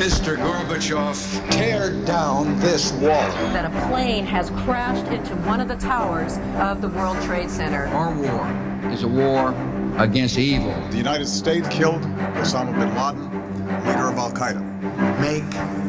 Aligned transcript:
Mr. 0.00 0.34
Gorbachev, 0.38 1.50
tear 1.50 1.90
down 2.06 2.58
this 2.58 2.90
wall. 2.92 3.20
That 3.52 3.66
a 3.66 3.88
plane 3.88 4.24
has 4.24 4.48
crashed 4.64 5.04
into 5.12 5.34
one 5.46 5.60
of 5.60 5.68
the 5.68 5.76
towers 5.76 6.38
of 6.58 6.80
the 6.80 6.88
World 6.88 7.20
Trade 7.20 7.50
Center. 7.50 7.84
Our 7.88 8.14
war 8.14 8.90
is 8.90 9.02
a 9.02 9.08
war 9.08 9.54
against 9.98 10.38
evil. 10.38 10.72
The 10.88 10.96
United 10.96 11.26
States 11.26 11.68
killed 11.68 12.00
Osama 12.40 12.72
bin 12.78 12.94
Laden, 12.94 13.84
leader 13.84 14.08
of 14.08 14.16
Al 14.16 14.32
Qaeda. 14.32 14.69
Make 15.20 15.44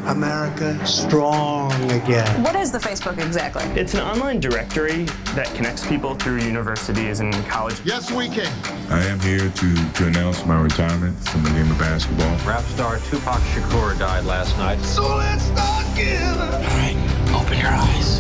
America 0.08 0.86
strong 0.86 1.72
again. 1.92 2.44
What 2.44 2.58
is 2.58 2.74
the 2.74 2.78
Facebook 2.78 3.24
exactly? 3.26 3.64
It's 3.80 3.94
an 3.94 4.02
online 4.02 4.42
directory 4.42 5.06
that 5.34 5.50
connects 5.56 5.88
people 5.88 6.16
through 6.16 6.40
universities 6.40 7.22
and 7.22 7.34
college. 7.48 7.80
Yes, 7.86 8.12
we 8.12 8.28
can. 8.28 8.52
I 8.90 9.02
am 9.06 9.18
here 9.22 9.50
to, 9.50 9.92
to 9.94 10.08
announce 10.08 10.46
my 10.46 10.62
retirement 10.62 11.18
from 11.30 11.44
the 11.44 11.52
game 11.52 11.72
of 11.72 11.80
basketball. 11.80 12.36
Rap 12.46 12.64
star 12.64 12.98
Tupac 13.10 13.40
Shakur 13.54 13.98
died 13.98 14.26
last 14.26 14.58
night. 14.58 14.80
So 14.82 15.16
let's 15.16 15.46
start 15.46 15.86
giving. 15.96 16.20
All 16.20 16.60
right, 16.76 16.98
open 17.34 17.60
your 17.60 17.72
eyes. 17.72 18.20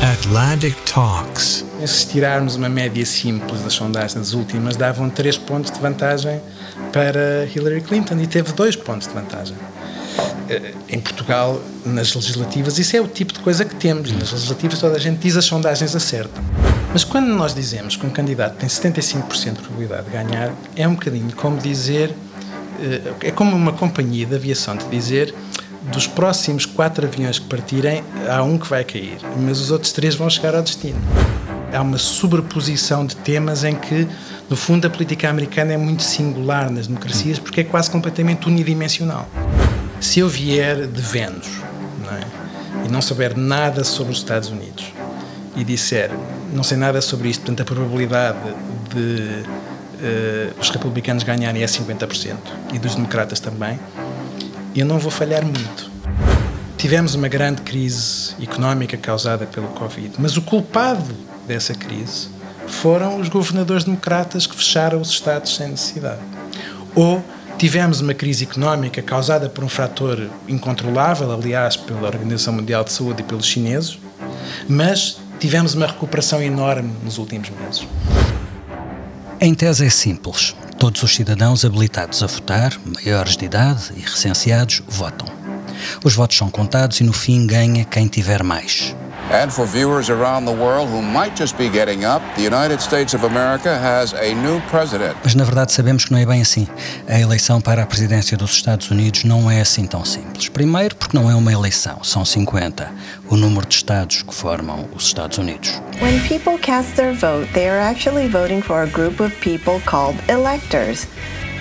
Atlantic 0.00 0.76
Talks. 0.84 1.64
Se 1.84 2.06
tirarmos 2.06 2.54
uma 2.54 2.68
média 2.68 3.04
simples 3.04 3.62
das 3.62 3.72
sondagens 3.72 4.32
últimas, 4.32 4.76
davam 4.76 5.10
3 5.10 5.38
pontos 5.38 5.72
de 5.72 5.80
vantagem 5.80 6.40
para 6.92 7.18
uh, 7.18 7.52
Hillary 7.52 7.80
Clinton 7.80 8.20
e 8.20 8.26
teve 8.28 8.52
2 8.52 8.76
pontos 8.76 9.08
de 9.08 9.14
vantagem. 9.14 9.56
Eh, 10.48 10.74
em 10.88 11.00
Portugal, 11.00 11.60
nas 11.84 12.14
legislativas, 12.14 12.78
isso 12.78 12.96
é 12.96 13.00
o 13.00 13.06
tipo 13.06 13.32
de 13.32 13.40
coisa 13.40 13.64
que 13.64 13.74
temos. 13.74 14.10
Nas 14.12 14.32
legislativas, 14.32 14.78
toda 14.78 14.96
a 14.96 14.98
gente 14.98 15.18
diz 15.18 15.36
as 15.36 15.44
sondagens 15.44 15.94
acertam. 15.94 16.42
Mas 16.92 17.04
quando 17.04 17.28
nós 17.28 17.54
dizemos 17.54 17.96
que 17.96 18.06
um 18.06 18.10
candidato 18.10 18.56
tem 18.56 18.68
75% 18.68 19.54
de 19.54 19.62
probabilidade 19.62 20.06
de 20.06 20.10
ganhar, 20.10 20.52
é 20.74 20.88
um 20.88 20.94
bocadinho 20.94 21.30
como 21.36 21.58
dizer. 21.58 22.14
Eh, 22.80 23.28
é 23.28 23.30
como 23.30 23.54
uma 23.54 23.72
companhia 23.72 24.24
de 24.24 24.34
aviação 24.34 24.76
te 24.76 24.86
dizer 24.86 25.34
dos 25.92 26.06
próximos 26.06 26.66
quatro 26.66 27.06
aviões 27.06 27.38
que 27.38 27.46
partirem, 27.46 28.02
há 28.28 28.42
um 28.42 28.58
que 28.58 28.68
vai 28.68 28.84
cair, 28.84 29.18
mas 29.38 29.60
os 29.60 29.70
outros 29.70 29.92
três 29.92 30.14
vão 30.14 30.28
chegar 30.28 30.54
ao 30.54 30.62
destino. 30.62 31.00
Há 31.72 31.82
uma 31.82 31.98
sobreposição 31.98 33.06
de 33.06 33.16
temas 33.16 33.64
em 33.64 33.74
que, 33.74 34.06
no 34.48 34.56
fundo, 34.56 34.86
a 34.86 34.90
política 34.90 35.28
americana 35.28 35.72
é 35.72 35.76
muito 35.76 36.02
singular 36.02 36.70
nas 36.70 36.86
democracias 36.86 37.38
porque 37.38 37.60
é 37.60 37.64
quase 37.64 37.90
completamente 37.90 38.46
unidimensional. 38.46 39.28
Se 40.00 40.20
eu 40.20 40.28
vier 40.28 40.86
de 40.86 41.00
Vênus 41.02 41.48
não 42.04 42.12
é? 42.12 42.86
e 42.86 42.90
não 42.90 43.02
souber 43.02 43.36
nada 43.36 43.84
sobre 43.84 44.12
os 44.12 44.18
Estados 44.18 44.48
Unidos 44.48 44.86
e 45.56 45.64
disser 45.64 46.10
não 46.52 46.62
sei 46.62 46.76
nada 46.76 47.00
sobre 47.00 47.28
isto, 47.28 47.40
portanto 47.40 47.60
a 47.60 47.64
probabilidade 47.64 48.38
de 48.94 49.42
uh, 49.98 50.60
os 50.60 50.70
republicanos 50.70 51.22
ganharem 51.22 51.62
é 51.62 51.66
50% 51.66 52.36
e 52.72 52.78
dos 52.78 52.94
democratas 52.94 53.40
também, 53.40 53.78
eu 54.74 54.86
não 54.86 54.98
vou 54.98 55.10
falhar 55.10 55.44
muito. 55.44 55.90
Tivemos 56.76 57.14
uma 57.14 57.28
grande 57.28 57.62
crise 57.62 58.34
económica 58.40 58.96
causada 58.96 59.46
pelo 59.46 59.68
Covid, 59.68 60.14
mas 60.18 60.36
o 60.36 60.42
culpado 60.42 61.14
dessa 61.46 61.74
crise 61.74 62.28
foram 62.66 63.20
os 63.20 63.28
governadores 63.28 63.84
democratas 63.84 64.46
que 64.46 64.54
fecharam 64.54 65.00
os 65.00 65.10
Estados 65.10 65.56
sem 65.56 65.68
necessidade. 65.68 66.20
Ou 66.94 67.22
tivemos 67.58 68.00
uma 68.00 68.14
crise 68.14 68.44
económica 68.44 69.02
causada 69.02 69.48
por 69.48 69.64
um 69.64 69.68
fator 69.68 70.30
incontrolável, 70.46 71.32
aliás, 71.32 71.76
pela 71.76 72.06
Organização 72.06 72.54
Mundial 72.54 72.84
de 72.84 72.92
Saúde 72.92 73.22
e 73.22 73.24
pelos 73.24 73.46
chineses, 73.46 73.98
mas 74.68 75.18
tivemos 75.40 75.74
uma 75.74 75.86
recuperação 75.86 76.40
enorme 76.40 76.92
nos 77.02 77.18
últimos 77.18 77.50
meses. 77.50 77.86
Em 79.40 79.54
tese 79.54 79.86
é 79.86 79.90
simples. 79.90 80.54
Todos 80.78 81.02
os 81.02 81.12
cidadãos 81.12 81.64
habilitados 81.64 82.22
a 82.22 82.26
votar, 82.26 82.72
maiores 82.84 83.36
de 83.36 83.44
idade 83.44 83.92
e 83.96 84.00
recenseados, 84.00 84.80
votam. 84.86 85.26
Os 86.04 86.14
votos 86.14 86.36
são 86.36 86.48
contados 86.48 87.00
e 87.00 87.04
no 87.04 87.12
fim 87.12 87.44
ganha 87.44 87.84
quem 87.84 88.06
tiver 88.06 88.44
mais. 88.44 88.94
And 89.30 89.52
for 89.52 89.66
viewers 89.66 90.08
around 90.08 90.46
the 90.46 90.54
world 90.54 90.88
who 90.88 91.02
might 91.02 91.36
just 91.36 91.58
be 91.58 91.68
getting 91.68 92.02
up, 92.02 92.22
the 92.34 92.42
United 92.42 92.80
States 92.80 93.12
of 93.12 93.24
America 93.24 93.76
has 93.78 94.14
a 94.14 94.32
new 94.34 94.58
president. 94.70 95.18
Mas 95.22 95.34
na 95.34 95.44
verdade 95.44 95.70
sabemos 95.70 96.06
que 96.06 96.12
não 96.12 96.18
é 96.18 96.24
bem 96.24 96.40
assim. 96.40 96.66
A 97.06 97.20
eleição 97.20 97.60
para 97.60 97.82
a 97.82 97.86
presidência 97.86 98.38
dos 98.38 98.52
Estados 98.52 98.90
Unidos 98.90 99.24
não 99.24 99.50
é 99.50 99.60
assim 99.60 99.86
tão 99.86 100.02
simples. 100.02 100.48
Primeiro, 100.48 100.96
porque 100.96 101.14
não 101.14 101.30
é 101.30 101.34
uma 101.34 101.52
eleição, 101.52 102.02
são 102.02 102.24
50, 102.24 102.90
o 103.28 103.36
número 103.36 103.66
de 103.66 103.74
estados 103.74 104.22
que 104.22 104.34
formam 104.34 104.88
os 104.96 105.04
Estados 105.04 105.36
Unidos. 105.36 105.78
When 106.00 106.20
people 106.26 106.58
cast 106.58 106.96
their 106.96 107.12
vote, 107.12 107.52
they 107.52 107.68
are 107.68 107.80
actually 107.80 108.28
voting 108.28 108.62
for 108.62 108.82
a 108.82 108.86
group 108.86 109.20
of 109.20 109.36
people 109.42 109.78
called 109.84 110.16
electors. 110.30 111.06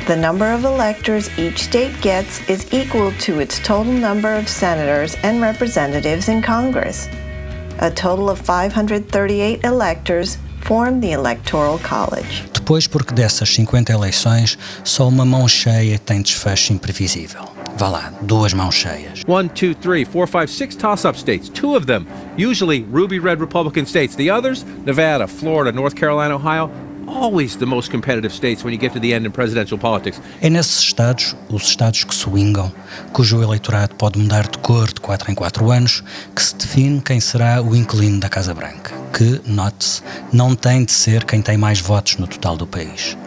The 0.05 0.15
number 0.15 0.53
of 0.55 0.63
electors 0.63 1.29
each 1.37 1.65
state 1.65 1.99
gets 2.01 2.39
is 2.47 2.65
equal 2.71 3.11
to 3.25 3.41
its 3.41 3.59
total 3.59 3.91
number 3.91 4.33
of 4.37 4.47
senators 4.47 5.17
and 5.21 5.41
representatives 5.41 6.29
in 6.29 6.41
Congress. 6.41 7.09
A 7.79 7.91
total 7.91 8.29
of 8.29 8.41
538 8.41 9.63
electors 9.63 10.39
form 10.61 10.99
the 10.99 11.11
Electoral 11.11 11.77
College. 11.79 12.43
Depois, 12.51 12.87
porque 12.87 13.13
dessas 13.13 13.49
50 13.49 13.93
eleições, 13.93 14.57
só 14.83 15.07
uma 15.07 15.23
mão 15.23 15.47
cheia 15.47 15.99
tem 15.99 16.21
desfecho 16.21 16.73
imprevisível. 16.73 17.43
Vá 17.77 17.87
lá, 17.87 18.13
duas 18.21 18.51
mãos 18.51 18.73
cheias. 18.73 19.21
One, 19.27 19.47
two, 19.47 19.75
three, 19.75 20.03
four, 20.03 20.27
five, 20.27 20.47
six 20.49 20.75
toss-up 20.75 21.19
states. 21.19 21.49
Two 21.49 21.75
of 21.75 21.85
them, 21.85 22.07
usually 22.35 22.83
ruby 22.91 23.19
red 23.19 23.39
Republican 23.39 23.85
states. 23.85 24.15
The 24.15 24.31
others, 24.31 24.65
Nevada, 24.83 25.27
Florida, 25.27 25.71
North 25.71 25.95
Carolina, 25.95 26.35
Ohio, 26.35 26.71
always 27.07 27.55
the 27.55 27.65
most 27.65 27.89
competitive 27.89 28.33
states 28.33 28.63
when 28.63 28.73
you 28.73 28.79
get 28.79 28.93
to 28.93 28.99
the 28.99 29.13
end 29.13 29.25
in 29.25 29.31
presidential 29.31 29.77
politics. 29.77 30.21
É 30.41 30.49
nesses 30.49 30.79
estados, 30.79 31.35
os 31.49 31.63
estados 31.63 32.03
que 32.03 32.13
swingam, 32.13 32.71
cujo 33.13 33.41
eleitorado 33.41 33.95
pode 33.95 34.19
mudar 34.19 34.47
de 34.47 34.57
cor 34.59 34.87
de 34.87 35.01
4 35.01 35.31
em 35.31 35.35
4 35.35 35.71
anos, 35.71 36.03
que 36.35 36.41
se 36.41 36.55
define 36.55 37.01
quem 37.01 37.19
será 37.19 37.61
o 37.61 37.75
inquilino 37.75 38.19
da 38.19 38.29
Casa 38.29 38.53
Branca, 38.53 38.93
que, 39.13 39.41
note-se, 39.45 40.01
não 40.31 40.55
tem 40.55 40.83
de 40.83 40.91
ser 40.91 41.23
quem 41.23 41.41
tem 41.41 41.57
mais 41.57 41.79
votos 41.79 42.17
no 42.17 42.27
total 42.27 42.57
do 42.57 42.67
país. 42.67 43.17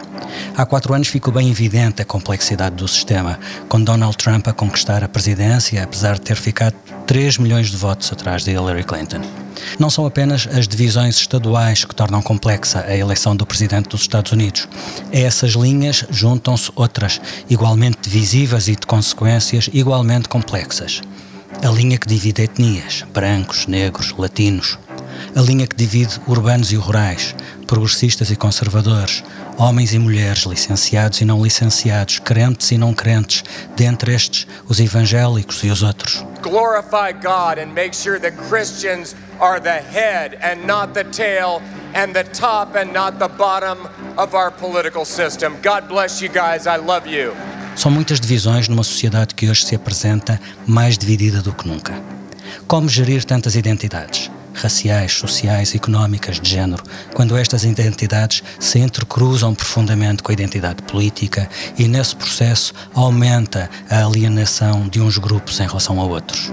Há 0.55 0.65
quatro 0.65 0.93
anos 0.93 1.07
ficou 1.07 1.33
bem 1.33 1.49
evidente 1.49 2.01
a 2.01 2.05
complexidade 2.05 2.75
do 2.75 2.87
sistema, 2.87 3.39
com 3.67 3.81
Donald 3.81 4.15
Trump 4.17 4.47
a 4.47 4.53
conquistar 4.53 5.03
a 5.03 5.09
presidência, 5.09 5.83
apesar 5.83 6.15
de 6.15 6.21
ter 6.21 6.35
ficado 6.35 6.75
3 7.07 7.37
milhões 7.37 7.69
de 7.69 7.77
votos 7.77 8.11
atrás 8.11 8.43
de 8.43 8.51
Hillary 8.51 8.83
Clinton. 8.83 9.21
Não 9.79 9.89
são 9.89 10.05
apenas 10.05 10.47
as 10.51 10.67
divisões 10.67 11.15
estaduais 11.17 11.85
que 11.85 11.95
tornam 11.95 12.21
complexa 12.21 12.85
a 12.87 12.95
eleição 12.95 13.35
do 13.35 13.45
presidente 13.45 13.89
dos 13.89 14.01
Estados 14.01 14.31
Unidos. 14.31 14.67
A 15.13 15.17
essas 15.17 15.51
linhas 15.51 16.05
juntam-se 16.09 16.71
outras, 16.75 17.21
igualmente 17.49 17.97
divisivas 18.01 18.67
e 18.67 18.75
de 18.75 18.85
consequências 18.85 19.69
igualmente 19.73 20.27
complexas. 20.29 21.01
A 21.63 21.67
linha 21.67 21.97
que 21.97 22.07
divide 22.07 22.43
etnias, 22.43 23.03
brancos, 23.13 23.67
negros, 23.67 24.13
latinos. 24.17 24.77
A 25.35 25.41
linha 25.41 25.67
que 25.67 25.75
divide 25.75 26.19
urbanos 26.27 26.71
e 26.71 26.75
rurais, 26.75 27.35
progressistas 27.67 28.29
e 28.31 28.35
conservadores, 28.35 29.23
homens 29.57 29.93
e 29.93 29.99
mulheres, 29.99 30.43
licenciados 30.43 31.21
e 31.21 31.25
não 31.25 31.41
licenciados, 31.41 32.19
crentes 32.19 32.71
e 32.71 32.77
não 32.77 32.93
crentes, 32.93 33.43
dentre 33.75 34.13
estes, 34.13 34.47
os 34.67 34.79
evangélicos 34.79 35.63
e 35.63 35.69
os 35.69 35.83
outros. 35.83 36.25
Glorify 36.41 37.13
God 37.13 37.59
and 37.59 37.73
make 37.73 37.95
sure 37.95 38.19
that 38.19 38.35
Christians 38.49 39.15
are 39.39 39.59
the 39.59 39.81
head 39.81 40.37
and 40.41 40.65
not 40.65 40.93
the 40.93 41.03
tail, 41.03 41.61
and 41.93 42.13
the 42.13 42.23
top 42.23 42.77
and 42.77 42.93
not 42.93 43.19
the 43.19 43.27
bottom 43.27 43.87
of 44.17 44.35
our 44.35 44.51
political 44.51 45.05
system. 45.05 45.55
God 45.61 45.87
bless 45.87 46.21
you 46.21 46.29
guys. 46.29 46.65
I 46.65 46.77
love 46.77 47.07
you. 47.07 47.33
São 47.75 47.89
muitas 47.89 48.19
divisões 48.19 48.67
numa 48.67 48.83
sociedade 48.83 49.33
que 49.33 49.49
hoje 49.49 49.65
se 49.65 49.75
apresenta 49.75 50.39
mais 50.67 50.97
dividida 50.97 51.41
do 51.41 51.53
que 51.53 51.67
nunca. 51.67 51.93
Como 52.67 52.89
gerir 52.89 53.23
tantas 53.23 53.55
identidades? 53.55 54.29
Raciais, 54.53 55.13
sociais, 55.13 55.73
económicas, 55.75 56.39
de 56.39 56.49
género, 56.49 56.83
quando 57.13 57.37
estas 57.37 57.63
identidades 57.63 58.43
se 58.59 58.79
entrecruzam 58.79 59.53
profundamente 59.53 60.23
com 60.23 60.31
a 60.31 60.33
identidade 60.33 60.81
política 60.83 61.49
e, 61.77 61.87
nesse 61.87 62.15
processo, 62.15 62.73
aumenta 62.93 63.69
a 63.89 64.05
alienação 64.05 64.87
de 64.87 65.01
uns 65.01 65.17
grupos 65.17 65.59
em 65.59 65.67
relação 65.67 65.99
a 65.99 66.03
outros. 66.03 66.51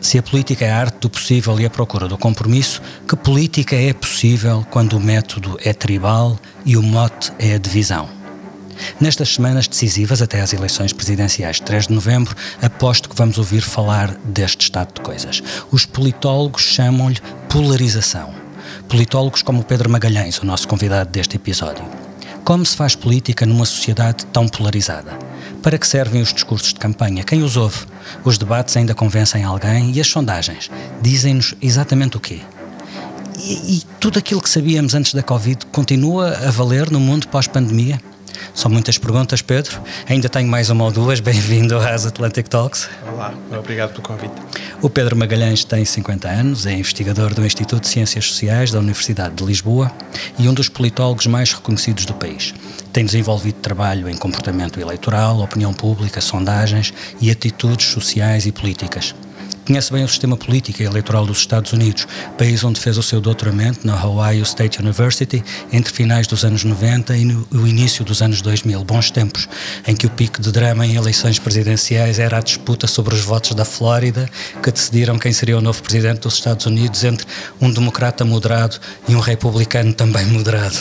Se 0.00 0.18
a 0.18 0.22
política 0.22 0.66
é 0.66 0.70
a 0.70 0.78
arte 0.78 0.98
do 1.00 1.10
possível 1.10 1.58
e 1.58 1.64
a 1.64 1.70
procura 1.70 2.06
do 2.06 2.18
compromisso, 2.18 2.82
que 3.08 3.16
política 3.16 3.74
é 3.74 3.92
possível 3.92 4.66
quando 4.70 4.94
o 4.94 5.00
método 5.00 5.58
é 5.64 5.72
tribal 5.72 6.38
e 6.64 6.76
o 6.76 6.82
mote 6.82 7.32
é 7.38 7.54
a 7.54 7.58
divisão? 7.58 8.17
Nestas 9.00 9.34
semanas 9.34 9.68
decisivas 9.68 10.22
até 10.22 10.40
às 10.40 10.52
eleições 10.52 10.92
presidenciais 10.92 11.56
de 11.56 11.62
3 11.62 11.88
de 11.88 11.94
novembro, 11.94 12.34
aposto 12.60 13.08
que 13.08 13.16
vamos 13.16 13.38
ouvir 13.38 13.62
falar 13.62 14.14
deste 14.24 14.62
estado 14.62 14.94
de 14.94 15.00
coisas. 15.00 15.42
Os 15.70 15.84
politólogos 15.84 16.62
chamam-lhe 16.62 17.20
polarização. 17.48 18.34
Politólogos 18.88 19.42
como 19.42 19.60
o 19.60 19.64
Pedro 19.64 19.90
Magalhães, 19.90 20.38
o 20.38 20.46
nosso 20.46 20.66
convidado 20.68 21.10
deste 21.10 21.36
episódio. 21.36 21.84
Como 22.44 22.64
se 22.64 22.76
faz 22.76 22.94
política 22.94 23.44
numa 23.44 23.66
sociedade 23.66 24.24
tão 24.26 24.48
polarizada? 24.48 25.12
Para 25.62 25.76
que 25.76 25.86
servem 25.86 26.22
os 26.22 26.32
discursos 26.32 26.72
de 26.72 26.80
campanha? 26.80 27.22
Quem 27.22 27.42
os 27.42 27.56
ouve? 27.56 27.80
Os 28.24 28.38
debates 28.38 28.76
ainda 28.76 28.94
convencem 28.94 29.44
alguém 29.44 29.92
e 29.92 30.00
as 30.00 30.06
sondagens 30.06 30.70
dizem-nos 31.02 31.54
exatamente 31.60 32.16
o 32.16 32.20
quê? 32.20 32.40
E, 33.38 33.76
e 33.76 33.82
tudo 34.00 34.18
aquilo 34.18 34.40
que 34.40 34.48
sabíamos 34.48 34.94
antes 34.94 35.12
da 35.12 35.22
Covid 35.22 35.66
continua 35.66 36.30
a 36.30 36.50
valer 36.50 36.90
no 36.90 36.98
mundo 36.98 37.28
pós-pandemia? 37.28 38.00
São 38.54 38.70
muitas 38.70 38.98
perguntas, 38.98 39.42
Pedro. 39.42 39.80
Ainda 40.08 40.28
tenho 40.28 40.48
mais 40.48 40.70
uma 40.70 40.84
ou 40.84 40.90
duas. 40.90 41.20
Bem-vindo 41.28 41.76
às 41.76 42.06
Atlantic 42.06 42.48
Talks. 42.48 42.88
Olá, 43.12 43.32
obrigado 43.58 43.90
pelo 43.90 44.02
convite. 44.02 44.34
O 44.80 44.88
Pedro 44.88 45.16
Magalhães 45.16 45.64
tem 45.64 45.84
50 45.84 46.28
anos, 46.28 46.66
é 46.66 46.72
investigador 46.72 47.34
do 47.34 47.44
Instituto 47.44 47.82
de 47.82 47.88
Ciências 47.88 48.26
Sociais 48.26 48.70
da 48.70 48.78
Universidade 48.78 49.34
de 49.34 49.44
Lisboa 49.44 49.90
e 50.38 50.48
um 50.48 50.54
dos 50.54 50.68
politólogos 50.68 51.26
mais 51.26 51.52
reconhecidos 51.52 52.04
do 52.04 52.14
país. 52.14 52.54
Tem 52.92 53.04
desenvolvido 53.04 53.56
trabalho 53.56 54.08
em 54.08 54.16
comportamento 54.16 54.80
eleitoral, 54.80 55.40
opinião 55.40 55.72
pública, 55.72 56.20
sondagens 56.20 56.92
e 57.20 57.30
atitudes 57.30 57.86
sociais 57.86 58.46
e 58.46 58.52
políticas. 58.52 59.14
Conhece 59.68 59.92
bem 59.92 60.02
o 60.02 60.08
sistema 60.08 60.34
político 60.34 60.80
e 60.80 60.86
eleitoral 60.86 61.26
dos 61.26 61.40
Estados 61.40 61.74
Unidos, 61.74 62.08
país 62.38 62.64
onde 62.64 62.80
fez 62.80 62.96
o 62.96 63.02
seu 63.02 63.20
doutoramento 63.20 63.86
na 63.86 64.02
Ohio 64.02 64.42
State 64.42 64.80
University 64.80 65.44
entre 65.70 65.92
finais 65.92 66.26
dos 66.26 66.42
anos 66.42 66.64
90 66.64 67.14
e 67.14 67.26
no, 67.26 67.46
o 67.52 67.66
início 67.66 68.02
dos 68.02 68.22
anos 68.22 68.40
2000, 68.40 68.82
bons 68.82 69.10
tempos, 69.10 69.46
em 69.86 69.94
que 69.94 70.06
o 70.06 70.10
pico 70.10 70.40
de 70.40 70.50
drama 70.50 70.86
em 70.86 70.96
eleições 70.96 71.38
presidenciais 71.38 72.18
era 72.18 72.38
a 72.38 72.40
disputa 72.40 72.86
sobre 72.86 73.14
os 73.14 73.20
votos 73.20 73.54
da 73.54 73.62
Flórida, 73.62 74.26
que 74.62 74.72
decidiram 74.72 75.18
quem 75.18 75.34
seria 75.34 75.58
o 75.58 75.60
novo 75.60 75.82
presidente 75.82 76.20
dos 76.20 76.36
Estados 76.36 76.64
Unidos 76.64 77.04
entre 77.04 77.26
um 77.60 77.70
democrata 77.70 78.24
moderado 78.24 78.78
e 79.06 79.14
um 79.14 79.20
republicano 79.20 79.92
também 79.92 80.24
moderado. 80.24 80.78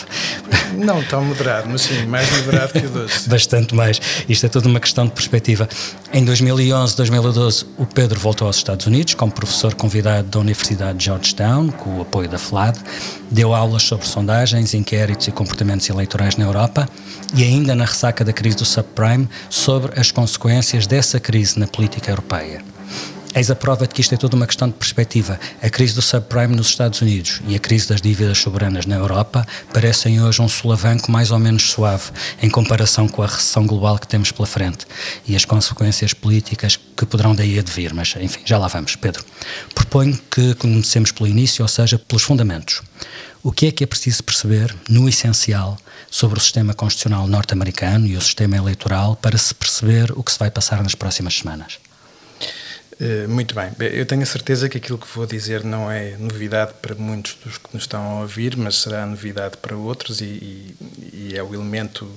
Não 0.77 1.03
tão 1.03 1.25
moderado, 1.25 1.67
mas 1.69 1.81
sim, 1.81 2.05
mais 2.05 2.31
moderado 2.31 2.71
que 2.71 2.85
o 2.85 2.89
doce. 2.89 3.27
Bastante 3.27 3.75
mais. 3.75 3.99
Isto 4.29 4.45
é 4.45 4.49
tudo 4.49 4.67
uma 4.67 4.79
questão 4.79 5.05
de 5.05 5.11
perspectiva. 5.11 5.67
Em 6.13 6.23
2011, 6.23 6.95
2012, 6.95 7.65
o 7.77 7.85
Pedro 7.85 8.17
voltou 8.17 8.47
aos 8.47 8.55
Estados 8.55 8.76
Estados 8.77 8.87
Unidos 8.87 9.13
como 9.15 9.31
professor 9.31 9.73
convidado 9.73 10.27
da 10.27 10.39
Universidade 10.39 10.99
de 10.99 11.05
Georgetown, 11.05 11.69
com 11.69 11.97
o 11.97 12.01
apoio 12.01 12.29
da 12.29 12.37
FLAD, 12.37 12.77
deu 13.31 13.55
aulas 13.55 13.81
sobre 13.81 14.05
sondagens, 14.05 14.75
inquéritos 14.75 15.27
e 15.27 15.31
comportamentos 15.31 15.89
eleitorais 15.89 16.37
na 16.37 16.45
Europa 16.45 16.87
e 17.33 17.43
ainda 17.43 17.73
na 17.73 17.85
ressaca 17.85 18.23
da 18.23 18.31
crise 18.31 18.57
do 18.57 18.65
subprime 18.65 19.27
sobre 19.49 19.99
as 19.99 20.11
consequências 20.11 20.85
dessa 20.85 21.19
crise 21.19 21.59
na 21.59 21.65
política 21.65 22.11
europeia. 22.11 22.76
Eis 23.37 23.51
a 23.51 23.55
prova 23.55 23.85
de 23.85 23.93
que 23.93 24.01
isto 24.01 24.15
é 24.15 24.17
toda 24.17 24.35
uma 24.35 24.47
questão 24.47 24.67
de 24.67 24.73
perspectiva. 24.73 25.39
A 25.61 25.69
crise 25.69 25.93
do 25.93 26.01
subprime 26.01 26.55
nos 26.55 26.69
Estados 26.69 27.01
Unidos 27.01 27.39
e 27.47 27.55
a 27.55 27.59
crise 27.59 27.87
das 27.87 28.01
dívidas 28.01 28.39
soberanas 28.39 28.87
na 28.87 28.95
Europa 28.95 29.45
parecem 29.71 30.19
hoje 30.19 30.41
um 30.41 30.49
solavanco 30.49 31.11
mais 31.11 31.29
ou 31.29 31.37
menos 31.37 31.69
suave 31.69 32.05
em 32.41 32.49
comparação 32.49 33.07
com 33.07 33.21
a 33.21 33.27
recessão 33.27 33.67
global 33.67 33.99
que 33.99 34.07
temos 34.07 34.31
pela 34.31 34.47
frente 34.47 34.87
e 35.27 35.35
as 35.35 35.45
consequências 35.45 36.15
políticas 36.15 36.79
que 36.97 37.05
poderão 37.05 37.35
daí 37.35 37.59
advir. 37.59 37.93
Mas, 37.93 38.15
enfim, 38.19 38.39
já 38.43 38.57
lá 38.57 38.67
vamos. 38.67 38.95
Pedro, 38.95 39.23
proponho 39.75 40.19
que 40.31 40.55
comecemos 40.55 41.11
pelo 41.11 41.29
início, 41.29 41.61
ou 41.61 41.69
seja, 41.69 41.99
pelos 41.99 42.23
fundamentos. 42.23 42.81
O 43.43 43.51
que 43.51 43.67
é 43.67 43.71
que 43.71 43.83
é 43.83 43.87
preciso 43.87 44.23
perceber, 44.23 44.75
no 44.89 45.07
essencial, 45.07 45.77
sobre 46.09 46.39
o 46.39 46.41
sistema 46.41 46.73
constitucional 46.73 47.27
norte-americano 47.27 48.07
e 48.07 48.17
o 48.17 48.21
sistema 48.21 48.57
eleitoral 48.57 49.15
para 49.15 49.37
se 49.37 49.53
perceber 49.53 50.11
o 50.13 50.23
que 50.23 50.31
se 50.31 50.39
vai 50.39 50.49
passar 50.49 50.81
nas 50.81 50.95
próximas 50.95 51.37
semanas? 51.37 51.77
Eh, 52.99 53.27
muito 53.27 53.53
bem. 53.53 53.71
Eu 53.79 54.05
tenho 54.05 54.23
a 54.23 54.25
certeza 54.25 54.67
que 54.67 54.77
aquilo 54.77 54.97
que 54.97 55.07
vou 55.07 55.25
dizer 55.25 55.63
não 55.63 55.91
é 55.91 56.17
novidade 56.17 56.73
para 56.81 56.95
muitos 56.95 57.35
dos 57.35 57.57
que 57.57 57.69
nos 57.73 57.83
estão 57.83 58.17
a 58.17 58.21
ouvir, 58.21 58.57
mas 58.57 58.75
será 58.77 59.05
novidade 59.05 59.57
para 59.57 59.75
outros 59.75 60.19
e, 60.19 60.25
e, 60.25 60.75
e 61.13 61.37
é 61.37 61.43
o 61.43 61.53
elemento 61.53 62.09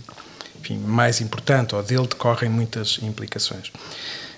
enfim, 0.58 0.78
mais 0.78 1.20
importante, 1.20 1.74
ou 1.74 1.82
dele 1.82 2.06
decorrem 2.06 2.50
muitas 2.50 2.98
implicações. 3.02 3.70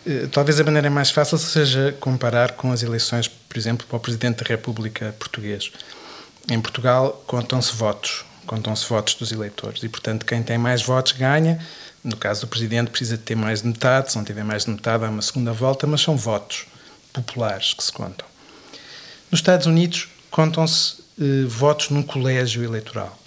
Eh, 0.04 0.26
talvez 0.32 0.58
a 0.58 0.64
maneira 0.64 0.90
mais 0.90 1.10
fácil 1.10 1.38
seja 1.38 1.94
comparar 2.00 2.52
com 2.52 2.72
as 2.72 2.82
eleições, 2.82 3.28
por 3.28 3.56
exemplo, 3.56 3.86
para 3.86 3.96
o 3.96 4.00
Presidente 4.00 4.42
da 4.42 4.48
República 4.48 5.14
português. 5.18 5.70
Em 6.50 6.60
Portugal 6.60 7.22
contam-se 7.24 7.72
votos, 7.72 8.24
contam-se 8.46 8.84
votos 8.88 9.14
dos 9.14 9.30
eleitores 9.30 9.80
e, 9.84 9.88
portanto, 9.88 10.26
quem 10.26 10.42
tem 10.42 10.58
mais 10.58 10.82
votos 10.82 11.12
ganha 11.12 11.60
no 12.02 12.16
caso 12.16 12.42
do 12.42 12.46
Presidente, 12.46 12.90
precisa 12.90 13.16
de 13.16 13.22
ter 13.22 13.34
mais 13.34 13.62
de 13.62 13.68
metade, 13.68 14.10
se 14.10 14.18
não 14.18 14.24
tiver 14.24 14.44
mais 14.44 14.64
de 14.64 14.70
metade, 14.70 15.04
há 15.04 15.08
uma 15.08 15.22
segunda 15.22 15.52
volta, 15.52 15.86
mas 15.86 16.00
são 16.00 16.16
votos 16.16 16.66
populares 17.12 17.74
que 17.74 17.82
se 17.82 17.92
contam. 17.92 18.26
Nos 19.30 19.40
Estados 19.40 19.66
Unidos, 19.66 20.08
contam-se 20.30 20.96
eh, 21.20 21.44
votos 21.46 21.90
num 21.90 22.02
colégio 22.02 22.64
eleitoral. 22.64 23.18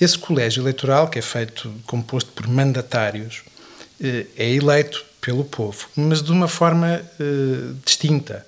Esse 0.00 0.18
colégio 0.18 0.62
eleitoral, 0.62 1.08
que 1.08 1.18
é 1.18 1.22
feito, 1.22 1.72
composto 1.86 2.32
por 2.32 2.46
mandatários, 2.46 3.42
eh, 4.00 4.26
é 4.36 4.50
eleito 4.50 5.04
pelo 5.20 5.44
povo, 5.44 5.88
mas 5.94 6.20
de 6.20 6.32
uma 6.32 6.48
forma 6.48 7.00
eh, 7.20 7.72
distinta 7.84 8.44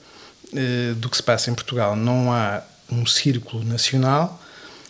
eh, 0.53 0.95
do 0.97 1.09
que 1.09 1.17
se 1.17 1.23
passa 1.23 1.51
em 1.51 1.55
Portugal. 1.55 1.95
Não 1.95 2.33
há 2.33 2.63
um 2.91 3.07
círculo 3.07 3.65
nacional, 3.65 4.43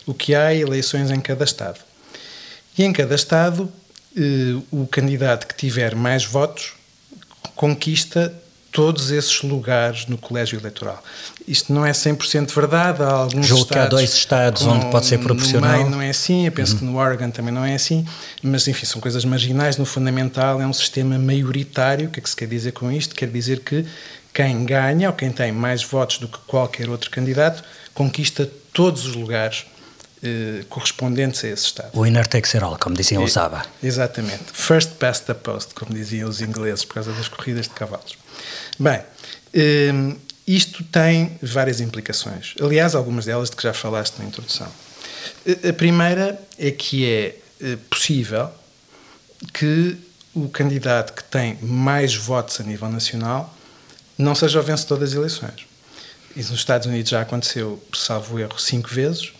o 0.07 0.15
que 0.15 0.35
há 0.35 0.55
é 0.55 0.59
eleições 0.59 1.11
em 1.11 1.21
cada 1.21 1.45
Estado. 1.45 1.81
E 2.79 2.83
em 2.83 2.93
cada 2.93 3.15
Estado 3.15 3.71
o 4.71 4.87
candidato 4.87 5.47
que 5.47 5.55
tiver 5.55 5.95
mais 5.95 6.25
votos 6.25 6.73
conquista 7.55 8.33
todos 8.75 9.13
esses 9.13 9.41
lugares 9.43 10.07
no 10.07 10.19
colégio 10.19 10.59
eleitoral. 10.59 11.01
Isto 11.47 11.73
não 11.73 11.87
é 11.87 11.93
100% 11.93 12.53
verdade, 12.53 13.05
há 13.05 13.09
alguns 13.09 13.47
Julgo 13.47 13.63
estados... 13.63 13.69
que 13.71 13.79
há 13.79 13.87
dois 13.89 14.13
estados 14.13 14.63
com, 14.63 14.71
onde 14.71 14.87
pode 14.91 15.07
ser 15.07 15.19
proporcional. 15.19 15.85
No 15.85 15.91
não 15.91 16.03
é 16.03 16.11
assim, 16.11 16.47
eu 16.47 16.51
penso 16.51 16.73
uhum. 16.73 16.79
que 16.81 16.85
no 16.87 16.97
Oregon 16.99 17.31
também 17.31 17.55
não 17.55 17.65
é 17.65 17.75
assim, 17.75 18.05
mas 18.43 18.67
enfim, 18.67 18.85
são 18.85 19.01
coisas 19.01 19.25
marginais, 19.25 19.77
no 19.77 19.87
fundamental 19.87 20.61
é 20.61 20.67
um 20.67 20.73
sistema 20.73 21.17
maioritário, 21.17 22.09
o 22.09 22.11
que 22.11 22.19
é 22.19 22.23
que 22.23 22.29
se 22.29 22.35
quer 22.35 22.49
dizer 22.49 22.73
com 22.73 22.91
isto? 22.91 23.15
Quer 23.15 23.29
dizer 23.29 23.61
que 23.61 23.87
quem 24.33 24.65
ganha, 24.65 25.09
ou 25.09 25.15
quem 25.15 25.31
tem 25.31 25.53
mais 25.53 25.85
votos 25.85 26.19
do 26.19 26.27
que 26.27 26.39
qualquer 26.39 26.89
outro 26.89 27.11
candidato, 27.11 27.63
conquista 27.95 28.51
todos 28.73 29.07
os 29.07 29.15
lugares 29.15 29.67
eh, 30.25 30.65
correspondentes 30.71 31.45
a 31.45 31.49
esse 31.49 31.67
Estado. 31.67 31.91
O 31.93 32.03
all, 32.03 32.79
como 32.79 32.97
diziam 32.97 33.23
os 33.23 33.37
ABBA. 33.37 33.63
Exatamente. 33.83 34.45
First 34.55 34.93
past 34.93 35.27
the 35.27 35.35
post, 35.35 35.75
como 35.75 35.93
diziam 35.93 36.27
os 36.31 36.41
ingleses, 36.41 36.83
por 36.83 36.95
causa 36.95 37.13
das 37.13 37.29
corridas 37.29 37.69
de 37.69 37.75
cavalos. 37.75 38.17
Bem, 38.79 39.03
eh, 39.53 39.93
isto 40.47 40.83
tem 40.85 41.39
várias 41.43 41.79
implicações. 41.79 42.55
Aliás, 42.59 42.95
algumas 42.95 43.27
delas 43.27 43.51
de 43.51 43.57
que 43.57 43.63
já 43.63 43.75
falaste 43.75 44.17
na 44.19 44.25
introdução. 44.25 44.69
A 45.69 45.73
primeira 45.75 46.41
é 46.59 46.71
que 46.71 47.07
é 47.07 47.37
possível 47.91 48.51
que 49.53 49.95
o 50.35 50.49
candidato 50.49 51.13
que 51.13 51.25
tem 51.25 51.59
mais 51.61 52.15
votos 52.15 52.59
a 52.61 52.65
nível 52.65 52.89
nacional 52.89 53.55
não 54.17 54.35
seja 54.35 54.59
o 54.59 54.63
vencedor 54.63 54.99
das 54.99 55.13
eleições. 55.13 55.67
Isso 56.35 56.51
nos 56.51 56.61
Estados 56.61 56.87
Unidos 56.87 57.11
já 57.11 57.21
aconteceu, 57.21 57.83
salvo 57.93 58.39
erro, 58.39 58.59
cinco 58.59 58.89
vezes 58.89 59.33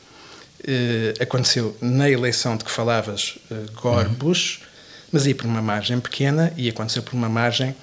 eh, 0.67 1.15
aconteceu 1.21 1.77
na 1.81 2.09
eleição 2.09 2.57
de 2.57 2.65
que 2.65 2.71
falavas, 2.71 3.39
eh, 3.51 3.55
Gore-Bush, 3.75 4.59
uhum. 4.59 4.67
mas 5.13 5.27
aí 5.27 5.35
por 5.35 5.47
uma 5.47 5.61
margem 5.61 6.01
pequena 6.01 6.53
e 6.57 6.69
aconteceu 6.69 7.03
por 7.03 7.15
uma 7.15 7.29
margem, 7.29 7.75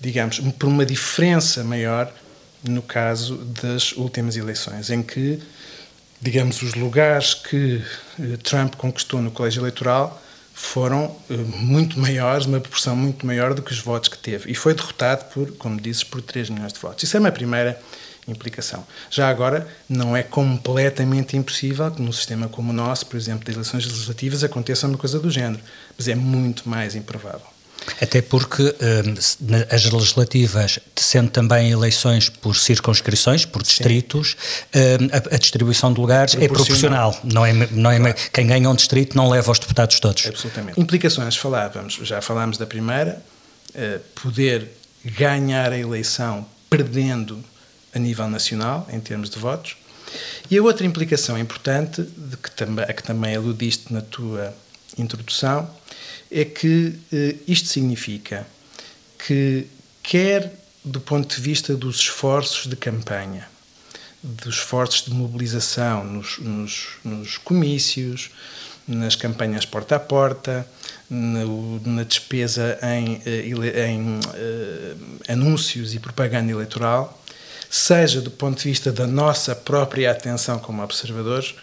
digamos, 0.00 0.38
por 0.38 0.68
uma 0.68 0.86
diferença 0.86 1.62
maior 1.62 2.12
no 2.62 2.80
caso 2.80 3.36
das 3.36 3.92
últimas 3.92 4.36
eleições, 4.36 4.88
em 4.88 5.02
que, 5.02 5.38
digamos, 6.20 6.62
os 6.62 6.74
lugares 6.74 7.34
que 7.34 7.82
eh, 8.18 8.36
Trump 8.42 8.74
conquistou 8.76 9.20
no 9.20 9.30
colégio 9.30 9.60
eleitoral 9.60 10.22
foram 10.56 11.14
muito 11.28 11.98
maiores, 11.98 12.46
uma 12.46 12.60
proporção 12.60 12.94
muito 12.94 13.26
maior 13.26 13.54
do 13.54 13.60
que 13.60 13.72
os 13.72 13.80
votos 13.80 14.08
que 14.08 14.16
teve. 14.16 14.52
E 14.52 14.54
foi 14.54 14.72
derrotado 14.72 15.24
por, 15.34 15.50
como 15.56 15.80
dizes, 15.80 16.04
por 16.04 16.22
3 16.22 16.48
milhões 16.48 16.72
de 16.72 16.78
votos. 16.78 17.02
Isso 17.02 17.16
é 17.16 17.20
uma 17.20 17.32
primeira 17.32 17.78
implicação. 18.26 18.86
Já 19.10 19.28
agora, 19.28 19.66
não 19.88 20.16
é 20.16 20.22
completamente 20.22 21.36
impossível 21.36 21.90
que 21.90 22.00
num 22.00 22.12
sistema 22.12 22.48
como 22.48 22.70
o 22.70 22.72
nosso, 22.72 23.06
por 23.06 23.16
exemplo, 23.16 23.44
de 23.44 23.52
eleições 23.52 23.84
legislativas, 23.84 24.42
aconteça 24.42 24.86
uma 24.86 24.98
coisa 24.98 25.18
do 25.18 25.30
género, 25.30 25.62
mas 25.96 26.08
é 26.08 26.14
muito 26.14 26.68
mais 26.68 26.94
improvável. 26.94 27.54
Até 28.00 28.22
porque 28.22 28.62
um, 28.62 29.14
as 29.70 29.84
legislativas, 29.90 30.78
sendo 30.96 31.30
também 31.30 31.70
eleições 31.70 32.28
por 32.28 32.56
circunscrições, 32.56 33.44
por 33.44 33.62
distritos, 33.62 34.36
um, 34.74 35.06
a, 35.12 35.34
a, 35.34 35.38
distribuição 35.38 35.92
de 35.92 36.00
lugares 36.00 36.34
é 36.34 36.48
proporcional. 36.48 37.18
Não 37.22 37.44
é, 37.44 37.52
não 37.52 37.90
é, 37.90 37.98
claro. 37.98 38.14
Quem 38.32 38.46
ganha 38.46 38.70
um 38.70 38.74
distrito 38.74 39.16
não 39.16 39.28
leva 39.28 39.52
os 39.52 39.58
deputados 39.58 40.00
todos. 40.00 40.26
Absolutamente. 40.26 40.80
Implicações, 40.80 41.36
falávamos, 41.36 41.98
já 42.02 42.22
falámos 42.22 42.56
da 42.56 42.66
primeira, 42.66 43.22
uh, 43.74 44.00
poder 44.20 44.68
ganhar 45.04 45.70
a 45.72 45.78
eleição 45.78 46.46
perdendo 46.70 47.44
a 47.94 47.98
nível 47.98 48.28
nacional, 48.28 48.86
em 48.92 49.00
termos 49.00 49.30
de 49.30 49.38
votos. 49.38 49.76
E 50.50 50.58
a 50.58 50.62
outra 50.62 50.86
implicação 50.86 51.38
importante, 51.38 52.02
de 52.02 52.36
que 52.36 52.50
também, 52.50 52.84
a 52.84 52.92
que 52.92 53.02
também 53.02 53.34
aludiste 53.34 53.92
na 53.92 54.00
tua 54.02 54.54
introdução, 54.98 55.68
é 56.30 56.44
que 56.44 56.94
eh, 57.12 57.36
isto 57.46 57.68
significa 57.68 58.46
que, 59.18 59.66
quer 60.02 60.52
do 60.84 61.00
ponto 61.00 61.34
de 61.34 61.40
vista 61.40 61.74
dos 61.74 61.96
esforços 61.96 62.66
de 62.66 62.76
campanha, 62.76 63.48
dos 64.22 64.56
esforços 64.56 65.04
de 65.04 65.12
mobilização 65.12 66.04
nos, 66.04 66.38
nos, 66.38 66.88
nos 67.02 67.38
comícios, 67.38 68.30
nas 68.86 69.16
campanhas 69.16 69.64
porta 69.64 69.96
a 69.96 70.00
porta, 70.00 70.66
no, 71.08 71.80
na 71.80 72.02
despesa 72.02 72.78
em, 72.82 73.20
eh, 73.24 73.88
em 73.88 74.18
uh, 74.18 75.32
anúncios 75.32 75.94
e 75.94 75.98
propaganda 75.98 76.52
eleitoral, 76.52 77.22
seja 77.74 78.20
do 78.20 78.30
ponto 78.30 78.58
de 78.58 78.68
vista 78.68 78.92
da 78.92 79.04
nossa 79.04 79.52
própria 79.52 80.12
atenção 80.12 80.60
como 80.60 80.80
observadores, 80.80 81.56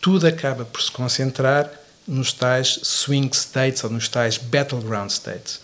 tudo 0.00 0.26
acaba 0.26 0.64
por 0.64 0.80
se 0.80 0.90
concentrar 0.90 1.70
nos 2.08 2.32
tais 2.32 2.80
swing 2.82 3.28
states 3.36 3.84
ou 3.84 3.90
nos 3.90 4.08
tais 4.08 4.38
battleground 4.38 5.10
states. 5.10 5.60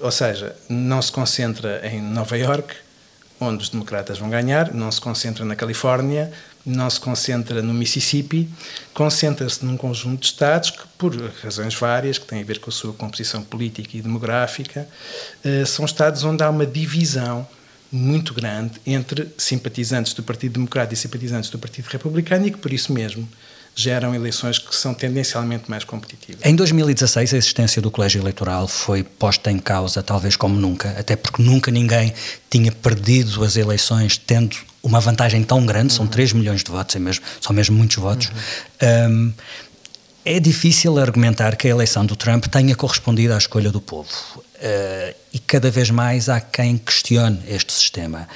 Ou 0.00 0.10
seja, 0.10 0.56
não 0.68 1.00
se 1.00 1.12
concentra 1.12 1.86
em 1.86 2.02
Nova 2.02 2.36
York, 2.36 2.74
onde 3.38 3.62
os 3.62 3.68
democratas 3.68 4.18
vão 4.18 4.28
ganhar, 4.28 4.74
não 4.74 4.90
se 4.90 5.00
concentra 5.00 5.44
na 5.44 5.54
Califórnia, 5.54 6.32
não 6.66 6.90
se 6.90 6.98
concentra 6.98 7.62
no 7.62 7.72
Mississippi, 7.72 8.50
concentra-se 8.92 9.64
num 9.64 9.76
conjunto 9.76 10.22
de 10.22 10.26
estados 10.26 10.70
que, 10.70 10.82
por 10.98 11.14
razões 11.44 11.76
várias, 11.76 12.18
que 12.18 12.26
têm 12.26 12.42
a 12.42 12.44
ver 12.44 12.58
com 12.58 12.70
a 12.70 12.72
sua 12.72 12.92
composição 12.92 13.44
política 13.44 13.96
e 13.96 14.02
demográfica, 14.02 14.88
eh, 15.44 15.64
são 15.64 15.84
estados 15.84 16.24
onde 16.24 16.42
há 16.42 16.50
uma 16.50 16.66
divisão 16.66 17.46
muito 17.90 18.34
grande 18.34 18.72
entre 18.86 19.28
simpatizantes 19.38 20.12
do 20.12 20.22
Partido 20.22 20.52
Democrata 20.54 20.92
e 20.92 20.96
simpatizantes 20.96 21.50
do 21.50 21.58
Partido 21.58 21.86
Republicano 21.86 22.46
e 22.46 22.50
que, 22.50 22.58
por 22.58 22.72
isso 22.72 22.92
mesmo, 22.92 23.28
geram 23.74 24.12
eleições 24.12 24.58
que 24.58 24.74
são 24.74 24.92
tendencialmente 24.92 25.70
mais 25.70 25.84
competitivas. 25.84 26.44
Em 26.44 26.54
2016, 26.54 27.32
a 27.32 27.36
existência 27.36 27.80
do 27.80 27.90
colégio 27.90 28.20
eleitoral 28.20 28.66
foi 28.66 29.04
posta 29.04 29.52
em 29.52 29.58
causa, 29.58 30.02
talvez 30.02 30.34
como 30.34 30.58
nunca, 30.58 30.90
até 30.98 31.14
porque 31.14 31.40
nunca 31.40 31.70
ninguém 31.70 32.12
tinha 32.50 32.72
perdido 32.72 33.44
as 33.44 33.56
eleições 33.56 34.18
tendo 34.18 34.56
uma 34.82 35.00
vantagem 35.00 35.44
tão 35.44 35.64
grande, 35.64 35.92
são 35.92 36.06
3 36.06 36.32
uhum. 36.32 36.38
milhões 36.40 36.64
de 36.64 36.70
votos, 36.70 36.96
é 36.96 36.98
mesmo, 36.98 37.24
são 37.40 37.54
mesmo 37.54 37.76
muitos 37.76 37.96
votos. 37.96 38.32
Uhum. 38.82 39.12
Um, 39.12 39.32
é 40.24 40.40
difícil 40.40 40.98
argumentar 40.98 41.56
que 41.56 41.68
a 41.68 41.70
eleição 41.70 42.04
do 42.04 42.16
Trump 42.16 42.46
tenha 42.46 42.74
correspondido 42.74 43.32
à 43.32 43.38
escolha 43.38 43.70
do 43.70 43.80
povo. 43.80 44.08
Uh, 44.58 45.14
e 45.32 45.38
cada 45.38 45.70
vez 45.70 45.90
mais 45.90 46.28
há 46.28 46.40
quem 46.40 46.76
questione 46.76 47.40
este 47.48 47.72
sistema. 47.72 48.26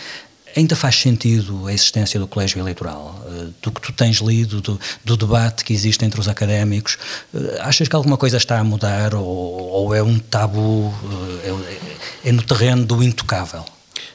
Ainda 0.55 0.77
faz 0.77 0.97
sentido 0.97 1.67
a 1.67 1.73
existência 1.73 2.21
do 2.21 2.29
colégio 2.29 2.61
eleitoral? 2.61 3.25
Eh, 3.27 3.47
do 3.63 3.73
que 3.73 3.81
tu 3.81 3.91
tens 3.91 4.19
lido, 4.19 4.61
do, 4.61 4.79
do 5.03 5.17
debate 5.17 5.65
que 5.65 5.73
existe 5.73 6.05
entre 6.05 6.21
os 6.21 6.29
académicos, 6.29 6.99
eh, 7.35 7.59
achas 7.61 7.89
que 7.89 7.97
alguma 7.97 8.19
coisa 8.19 8.37
está 8.37 8.59
a 8.59 8.65
mudar 8.65 9.15
ou, 9.15 9.25
ou 9.25 9.95
é 9.95 10.03
um 10.03 10.19
tabu, 10.19 10.93
é, 12.25 12.29
é 12.29 12.33
no 12.33 12.43
terreno 12.43 12.85
do 12.85 13.03
intocável? 13.03 13.65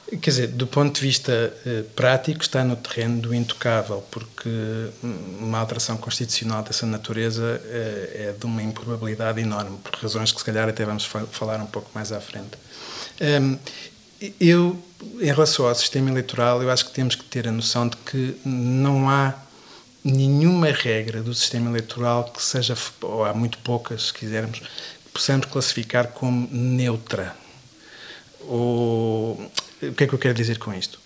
Quer 0.10 0.30
dizer, 0.30 0.48
do 0.48 0.66
ponto 0.66 0.96
de 0.96 1.02
vista 1.02 1.54
eh, 1.66 1.84
prático, 1.94 2.42
está 2.42 2.64
no 2.64 2.78
terreno 2.78 3.20
do 3.20 3.36
intocável, 3.36 4.02
porque 4.10 4.50
uma 5.04 5.60
alteração 5.60 5.98
constitucional 5.98 6.64
dessa 6.64 6.86
natureza 6.86 7.62
é, 7.66 8.30
é 8.30 8.36
de 8.40 8.46
uma 8.46 8.64
improbabilidade 8.64 9.42
enorme, 9.42 9.78
por 9.80 9.94
razões 9.96 10.32
que 10.32 10.40
se 10.40 10.46
calhar 10.46 10.70
até 10.70 10.86
vamos 10.86 11.04
falar 11.04 11.60
um 11.60 11.66
pouco 11.66 11.92
mais 11.94 12.14
à 12.14 12.22
frente. 12.22 12.52
Um, 13.20 13.58
eu, 14.40 14.82
em 15.20 15.26
relação 15.26 15.68
ao 15.68 15.76
sistema 15.76 16.10
eleitoral, 16.10 16.64
eu 16.64 16.72
acho 16.72 16.86
que 16.86 16.92
temos 16.92 17.14
que 17.14 17.26
ter 17.26 17.46
a 17.46 17.52
noção 17.52 17.90
de 17.90 17.98
que 17.98 18.40
não 18.46 19.10
há 19.10 19.36
nenhuma 20.04 20.68
regra 20.68 21.22
do 21.22 21.34
sistema 21.34 21.70
eleitoral 21.70 22.32
que 22.32 22.42
seja, 22.42 22.78
ou 23.02 23.26
há 23.26 23.34
muito 23.34 23.58
poucas, 23.58 24.08
se 24.08 24.14
quisermos, 24.14 24.60
que 24.60 25.12
possamos 25.14 25.48
classificar 25.48 26.08
como 26.08 26.48
neutra. 26.50 27.36
Ou 28.40 29.52
o 29.81 29.93
que 29.93 30.03
é 30.03 30.07
que 30.07 30.13
eu 30.13 30.19
quero 30.19 30.34
dizer 30.34 30.57
com 30.57 30.74
isto? 30.74 31.00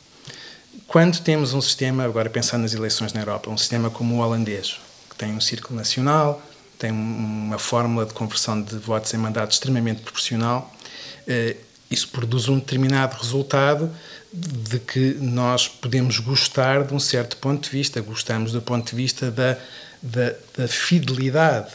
Quando 0.88 1.20
temos 1.20 1.54
um 1.54 1.62
sistema, 1.62 2.04
agora 2.04 2.30
pensando 2.30 2.62
nas 2.62 2.74
eleições 2.74 3.14
na 3.14 3.22
Europa, 3.22 3.50
um 3.50 3.58
sistema 3.58 3.90
como 3.90 4.16
o 4.16 4.20
holandês, 4.20 4.80
que 5.10 5.16
tem 5.16 5.34
um 5.34 5.42
círculo 5.42 5.76
nacional, 5.76 6.42
tem 6.78 6.92
uma 6.92 7.60
fórmula 7.60 8.06
de 8.06 8.14
conversão 8.14 8.62
de 8.62 8.76
votos 8.78 9.14
em 9.14 9.18
mandato 9.18 9.52
extremamente 9.52 10.02
proporcional, 10.02 10.74
eh, 11.28 11.56
isso 11.90 12.08
produz 12.08 12.48
um 12.48 12.58
determinado 12.58 13.18
resultado 13.18 13.92
de 14.32 14.80
que 14.80 15.16
nós 15.20 15.68
podemos 15.68 16.20
gostar 16.20 16.86
de 16.86 16.94
um 16.94 17.00
certo 17.00 17.36
ponto 17.38 17.66
de 17.66 17.70
vista, 17.70 18.00
gostamos 18.00 18.54
do 18.54 18.62
ponto 18.62 18.90
de 18.90 18.96
vista 18.96 19.30
da, 19.30 19.58
da, 20.02 20.34
da 20.58 20.68
fidelidade 20.70 21.72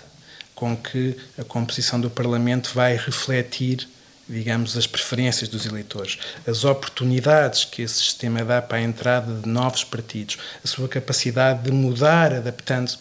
com 0.55 0.75
que 0.75 1.15
a 1.39 1.45
composição 1.45 2.01
do 2.01 2.09
Parlamento 2.09 2.71
vai 2.75 2.97
refletir 2.97 3.87
digamos, 4.29 4.77
as 4.77 4.87
preferências 4.87 5.49
dos 5.49 5.67
eleitores, 5.67 6.19
as 6.47 6.65
oportunidades 6.65 7.65
que 7.65 7.83
esse 7.83 7.95
sistema 7.95 8.45
dá 8.45 8.61
para 8.61 8.79
a 8.79 8.83
entrada 8.83 9.41
de 9.41 9.49
novos 9.49 9.85
partidos, 9.85 10.39
a 10.65 10.67
sua 10.67 10.89
capacidade 10.89 11.63
de 11.63 11.71
mudar 11.71 12.33
adaptando-se. 12.33 12.99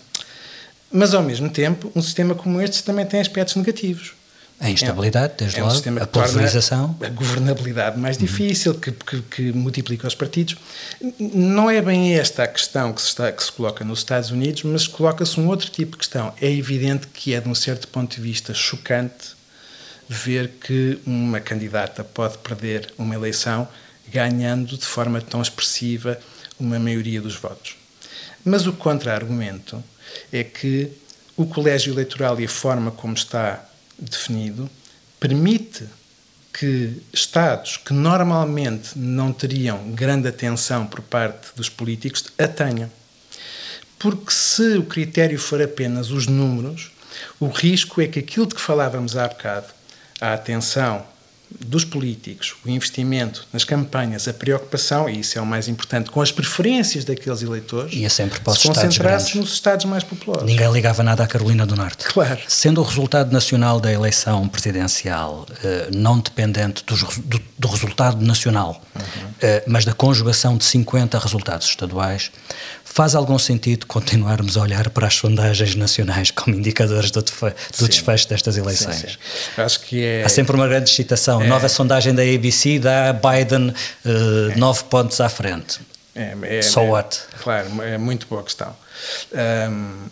Mas, 0.92 1.14
ao 1.14 1.24
mesmo 1.24 1.50
tempo, 1.50 1.92
um 1.96 2.02
sistema 2.02 2.36
como 2.36 2.62
este 2.62 2.84
também 2.84 3.06
tem 3.06 3.20
aspectos 3.20 3.56
negativos. 3.56 4.14
A 4.58 4.70
instabilidade, 4.70 5.34
é, 5.34 5.36
desde 5.40 5.60
é 5.60 5.64
um 5.64 5.68
logo, 5.68 6.00
a 6.02 6.08
pulverização. 6.08 6.98
A 7.02 7.10
governabilidade 7.10 8.00
mais 8.00 8.16
uhum. 8.16 8.26
difícil, 8.26 8.74
que, 8.76 8.92
que, 8.92 9.22
que, 9.24 9.42
multiplica 9.52 10.08
os 10.08 10.16
partidos. 10.16 10.56
Não 11.20 11.70
é 11.70 11.82
bem 11.82 12.18
esta 12.18 12.44
a 12.44 12.48
questão 12.48 12.94
que 12.94 13.02
se, 13.02 13.10
está, 13.10 13.32
que 13.34 13.44
se 13.44 13.52
coloca 13.52 13.84
nos 13.84 14.00
Estados 14.00 14.32
Unidos, 14.32 14.64
mas 14.64 14.88
coloca-se 14.88 15.38
um 15.38 15.48
outro 15.48 15.70
tipo 15.70 15.94
de 15.94 15.98
questão. 15.98 16.34
É 16.40 16.50
evidente 16.50 17.08
que 17.08 17.34
é, 17.34 17.42
de 17.42 17.50
um 17.50 17.56
certo 17.56 17.90
ponto 17.90 18.16
de 18.16 18.22
vista, 18.22 18.54
chocante 18.54 19.35
ver 20.08 20.50
que 20.62 21.00
uma 21.06 21.40
candidata 21.40 22.04
pode 22.04 22.38
perder 22.38 22.94
uma 22.98 23.16
eleição 23.16 23.68
ganhando 24.12 24.78
de 24.78 24.86
forma 24.86 25.22
tão 25.22 25.42
expressiva 25.42 26.20
uma 26.60 26.80
maioria 26.80 27.22
dos 27.22 27.36
votos. 27.36 27.76
Mas 28.44 28.68
o 28.68 28.74
contra-argumento 28.74 29.84
é 30.32 30.44
que 30.44 30.92
o 31.36 31.46
colégio 31.46 31.94
eleitoral 31.94 32.40
e 32.40 32.46
a 32.46 32.50
forma 32.50 32.92
como 32.92 33.14
está 33.14 33.66
definido 33.98 34.70
permite 35.20 35.86
que 36.54 37.02
Estados 37.12 37.76
que 37.76 37.94
normalmente 37.94 38.98
não 38.98 39.34
teriam 39.34 39.92
grande 39.92 40.28
atenção 40.28 40.86
por 40.88 41.02
parte 41.02 41.48
dos 41.56 41.68
políticos 41.68 42.26
a 42.38 42.48
tenham. 42.48 42.90
Porque 44.00 44.32
se 44.32 44.78
o 44.78 44.84
critério 44.86 45.38
for 45.38 45.62
apenas 45.62 46.12
os 46.12 46.28
números, 46.28 46.92
o 47.40 47.48
risco 47.48 48.02
é 48.02 48.08
que 48.08 48.20
aquilo 48.20 48.46
de 48.46 48.56
que 48.56 48.62
falávamos 48.62 49.18
há 49.18 49.28
bocado, 49.28 49.68
a 50.26 50.34
atenção 50.34 51.04
dos 51.60 51.86
políticos, 51.86 52.56
o 52.66 52.70
investimento 52.70 53.48
nas 53.54 53.64
campanhas, 53.64 54.28
a 54.28 54.34
preocupação, 54.34 55.08
e 55.08 55.20
isso 55.20 55.38
é 55.38 55.42
o 55.42 55.46
mais 55.46 55.68
importante, 55.68 56.10
com 56.10 56.20
as 56.20 56.32
preferências 56.32 57.06
daqueles 57.06 57.42
eleitores, 57.42 57.94
e 57.94 58.10
sempre 58.10 58.40
para 58.40 58.54
os 58.54 58.60
se 58.60 58.68
concentrasse 58.68 59.38
nos 59.38 59.54
Estados 59.54 59.86
mais 59.86 60.04
populosos. 60.04 60.44
Ninguém 60.44 60.72
ligava 60.72 61.04
nada 61.04 61.24
à 61.24 61.28
Carolina 61.28 61.66
do 61.66 61.76
Norte. 61.76 62.06
Claro. 62.06 62.40
Sendo 62.48 62.82
o 62.82 62.84
resultado 62.84 63.32
nacional 63.32 63.80
da 63.80 63.92
eleição 63.92 64.48
presidencial 64.48 65.46
eh, 65.64 65.90
não 65.94 66.20
dependente 66.20 66.84
do, 66.84 66.96
do, 66.96 67.42
do 67.58 67.68
resultado 67.68 68.26
nacional, 68.26 68.82
uhum. 68.96 69.02
eh, 69.42 69.64
mas 69.68 69.86
da 69.86 69.94
conjugação 69.94 70.58
de 70.58 70.66
50 70.66 71.18
resultados 71.20 71.68
estaduais, 71.68 72.32
Faz 72.88 73.16
algum 73.16 73.38
sentido 73.38 73.88
continuarmos 73.88 74.56
a 74.56 74.62
olhar 74.62 74.90
para 74.92 75.08
as 75.08 75.16
sondagens 75.16 75.76
nacionais 75.76 76.30
como 76.32 76.56
indicadores 76.56 77.10
do, 77.10 77.22
do 77.22 77.90
desfecho 77.90 78.30
destas 78.30 78.56
eleições? 78.56 78.96
Sim, 78.96 79.08
sim. 79.08 79.62
Acho 79.62 79.80
que 79.82 80.06
é... 80.06 80.24
Há 80.24 80.30
sempre 80.30 80.56
uma 80.56 80.68
grande 80.68 80.90
excitação. 80.90 81.42
É... 81.42 81.48
Nova 81.48 81.68
sondagem 81.68 82.14
da 82.14 82.22
ABC 82.22 82.80
dá 82.80 83.12
Biden 83.12 83.70
uh, 83.70 84.52
é. 84.52 84.56
nove 84.56 84.84
pontos 84.86 85.20
à 85.20 85.28
frente. 85.28 85.80
É, 86.16 86.36
é, 86.44 86.62
so 86.62 86.82
what? 86.82 87.20
Claro, 87.42 87.82
é 87.82 87.98
muito 87.98 88.28
boa 88.28 88.44
questão. 88.44 88.74
Um, 89.34 90.06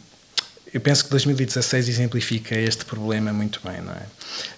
eu 0.73 0.81
penso 0.81 1.03
que 1.03 1.11
2016 1.11 1.87
exemplifica 1.87 2.55
este 2.55 2.83
problema 2.83 3.31
muito 3.31 3.61
bem, 3.63 3.79
não 3.79 3.93
é? 3.93 4.01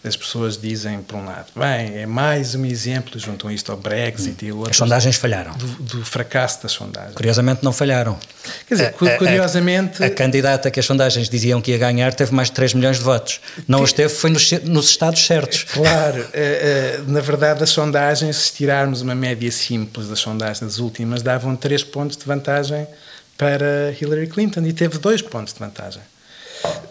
As 0.07 0.15
pessoas 0.15 0.57
dizem, 0.57 1.01
por 1.01 1.17
um 1.17 1.25
lado, 1.25 1.47
bem, 1.53 1.97
é 1.97 2.05
mais 2.05 2.55
um 2.55 2.65
exemplo, 2.65 3.19
juntam 3.19 3.51
isto 3.51 3.69
ao 3.69 3.77
Brexit 3.77 4.45
hum. 4.45 4.47
e 4.47 4.51
outros. 4.53 4.71
As 4.71 4.77
sondagens 4.77 5.17
falharam. 5.17 5.51
Do, 5.57 5.67
do, 5.67 6.05
fracasso 6.05 6.63
das 6.63 6.71
sondagens. 6.71 7.15
Curiosamente 7.15 7.65
não 7.65 7.73
falharam. 7.73 8.17
Quer 8.65 8.75
dizer, 8.75 8.87
a, 8.87 9.17
curiosamente... 9.17 10.01
A, 10.01 10.05
a, 10.05 10.07
a, 10.07 10.11
candidata 10.11 10.71
que 10.71 10.79
as 10.79 10.85
sondagens 10.85 11.27
diziam 11.27 11.61
que 11.61 11.71
ia 11.71 11.77
ganhar 11.77 12.13
teve 12.13 12.33
mais 12.33 12.47
de 12.47 12.53
3 12.53 12.75
milhões 12.75 12.97
de 12.97 13.03
votos. 13.03 13.41
Não 13.67 13.79
que, 13.79 13.83
os 13.83 13.91
teve, 13.91 14.13
foi 14.13 14.29
nos, 14.29 14.49
nos 14.63 14.89
estados 14.89 15.25
certos. 15.25 15.65
Claro. 15.65 16.25
Eh, 16.31 16.97
eh, 16.97 17.01
na 17.07 17.19
verdade, 17.19 17.61
as 17.61 17.71
sondagens, 17.71 18.37
se 18.37 18.53
tirarmos 18.53 19.01
uma 19.01 19.15
média 19.15 19.51
simples 19.51 20.07
das 20.07 20.19
sondagens 20.19 20.61
das 20.61 20.79
últimas, 20.79 21.21
davam 21.21 21.57
3 21.57 21.83
pontos 21.83 22.15
de 22.15 22.23
vantagem 22.23 22.87
para 23.37 23.95
Hillary 23.99 24.27
Clinton 24.27 24.61
e 24.61 24.73
teve 24.73 24.97
dois 24.97 25.21
pontos 25.21 25.53
de 25.53 25.59
vantagem. 25.59 26.01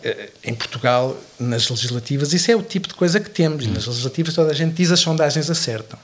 Eh, 0.03 0.31
em 0.45 0.55
Portugal, 0.55 1.19
nas 1.39 1.69
legislativas, 1.69 2.33
isso 2.33 2.51
é 2.51 2.57
o 2.57 2.63
tipo 2.63 2.89
de 2.89 2.95
coisa 2.95 3.19
que 3.19 3.31
temos. 3.31 3.67
Nas 3.67 3.87
legislativas, 3.87 4.35
toda 4.35 4.51
a 4.51 4.55
gente 4.55 4.75
diz 4.75 4.91
as 4.91 5.01
sondagens 5.01 5.49
acertam. 5.51 5.99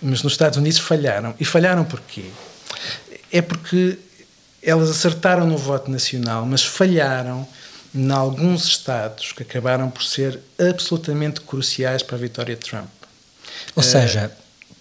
Mas 0.00 0.22
nos 0.22 0.34
Estados 0.34 0.58
Unidos 0.58 0.78
falharam. 0.78 1.34
E 1.40 1.44
falharam 1.44 1.84
porquê? 1.84 2.24
É 3.32 3.40
porque 3.40 3.98
elas 4.62 4.90
acertaram 4.90 5.46
no 5.46 5.56
voto 5.56 5.90
nacional, 5.90 6.44
mas 6.44 6.62
falharam 6.62 7.48
em 7.94 8.10
alguns 8.10 8.64
estados 8.64 9.32
que 9.32 9.42
acabaram 9.42 9.88
por 9.88 10.02
ser 10.02 10.38
absolutamente 10.58 11.40
cruciais 11.40 12.02
para 12.02 12.16
a 12.16 12.18
vitória 12.18 12.54
de 12.54 12.60
Trump. 12.60 12.88
Ou 13.74 13.82
seja, 13.82 14.30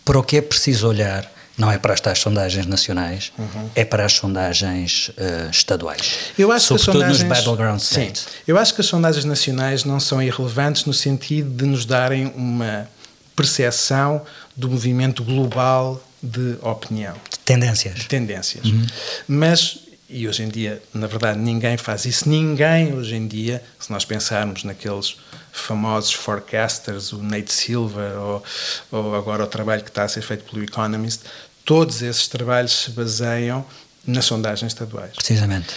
para 0.03 0.19
o 0.19 0.23
que 0.23 0.37
é 0.37 0.41
preciso 0.41 0.87
olhar 0.87 1.31
não 1.57 1.71
é 1.71 1.77
para 1.77 1.93
estas 1.93 2.19
sondagens 2.19 2.65
nacionais, 2.65 3.31
uhum. 3.37 3.69
é 3.75 3.85
para 3.85 4.05
as 4.05 4.13
sondagens 4.13 5.09
uh, 5.09 5.49
estaduais. 5.49 6.33
Eu 6.37 6.51
acho 6.51 6.67
Sobretudo 6.67 6.91
que 6.91 6.97
as 6.97 7.17
sondagens, 7.17 7.29
nos 7.29 7.37
battleground 7.37 7.79
states. 7.79 8.21
Sim, 8.21 8.29
eu 8.47 8.57
acho 8.57 8.73
que 8.73 8.81
as 8.81 8.87
sondagens 8.87 9.25
nacionais 9.25 9.85
não 9.85 9.99
são 9.99 10.21
irrelevantes 10.21 10.85
no 10.85 10.93
sentido 10.93 11.49
de 11.49 11.65
nos 11.65 11.85
darem 11.85 12.31
uma 12.35 12.89
percepção 13.35 14.21
do 14.55 14.69
movimento 14.69 15.23
global 15.23 16.01
de 16.21 16.57
opinião. 16.61 17.13
De 17.29 17.39
tendências. 17.39 17.95
De 17.95 18.05
tendências. 18.05 18.65
Uhum. 18.65 18.85
Mas 19.27 19.79
e 20.09 20.27
hoje 20.27 20.43
em 20.43 20.49
dia, 20.49 20.81
na 20.93 21.07
verdade, 21.07 21.39
ninguém 21.39 21.77
faz 21.77 22.05
isso. 22.05 22.29
Ninguém 22.29 22.93
hoje 22.93 23.15
em 23.15 23.27
dia, 23.27 23.63
se 23.79 23.91
nós 23.91 24.05
pensarmos 24.05 24.63
naqueles 24.63 25.17
famosos 25.51 26.13
forecasters, 26.13 27.11
o 27.11 27.23
Nate 27.23 27.51
Silver, 27.51 28.17
ou, 28.19 28.43
ou 28.91 29.15
agora 29.15 29.43
o 29.43 29.47
trabalho 29.47 29.83
que 29.83 29.89
está 29.89 30.03
a 30.03 30.07
ser 30.07 30.21
feito 30.21 30.43
pelo 30.49 30.63
Economist, 30.63 31.21
todos 31.63 32.01
esses 32.01 32.27
trabalhos 32.27 32.71
se 32.71 32.91
baseiam 32.91 33.65
nas 34.05 34.25
sondagens 34.25 34.71
estaduais. 34.71 35.13
Precisamente. 35.15 35.73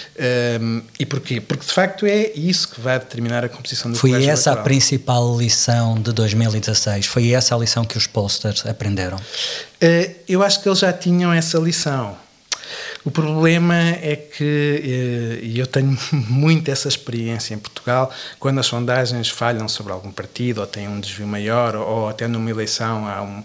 Um, 0.60 0.82
e 0.98 1.06
porquê? 1.06 1.40
Porque 1.40 1.64
de 1.64 1.72
facto 1.72 2.04
é 2.04 2.30
isso 2.34 2.68
que 2.68 2.80
vai 2.80 2.98
determinar 2.98 3.44
a 3.44 3.48
composição 3.48 3.90
do 3.90 3.96
Foi 3.96 4.10
essa 4.10 4.50
eleitoral. 4.50 4.58
a 4.58 4.62
principal 4.62 5.38
lição 5.38 5.94
de 5.94 6.12
2016? 6.12 7.06
Foi 7.06 7.30
essa 7.30 7.54
a 7.54 7.58
lição 7.58 7.84
que 7.84 7.96
os 7.96 8.06
posters 8.06 8.66
aprenderam? 8.66 9.16
Uh, 9.16 10.14
eu 10.28 10.42
acho 10.42 10.62
que 10.62 10.68
eles 10.68 10.80
já 10.80 10.92
tinham 10.92 11.32
essa 11.32 11.58
lição. 11.58 12.16
O 13.04 13.10
problema 13.10 13.74
é 13.76 14.16
que, 14.16 15.38
eh, 15.42 15.44
e 15.44 15.58
eu 15.58 15.66
tenho 15.66 15.96
muito 16.12 16.70
essa 16.70 16.88
experiência 16.88 17.54
em 17.54 17.58
Portugal, 17.58 18.12
quando 18.38 18.58
as 18.58 18.66
sondagens 18.66 19.28
falham 19.28 19.68
sobre 19.68 19.92
algum 19.92 20.10
partido 20.10 20.60
ou 20.60 20.66
têm 20.66 20.88
um 20.88 21.00
desvio 21.00 21.26
maior, 21.26 21.76
ou 21.76 22.08
até 22.08 22.26
numa 22.26 22.50
eleição 22.50 23.06
há 23.06 23.22
um, 23.22 23.42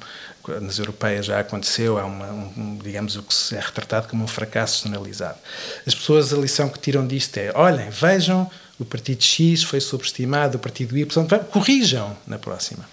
nas 0.61 0.77
europeias 0.79 1.25
já 1.25 1.39
aconteceu, 1.39 1.97
há 1.97 2.05
uma, 2.05 2.25
um, 2.25 2.77
digamos, 2.83 3.15
o 3.15 3.23
que 3.23 3.55
é 3.55 3.59
retratado 3.59 4.07
como 4.07 4.23
um 4.23 4.27
fracasso 4.27 4.83
generalizado. 4.83 5.37
As 5.85 5.95
pessoas, 5.95 6.33
a 6.33 6.37
lição 6.37 6.67
que 6.69 6.79
tiram 6.79 7.05
disto 7.05 7.37
é: 7.37 7.51
olhem, 7.55 7.89
vejam, 7.89 8.49
o 8.79 8.85
partido 8.85 9.23
X 9.23 9.63
foi 9.63 9.79
subestimado, 9.79 10.57
o 10.57 10.59
partido 10.59 10.97
Y, 10.97 11.27
corrijam 11.51 12.15
na 12.27 12.37
próxima. 12.37 12.85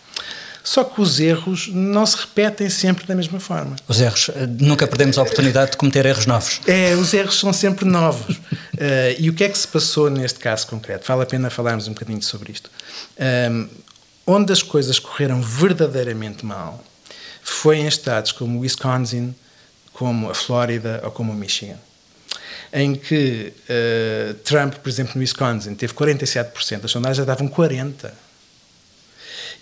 Só 0.63 0.85
que 0.85 1.01
os 1.01 1.19
erros 1.19 1.69
não 1.73 2.05
se 2.05 2.17
repetem 2.17 2.69
sempre 2.69 3.07
da 3.07 3.15
mesma 3.15 3.41
forma. 3.41 3.77
Os 3.89 4.01
erros, 4.01 4.31
eh, 4.35 4.47
nunca 4.47 4.87
perdemos 4.87 5.19
a 5.19 5.23
oportunidade 5.23 5.73
de 5.73 5.77
cometer 5.77 6.05
erros 6.07 6.27
novos. 6.27 6.61
É, 6.67 6.95
os 6.95 7.13
erros 7.15 7.39
são 7.39 7.53
sempre 7.53 7.85
novos. 7.85 8.37
uh, 8.37 8.41
e 9.19 9.31
o 9.31 9.35
que 9.35 9.45
é 9.45 9.49
que 9.49 9.59
se 9.59 9.67
passou 9.67 10.11
neste 10.11 10.39
caso 10.39 10.67
concreto? 10.67 11.07
Vale 11.07 11.23
a 11.23 11.27
pena 11.27 11.51
falarmos 11.51 11.89
um 11.89 11.93
bocadinho 11.93 12.23
sobre 12.23 12.53
isto. 12.53 12.71
Um, 13.51 13.69
onde 14.27 14.53
as 14.53 14.63
coisas 14.63 14.99
correram 14.99 15.41
verdadeiramente 15.41 16.45
mal 16.45 16.85
foi 17.43 17.79
em 17.79 17.87
estados 17.87 18.33
como 18.33 18.59
o 18.59 18.61
Wisconsin, 18.61 19.35
como 19.93 20.31
a 20.31 20.35
Flórida 20.35 21.01
ou 21.05 21.11
como 21.11 21.33
o 21.33 21.35
Michigan. 21.35 21.79
Em 22.73 22.95
que 22.95 23.53
uh, 23.69 24.35
Trump, 24.45 24.75
por 24.75 24.89
exemplo, 24.89 25.13
no 25.17 25.21
Wisconsin, 25.21 25.75
teve 25.75 25.93
47%, 25.95 26.85
as 26.85 26.91
sondagens 26.91 27.27
davam 27.27 27.49
40%. 27.49 28.11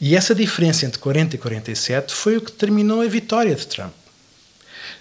E 0.01 0.15
essa 0.15 0.35
diferença 0.35 0.87
entre 0.87 0.99
40 0.99 1.35
e 1.35 1.39
47 1.39 2.15
foi 2.15 2.37
o 2.37 2.41
que 2.41 2.53
determinou 2.53 3.01
a 3.01 3.07
vitória 3.07 3.55
de 3.55 3.67
Trump. 3.67 3.93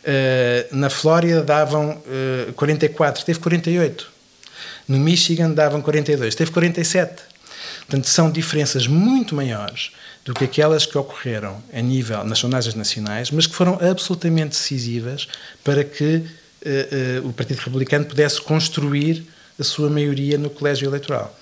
Uh, 0.04 0.76
na 0.76 0.90
Flórida 0.90 1.44
davam 1.44 2.02
uh, 2.50 2.54
44, 2.54 3.24
teve 3.26 3.40
48. 3.40 4.12
No 4.88 4.98
Michigan 4.98 5.52
davam 5.52 5.82
42, 5.82 6.34
teve 6.34 6.52
47. 6.52 7.24
Portanto, 7.80 8.06
são 8.08 8.32
diferenças 8.32 8.88
muito 8.88 9.36
maiores 9.36 9.92
do 10.26 10.34
que 10.34 10.46
aquelas 10.46 10.86
que 10.86 10.98
ocorreram 10.98 11.62
a 11.72 11.82
nível 11.82 12.24
nas 12.24 12.40
sondagens 12.40 12.76
nacionais, 12.76 13.32
mas 13.32 13.48
que 13.48 13.56
foram 13.56 13.78
absolutamente 13.82 14.50
decisivas 14.50 15.28
para 15.64 15.84
que 15.84 16.18
uh, 16.18 17.28
o 17.28 17.34
Partido 17.34 17.60
Republicano 17.60 18.06
pudesse 18.06 18.42
construir 18.42 19.26
a 19.60 19.64
sua 19.64 19.90
maioria 19.90 20.38
no 20.38 20.50
colégio 20.50 20.88
eleitoral. 20.88 21.38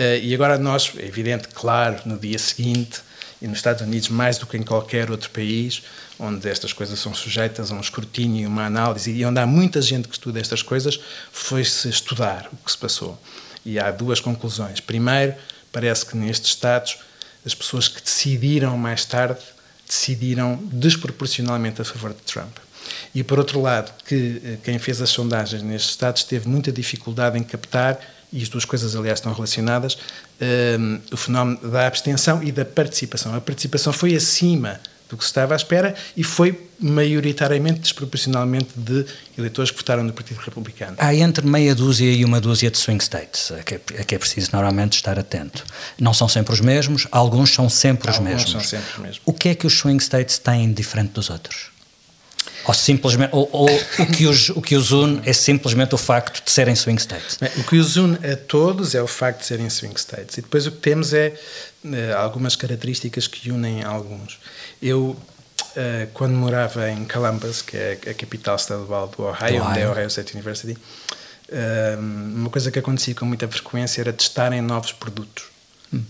Uh, 0.00 0.16
e 0.22 0.34
agora 0.34 0.56
nós, 0.56 0.92
é 0.96 1.04
evidente, 1.04 1.48
claro, 1.48 2.00
no 2.06 2.18
dia 2.18 2.38
seguinte, 2.38 3.02
e 3.42 3.46
nos 3.46 3.58
Estados 3.58 3.82
Unidos 3.82 4.08
mais 4.08 4.38
do 4.38 4.46
que 4.46 4.56
em 4.56 4.62
qualquer 4.62 5.10
outro 5.10 5.28
país, 5.28 5.82
onde 6.18 6.48
estas 6.48 6.72
coisas 6.72 6.98
são 6.98 7.12
sujeitas 7.12 7.70
a 7.70 7.74
um 7.74 7.80
escrutínio, 7.80 8.48
uma 8.48 8.64
análise, 8.64 9.10
e 9.10 9.22
onde 9.26 9.38
há 9.38 9.46
muita 9.46 9.82
gente 9.82 10.08
que 10.08 10.14
estuda 10.14 10.40
estas 10.40 10.62
coisas, 10.62 10.98
foi-se 11.30 11.90
estudar 11.90 12.48
o 12.50 12.56
que 12.56 12.72
se 12.72 12.78
passou. 12.78 13.20
E 13.62 13.78
há 13.78 13.90
duas 13.90 14.20
conclusões. 14.20 14.80
Primeiro, 14.80 15.34
parece 15.70 16.06
que 16.06 16.16
nestes 16.16 16.48
Estados, 16.48 16.96
as 17.44 17.54
pessoas 17.54 17.86
que 17.86 18.02
decidiram 18.02 18.78
mais 18.78 19.04
tarde 19.04 19.40
decidiram 19.86 20.58
desproporcionalmente 20.72 21.82
a 21.82 21.84
favor 21.84 22.14
de 22.14 22.22
Trump. 22.22 22.56
E, 23.14 23.22
por 23.22 23.38
outro 23.38 23.60
lado, 23.60 23.92
que 24.06 24.40
eh, 24.42 24.56
quem 24.64 24.78
fez 24.78 25.02
as 25.02 25.10
sondagens 25.10 25.62
nestes 25.62 25.90
Estados 25.90 26.24
teve 26.24 26.48
muita 26.48 26.72
dificuldade 26.72 27.36
em 27.36 27.42
captar 27.42 27.98
e 28.32 28.42
as 28.42 28.48
duas 28.48 28.64
coisas, 28.64 28.94
aliás, 28.94 29.18
estão 29.18 29.32
relacionadas, 29.32 29.98
um, 30.78 31.00
o 31.12 31.16
fenómeno 31.16 31.58
da 31.68 31.86
abstenção 31.86 32.42
e 32.42 32.52
da 32.52 32.64
participação. 32.64 33.34
A 33.34 33.40
participação 33.40 33.92
foi 33.92 34.14
acima 34.14 34.80
do 35.08 35.16
que 35.16 35.24
se 35.24 35.30
estava 35.30 35.54
à 35.54 35.56
espera 35.56 35.94
e 36.16 36.22
foi 36.22 36.68
maioritariamente, 36.78 37.80
desproporcionalmente, 37.80 38.68
de 38.76 39.04
eleitores 39.36 39.70
que 39.70 39.76
votaram 39.76 40.04
no 40.04 40.12
Partido 40.12 40.38
Republicano. 40.38 40.96
Há 40.98 41.12
entre 41.12 41.44
meia 41.44 41.74
dúzia 41.74 42.10
e 42.10 42.24
uma 42.24 42.40
dúzia 42.40 42.70
de 42.70 42.78
swing 42.78 43.02
states, 43.02 43.50
a 43.50 43.62
que, 43.62 43.74
é, 43.74 43.80
a 43.98 44.04
que 44.04 44.14
é 44.14 44.18
preciso 44.18 44.50
normalmente 44.52 44.94
estar 44.94 45.18
atento. 45.18 45.64
Não 45.98 46.14
são 46.14 46.28
sempre 46.28 46.54
os 46.54 46.60
mesmos, 46.60 47.08
alguns 47.10 47.52
são 47.52 47.68
sempre 47.68 48.08
alguns 48.08 48.20
os 48.20 48.32
mesmos. 48.32 48.50
São 48.52 48.60
sempre 48.60 48.92
os 48.92 48.98
mesmos. 48.98 49.20
O 49.26 49.32
que 49.32 49.48
é 49.48 49.54
que 49.54 49.66
os 49.66 49.74
swing 49.76 50.02
states 50.02 50.38
têm 50.38 50.72
diferente 50.72 51.10
dos 51.10 51.28
outros? 51.28 51.70
Ou 52.70 52.74
simplesmente, 52.74 53.30
ou, 53.34 53.48
ou 53.50 53.68
o, 53.68 54.06
que 54.06 54.26
os, 54.26 54.48
o 54.50 54.62
que 54.62 54.76
os 54.76 54.92
une 54.92 55.20
é 55.28 55.32
simplesmente 55.32 55.92
o 55.92 55.98
facto 55.98 56.40
de 56.44 56.52
serem 56.52 56.76
swing 56.76 57.00
states? 57.02 57.36
Bem, 57.40 57.50
o 57.56 57.64
que 57.64 57.76
os 57.76 57.96
une 57.96 58.14
a 58.24 58.36
todos 58.36 58.94
é 58.94 59.02
o 59.02 59.08
facto 59.08 59.40
de 59.40 59.46
serem 59.46 59.68
swing 59.68 59.98
states. 59.98 60.38
E 60.38 60.40
depois 60.40 60.68
o 60.68 60.70
que 60.70 60.76
temos 60.76 61.12
é 61.12 61.34
uh, 61.84 62.16
algumas 62.16 62.54
características 62.54 63.26
que 63.26 63.50
unem 63.50 63.82
alguns. 63.82 64.38
Eu, 64.80 65.16
uh, 65.18 66.06
quando 66.14 66.34
morava 66.34 66.88
em 66.88 67.04
Columbus, 67.06 67.60
que 67.60 67.76
é 67.76 67.98
a 68.08 68.14
capital 68.14 68.54
estadual 68.54 69.08
do 69.08 69.24
Ohio, 69.24 69.64
onde 69.64 69.80
é 69.80 69.86
a 69.86 69.90
Ohio 69.90 70.06
State 70.06 70.32
University, 70.34 70.78
uh, 71.48 71.98
uma 71.98 72.50
coisa 72.50 72.70
que 72.70 72.78
acontecia 72.78 73.16
com 73.16 73.24
muita 73.24 73.48
frequência 73.48 74.00
era 74.00 74.12
testarem 74.12 74.60
novos 74.60 74.92
produtos 74.92 75.46
hum. 75.92 76.04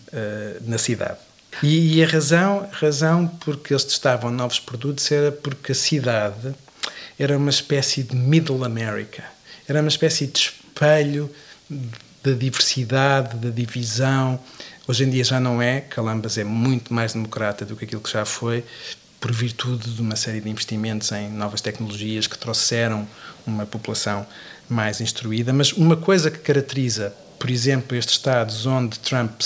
na 0.67 0.77
cidade. 0.77 1.17
E, 1.63 1.97
e, 1.97 2.05
a 2.05 2.07
razão, 2.07 2.69
razão 2.73 3.27
porque 3.27 3.73
eles 3.73 3.85
testavam 3.85 4.31
novos 4.31 4.59
produtos 4.59 5.11
era 5.11 5.33
porque 5.33 5.73
a 5.73 5.75
cidade 5.75 6.55
era 7.19 7.37
uma 7.37 7.51
espécie 7.51 8.03
de 8.03 8.17
Middle 8.17 8.65
America. 8.65 9.25
Era 9.69 9.81
uma 9.81 9.89
espécie 9.89 10.27
de 10.27 10.39
espelho 10.39 11.31
da 12.23 12.33
diversidade, 12.33 13.37
da 13.37 13.51
divisão. 13.51 14.41
Hoje 14.89 15.05
em 15.05 15.11
dia 15.11 15.25
já 15.25 15.39
não 15.39 15.61
é. 15.61 15.83
Columbus 15.83 16.39
é 16.39 16.45
muito 16.45 16.95
mais 16.95 17.13
democrata 17.13 17.65
do 17.65 17.77
que 17.77 17.85
aquilo 17.85 18.01
que 18.01 18.11
já 18.11 18.25
foi, 18.25 18.65
por 19.21 19.33
virtude 19.33 19.91
de 19.91 20.01
uma 20.01 20.17
série 20.17 20.41
de 20.41 20.49
investimentos 20.49 21.13
em 21.13 21.29
novas 21.29 21.61
tecnologias 21.61 22.27
que 22.27 22.39
trouxeram 22.39 23.07
uma 23.47 23.67
população 23.67 24.27
mais 24.69 25.01
instruída. 25.01 25.53
Mas 25.53 25.73
uma 25.73 25.97
coisa 25.97 26.31
que 26.31 26.39
caracteriza, 26.39 27.15
por 27.39 27.51
exemplo, 27.51 27.97
estes 27.97 28.15
estados 28.15 28.65
onde 28.65 28.99
Trump 28.99 29.43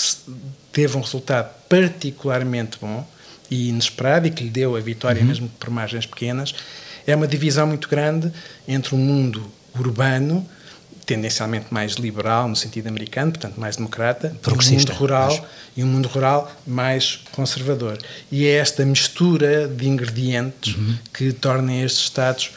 teve 0.75 0.97
um 0.97 0.99
resultado 0.99 1.49
particularmente 1.69 2.77
bom 2.81 3.07
e 3.49 3.69
inesperado 3.69 4.27
e 4.27 4.29
que 4.29 4.43
lhe 4.43 4.49
deu 4.49 4.75
a 4.75 4.79
vitória 4.81 5.21
uhum. 5.21 5.27
mesmo 5.27 5.49
por 5.57 5.69
margens 5.69 6.05
pequenas, 6.05 6.53
é 7.07 7.15
uma 7.15 7.25
divisão 7.25 7.65
muito 7.65 7.87
grande 7.87 8.29
entre 8.67 8.93
o 8.93 8.97
mundo 8.97 9.49
urbano, 9.73 10.45
tendencialmente 11.05 11.67
mais 11.69 11.93
liberal 11.93 12.49
no 12.49 12.57
sentido 12.57 12.87
americano, 12.87 13.31
portanto 13.31 13.57
mais 13.57 13.77
democrata, 13.77 14.35
e 14.45 14.49
o 14.49 14.77
mundo 14.77 14.91
rural 14.91 15.47
e 15.77 15.83
um 15.83 15.87
mundo 15.87 16.07
rural 16.09 16.51
mais 16.67 17.21
conservador. 17.31 17.97
E 18.29 18.45
é 18.45 18.55
esta 18.55 18.83
mistura 18.83 19.69
de 19.69 19.87
ingredientes 19.87 20.75
uhum. 20.75 20.97
que 21.13 21.31
torna 21.31 21.73
estes 21.73 22.03
estados, 22.03 22.51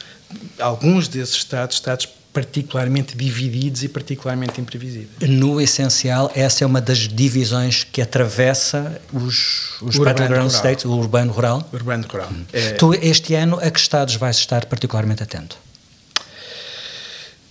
alguns 0.59 1.07
desses 1.07 1.35
estados, 1.35 1.77
estados 1.77 2.05
particularmente 2.31 3.17
divididos 3.17 3.83
e 3.83 3.89
particularmente 3.89 4.61
imprevisíveis. 4.61 5.29
No 5.29 5.59
essencial, 5.59 6.31
essa 6.35 6.63
é 6.63 6.67
uma 6.67 6.79
das 6.79 6.99
divisões 6.99 7.83
que 7.83 8.01
atravessa 8.01 9.01
os, 9.11 9.77
os 9.81 9.97
battleground 9.97 10.51
states, 10.51 10.85
o 10.85 10.91
urbano-rural? 10.91 11.67
Urbano-rural. 11.73 12.29
Hum. 12.31 12.45
É... 12.53 12.71
Tu, 12.71 12.93
este 12.95 13.33
ano, 13.33 13.59
a 13.61 13.69
que 13.71 13.79
estados 13.79 14.15
vais 14.15 14.37
estar 14.37 14.65
particularmente 14.65 15.23
atento? 15.23 15.57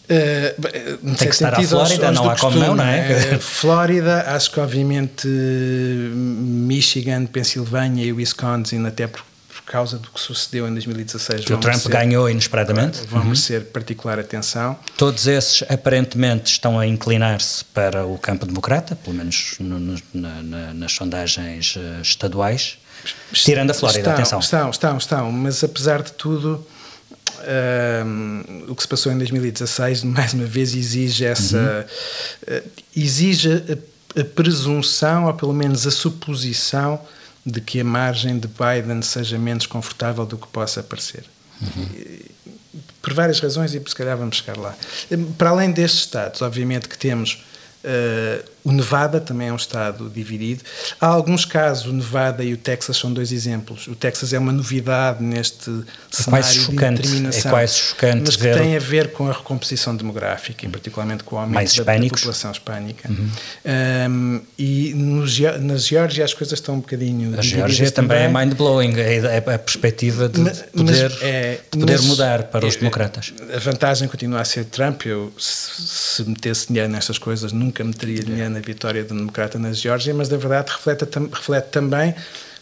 Uh, 0.08 1.16
Tem 1.16 1.28
que 1.28 1.34
estar 1.34 1.52
à 1.52 1.62
Flórida, 1.62 2.08
aos, 2.08 2.16
aos 2.16 2.26
não 2.26 2.30
há 2.30 2.36
como 2.36 2.58
não, 2.58 2.74
não 2.76 2.84
é? 2.84 3.34
Uh, 3.34 3.38
Flórida, 3.40 4.22
acho 4.34 4.50
que 4.50 4.58
obviamente 4.58 5.28
Michigan, 5.28 7.26
Pensilvânia 7.26 8.04
e 8.04 8.12
Wisconsin, 8.12 8.86
até 8.86 9.06
por 9.06 9.22
causa 9.68 9.98
do 9.98 10.08
que 10.08 10.18
sucedeu 10.18 10.66
em 10.66 10.72
2016. 10.72 11.44
Que 11.44 11.52
o 11.52 11.58
Trump 11.58 11.74
merecer, 11.74 11.92
ganhou 11.92 12.28
inesperadamente. 12.28 13.06
Vão 13.06 13.20
uhum. 13.20 13.26
merecer 13.26 13.64
particular 13.66 14.18
atenção. 14.18 14.76
Todos 14.96 15.26
esses 15.26 15.62
aparentemente 15.68 16.50
estão 16.50 16.78
a 16.78 16.86
inclinar-se 16.86 17.64
para 17.66 18.06
o 18.06 18.18
campo 18.18 18.46
democrata, 18.46 18.96
pelo 18.96 19.14
menos 19.14 19.56
no, 19.60 19.78
no, 19.78 20.02
na, 20.14 20.72
nas 20.72 20.92
sondagens 20.92 21.76
uh, 21.76 22.00
estaduais, 22.00 22.78
tirando 23.32 23.70
a 23.70 23.74
Flórida, 23.74 24.00
estão, 24.00 24.14
atenção. 24.14 24.38
Estão, 24.40 24.70
estão, 24.70 24.96
estão, 24.96 25.32
mas 25.32 25.62
apesar 25.62 26.02
de 26.02 26.12
tudo. 26.12 26.66
Uh, 27.40 28.72
o 28.72 28.74
que 28.74 28.82
se 28.82 28.88
passou 28.88 29.12
em 29.12 29.18
2016 29.18 30.02
mais 30.02 30.34
uma 30.34 30.44
vez 30.44 30.74
exige 30.74 31.24
essa 31.24 31.86
uhum. 32.48 32.56
uh, 32.56 32.62
exige 32.96 33.48
a, 33.48 34.20
a 34.20 34.24
presunção 34.24 35.26
ou 35.26 35.34
pelo 35.34 35.52
menos 35.52 35.86
a 35.86 35.90
suposição 35.90 37.00
de 37.50 37.60
que 37.60 37.80
a 37.80 37.84
margem 37.84 38.38
de 38.38 38.48
Biden 38.48 39.02
seja 39.02 39.38
menos 39.38 39.66
confortável 39.66 40.26
do 40.26 40.36
que 40.36 40.46
possa 40.48 40.82
parecer. 40.82 41.24
Uhum. 41.60 42.18
Por 43.00 43.14
várias 43.14 43.40
razões, 43.40 43.74
e 43.74 43.82
se 43.86 43.94
calhar 43.94 44.16
vamos 44.16 44.36
chegar 44.36 44.56
lá. 44.56 44.76
Para 45.36 45.50
além 45.50 45.70
destes 45.70 46.00
Estados, 46.00 46.42
obviamente 46.42 46.88
que 46.88 46.98
temos 46.98 47.42
Uh, 47.78 48.44
o 48.68 48.72
Nevada 48.72 49.18
também 49.18 49.48
é 49.48 49.52
um 49.52 49.56
estado 49.56 50.10
dividido. 50.10 50.62
Há 51.00 51.06
alguns 51.06 51.46
casos, 51.46 51.86
o 51.86 51.92
Nevada 51.92 52.44
e 52.44 52.52
o 52.52 52.56
Texas 52.58 52.98
são 52.98 53.10
dois 53.10 53.32
exemplos. 53.32 53.86
O 53.86 53.94
Texas 53.94 54.34
é 54.34 54.38
uma 54.38 54.52
novidade 54.52 55.24
neste 55.24 55.70
é 55.70 56.22
cenário 56.22 56.46
chocante, 56.46 57.00
de 57.00 57.08
determinação. 57.08 57.50
É 57.50 57.54
quase 57.54 57.74
chocante 57.78 58.22
mas 58.26 58.36
que 58.36 58.52
tem 58.52 58.76
a 58.76 58.78
ver 58.78 59.12
com 59.12 59.26
a 59.26 59.32
recomposição 59.32 59.96
demográfica, 59.96 60.66
e 60.66 60.68
particularmente 60.68 61.24
com 61.24 61.36
o 61.36 61.38
aumento 61.38 61.82
da, 61.82 61.96
da, 61.96 62.08
população 62.10 62.52
hispânica. 62.52 63.08
Uhum. 63.08 63.30
Um, 64.10 64.40
e 64.58 64.92
no, 64.94 65.24
na 65.62 65.76
Geórgia 65.78 66.26
as 66.26 66.34
coisas 66.34 66.58
estão 66.58 66.74
um 66.74 66.80
bocadinho 66.80 67.38
A 67.38 67.40
Geórgia 67.40 67.90
também, 67.90 68.24
é 68.24 68.28
mind-blowing, 68.28 68.92
é 68.98 69.42
a, 69.46 69.54
a 69.54 69.58
perspectiva 69.58 70.28
de 70.28 70.40
mas, 70.40 70.60
poder, 70.76 71.10
é, 71.22 71.60
de 71.70 71.78
poder 71.78 72.02
mudar 72.02 72.42
para 72.42 72.66
os 72.66 72.76
é, 72.76 72.78
democratas. 72.80 73.32
A 73.50 73.58
vantagem 73.58 74.06
continua 74.08 74.42
a 74.42 74.44
ser 74.44 74.66
Trump. 74.66 75.06
Eu, 75.06 75.32
se, 75.38 76.18
se 76.18 76.24
metesse 76.24 76.68
dinheiro 76.68 76.92
nestas 76.92 77.16
coisas, 77.16 77.50
nunca 77.50 77.82
meteria 77.82 78.22
dinheiro 78.22 78.57
na 78.58 78.60
vitória 78.60 79.04
do 79.04 79.14
democrata 79.14 79.58
na 79.58 79.72
Geórgia, 79.72 80.12
mas 80.12 80.28
na 80.28 80.36
verdade 80.36 80.72
reflete, 80.72 81.04
reflete 81.32 81.68
também 81.70 82.14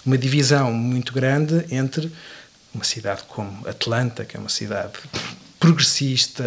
uma 0.04 0.16
divisão 0.16 0.72
muito 0.72 1.12
grande 1.12 1.64
entre 1.70 2.12
uma 2.72 2.85
cidade 2.85 3.22
como 3.26 3.66
Atlanta, 3.66 4.24
que 4.24 4.37
é 4.37 4.40
uma 4.40 4.50
cidade 4.50 4.92
progressista, 5.59 6.44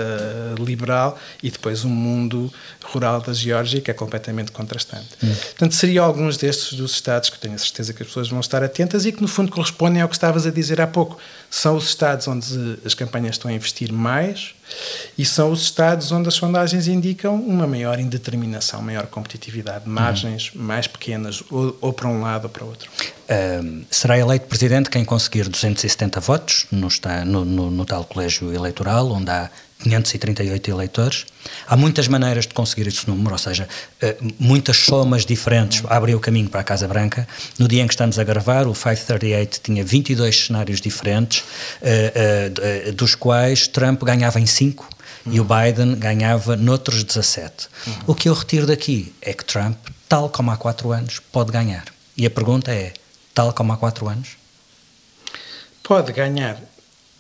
liberal, 0.60 1.20
e 1.42 1.50
depois 1.50 1.84
um 1.84 1.90
mundo 1.90 2.54
rural 2.84 3.20
da 3.20 3.34
Geórgia 3.34 3.82
que 3.82 3.90
é 3.90 3.94
completamente 3.94 4.52
contrastante. 4.52 5.10
Hum. 5.22 5.34
Portanto, 5.34 5.74
seriam 5.74 6.06
alguns 6.06 6.38
destes 6.38 6.78
dos 6.78 6.92
estados 6.92 7.30
que 7.30 7.40
tenho 7.40 7.56
a 7.56 7.58
certeza 7.58 7.92
que 7.92 8.04
as 8.04 8.08
pessoas 8.08 8.30
vão 8.30 8.40
estar 8.40 8.64
atentas 8.64 9.06
e 9.06 9.12
que, 9.12 9.22
no 9.22 9.28
fundo, 9.28 9.52
correspondem 9.52 10.02
ao 10.02 10.08
que 10.08 10.16
estavas 10.16 10.46
a 10.46 10.52
dizer 10.52 10.80
há 10.80 10.88
pouco. 10.88 11.18
São 11.50 11.76
os 11.76 11.86
estados 11.86 12.28
onde 12.28 12.78
as 12.86 12.94
campanhas 12.94 13.36
estão 13.36 13.50
a 13.50 13.54
investir 13.54 13.92
mais 13.92 14.54
e 15.18 15.26
são 15.26 15.52
os 15.52 15.62
estados 15.64 16.12
onde 16.12 16.28
as 16.28 16.34
sondagens 16.34 16.88
indicam 16.88 17.36
uma 17.36 17.68
maior 17.68 18.00
indeterminação, 18.00 18.82
maior 18.82 19.08
competitividade, 19.08 19.88
margens 19.88 20.52
hum. 20.56 20.62
mais 20.62 20.88
pequenas, 20.88 21.44
ou, 21.50 21.78
ou, 21.82 21.94
para 21.94 22.08
um 22.08 22.22
lado 22.22 22.46
ou 22.46 22.50
para 22.50 22.64
o 22.64 22.68
outro. 22.68 22.90
Um, 23.30 23.84
será 23.90 24.18
eleito 24.18 24.48
presidente 24.48 24.90
quem 24.90 25.06
conseguir 25.06 25.48
270 25.48 26.20
votos 26.20 26.66
no, 26.72 26.88
no, 27.26 27.46
no, 27.46 27.72
no 27.72 27.86
tal 27.86 28.04
colégio 28.04 28.54
eleitoral, 28.54 29.12
onde 29.12 29.30
há 29.30 29.50
538 29.84 30.72
eleitores. 30.72 31.26
Há 31.66 31.78
muitas 31.78 32.08
maneiras 32.08 32.46
de 32.46 32.54
conseguir 32.54 32.88
esse 32.88 33.08
número, 33.08 33.32
ou 33.32 33.38
seja, 33.38 33.68
eh, 34.02 34.18
muitas 34.38 34.78
somas 34.78 35.26
diferentes 35.26 35.84
abrem 35.88 36.16
o 36.16 36.20
caminho 36.20 36.50
para 36.50 36.60
a 36.60 36.64
Casa 36.64 36.88
Branca. 36.88 37.28
No 37.58 37.68
dia 37.68 37.82
em 37.82 37.88
que 37.88 37.94
estamos 37.94 38.20
a 38.20 38.24
gravar, 38.24 38.68
o 38.68 38.74
538 38.74 39.62
tinha 39.64 39.84
22 39.84 40.48
cenários 40.48 40.82
diferentes, 40.82 41.46
eh, 41.82 42.52
eh, 42.62 42.92
dos 42.92 43.16
quais 43.16 43.68
Trump 43.68 44.04
ganhava 44.04 44.40
em 44.40 44.46
5 44.46 44.90
uhum. 45.26 45.34
e 45.34 45.40
o 45.40 45.46
Biden 45.46 45.96
ganhava 45.96 46.58
noutros 46.58 47.04
17. 47.04 47.70
Uhum. 47.88 47.94
O 48.08 48.16
que 48.16 48.28
eu 48.28 48.34
retiro 48.34 48.68
daqui 48.68 49.14
é 49.22 49.34
que 49.34 49.46
Trump, 49.46 49.78
tal 50.10 50.30
como 50.30 50.52
há 50.52 50.58
4 50.58 50.92
anos, 50.92 51.22
pode 51.32 51.54
ganhar. 51.54 51.86
E 52.18 52.26
a 52.26 52.30
pergunta 52.30 52.70
é: 52.70 52.92
tal 53.34 53.54
como 53.54 53.72
há 53.72 53.78
4 53.78 54.10
anos? 54.10 54.38
Pode 55.82 56.12
ganhar 56.12 56.62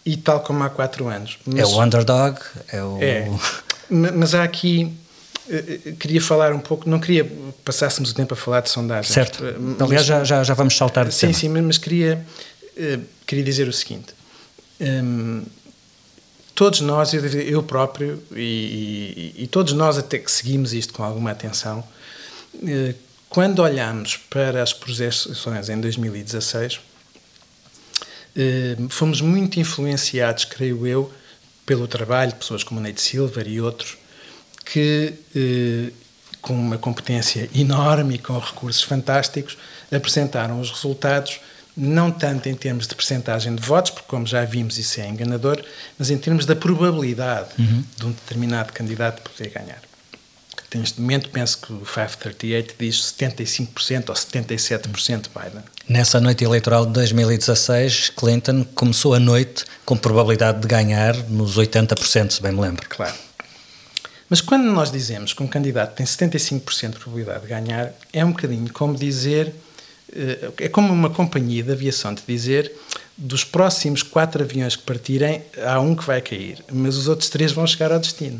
e 0.05 0.17
tal 0.17 0.39
como 0.41 0.63
há 0.63 0.69
quatro 0.69 1.07
anos. 1.07 1.37
Mas, 1.45 1.59
é 1.59 1.65
o 1.65 1.81
underdog, 1.81 2.39
é 2.71 2.83
o. 2.83 2.97
É, 3.01 3.29
mas 3.89 4.33
há 4.33 4.43
aqui. 4.43 4.93
Eh, 5.49 5.79
eh, 5.85 5.91
queria 5.99 6.21
falar 6.21 6.53
um 6.53 6.59
pouco, 6.59 6.87
não 6.87 6.99
queria 6.99 7.29
passássemos 7.65 8.11
o 8.11 8.13
tempo 8.13 8.33
a 8.33 8.37
falar 8.37 8.61
de 8.61 8.69
sondagens. 8.69 9.13
Certo. 9.13 9.43
Eh, 9.43 9.83
Aliás, 9.83 10.05
já, 10.05 10.23
já, 10.23 10.43
já 10.43 10.53
vamos 10.53 10.77
saltar 10.77 11.07
de 11.07 11.13
Sim, 11.13 11.27
tema. 11.27 11.33
sim, 11.33 11.49
mas 11.49 11.77
queria, 11.77 12.25
queria 13.25 13.43
dizer 13.43 13.67
o 13.67 13.73
seguinte. 13.73 14.13
Um, 14.79 15.43
todos 16.53 16.81
nós, 16.81 17.13
eu, 17.13 17.63
próprio, 17.63 18.21
e, 18.35 19.33
e, 19.37 19.43
e, 19.43 19.47
todos 19.47 19.73
nós 19.73 19.97
até 19.97 20.19
que 20.19 20.31
seguimos 20.31 20.73
isto 20.73 20.93
com 20.93 21.03
alguma 21.03 21.31
atenção, 21.31 21.83
quando 23.29 23.59
olhamos 23.59 24.17
para 24.17 24.61
as 24.61 24.73
projeções 24.73 25.69
em 25.69 25.79
2016, 25.79 26.73
eh, 26.73 26.79
fomos 28.89 29.21
muito 29.21 29.59
influenciados, 29.59 30.45
creio 30.45 30.85
eu, 30.85 31.11
pelo 31.65 31.87
trabalho 31.87 32.31
de 32.31 32.37
pessoas 32.37 32.63
como 32.63 32.79
Nate 32.79 32.99
Silver 32.99 33.47
e 33.47 33.61
outros, 33.61 33.97
que, 34.65 35.13
eh, 35.35 35.91
com 36.41 36.53
uma 36.53 36.77
competência 36.77 37.49
enorme 37.53 38.15
e 38.15 38.17
com 38.17 38.37
recursos 38.39 38.81
fantásticos, 38.81 39.57
apresentaram 39.91 40.59
os 40.59 40.71
resultados, 40.71 41.39
não 41.75 42.11
tanto 42.11 42.49
em 42.49 42.55
termos 42.55 42.87
de 42.87 42.95
percentagem 42.95 43.55
de 43.55 43.61
votos, 43.61 43.91
porque, 43.91 44.07
como 44.07 44.25
já 44.25 44.43
vimos, 44.45 44.77
isso 44.77 44.99
é 44.99 45.07
enganador, 45.07 45.63
mas 45.97 46.09
em 46.09 46.17
termos 46.17 46.45
da 46.45 46.55
probabilidade 46.55 47.49
uhum. 47.59 47.83
de 47.97 48.05
um 48.05 48.11
determinado 48.11 48.73
candidato 48.73 49.21
poder 49.29 49.49
ganhar. 49.49 49.88
Neste 50.75 51.01
momento, 51.01 51.29
penso 51.29 51.57
que 51.57 51.73
o 51.73 51.79
538 51.79 52.75
diz 52.77 53.13
75% 53.19 54.09
ou 54.09 54.15
77% 54.15 55.29
Biden. 55.35 55.63
Nessa 55.87 56.21
noite 56.21 56.43
eleitoral 56.43 56.85
de 56.85 56.93
2016, 56.93 58.11
Clinton 58.15 58.63
começou 58.75 59.15
a 59.15 59.19
noite 59.19 59.65
com 59.83 59.97
probabilidade 59.97 60.61
de 60.61 60.67
ganhar 60.67 61.15
nos 61.29 61.57
80%, 61.57 62.31
se 62.31 62.41
bem 62.41 62.51
me 62.51 62.61
lembro. 62.61 62.87
Claro. 62.87 63.15
Mas 64.29 64.41
quando 64.41 64.65
nós 64.65 64.91
dizemos 64.91 65.33
que 65.33 65.41
um 65.41 65.47
candidato 65.47 65.95
tem 65.95 66.05
75% 66.05 66.91
de 66.91 66.99
probabilidade 66.99 67.41
de 67.41 67.47
ganhar, 67.47 67.91
é 68.13 68.23
um 68.23 68.31
bocadinho 68.31 68.71
como 68.71 68.95
dizer, 68.95 69.51
eh, 70.15 70.51
é 70.59 70.69
como 70.69 70.93
uma 70.93 71.09
companhia 71.09 71.63
de 71.63 71.71
aviação 71.71 72.13
de 72.13 72.21
dizer 72.27 72.71
dos 73.17 73.43
próximos 73.43 74.03
quatro 74.03 74.43
aviões 74.43 74.75
que 74.75 74.83
partirem, 74.83 75.41
há 75.65 75.79
um 75.79 75.95
que 75.95 76.05
vai 76.05 76.21
cair, 76.21 76.63
mas 76.71 76.95
os 76.95 77.07
outros 77.07 77.29
três 77.29 77.51
vão 77.51 77.65
chegar 77.65 77.91
ao 77.91 77.99
destino. 77.99 78.39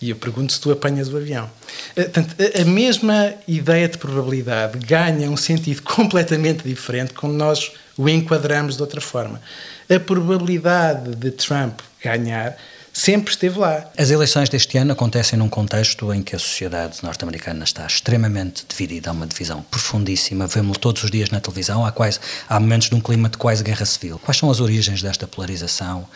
E 0.00 0.10
eu 0.10 0.16
pergunto 0.16 0.52
se 0.52 0.60
tu 0.60 0.70
apanhas 0.70 1.08
o 1.08 1.16
avião. 1.16 1.50
Eh, 1.96 2.04
portanto, 2.04 2.34
a 2.60 2.64
mesma 2.64 3.34
ideia 3.46 3.88
de 3.88 3.98
probabilidade 3.98 4.78
ganha 4.78 5.30
um 5.30 5.36
sentido 5.36 5.82
completamente 5.84 6.62
diferente 6.64 7.12
quando 7.14 7.34
nós 7.34 7.72
o 7.96 8.08
enquadramos 8.08 8.76
de 8.76 8.82
outra 8.82 9.00
forma. 9.00 9.40
A 9.88 10.00
probabilidade 10.00 11.14
de 11.14 11.30
Trump 11.30 11.80
ganhar 12.02 12.56
sempre 12.94 13.32
esteve 13.32 13.58
lá. 13.58 13.90
As 13.98 14.10
eleições 14.10 14.48
deste 14.48 14.78
ano 14.78 14.92
acontecem 14.92 15.36
num 15.38 15.48
contexto 15.48 16.14
em 16.14 16.22
que 16.22 16.34
a 16.36 16.38
sociedade 16.38 17.02
norte-americana 17.02 17.64
está 17.64 17.84
extremamente 17.84 18.64
dividida, 18.68 19.10
há 19.10 19.12
uma 19.12 19.26
divisão 19.26 19.62
profundíssima, 19.62 20.46
vemos-lo 20.46 20.78
todos 20.78 21.02
os 21.02 21.10
dias 21.10 21.28
na 21.30 21.40
televisão, 21.40 21.84
há, 21.84 21.90
quase, 21.90 22.20
há 22.48 22.58
momentos 22.60 22.88
de 22.88 22.94
um 22.94 23.00
clima 23.00 23.28
de 23.28 23.36
quase 23.36 23.64
guerra 23.64 23.84
civil. 23.84 24.18
Quais 24.20 24.38
são 24.38 24.48
as 24.48 24.60
origens 24.60 25.02
desta 25.02 25.26
polarização 25.26 26.06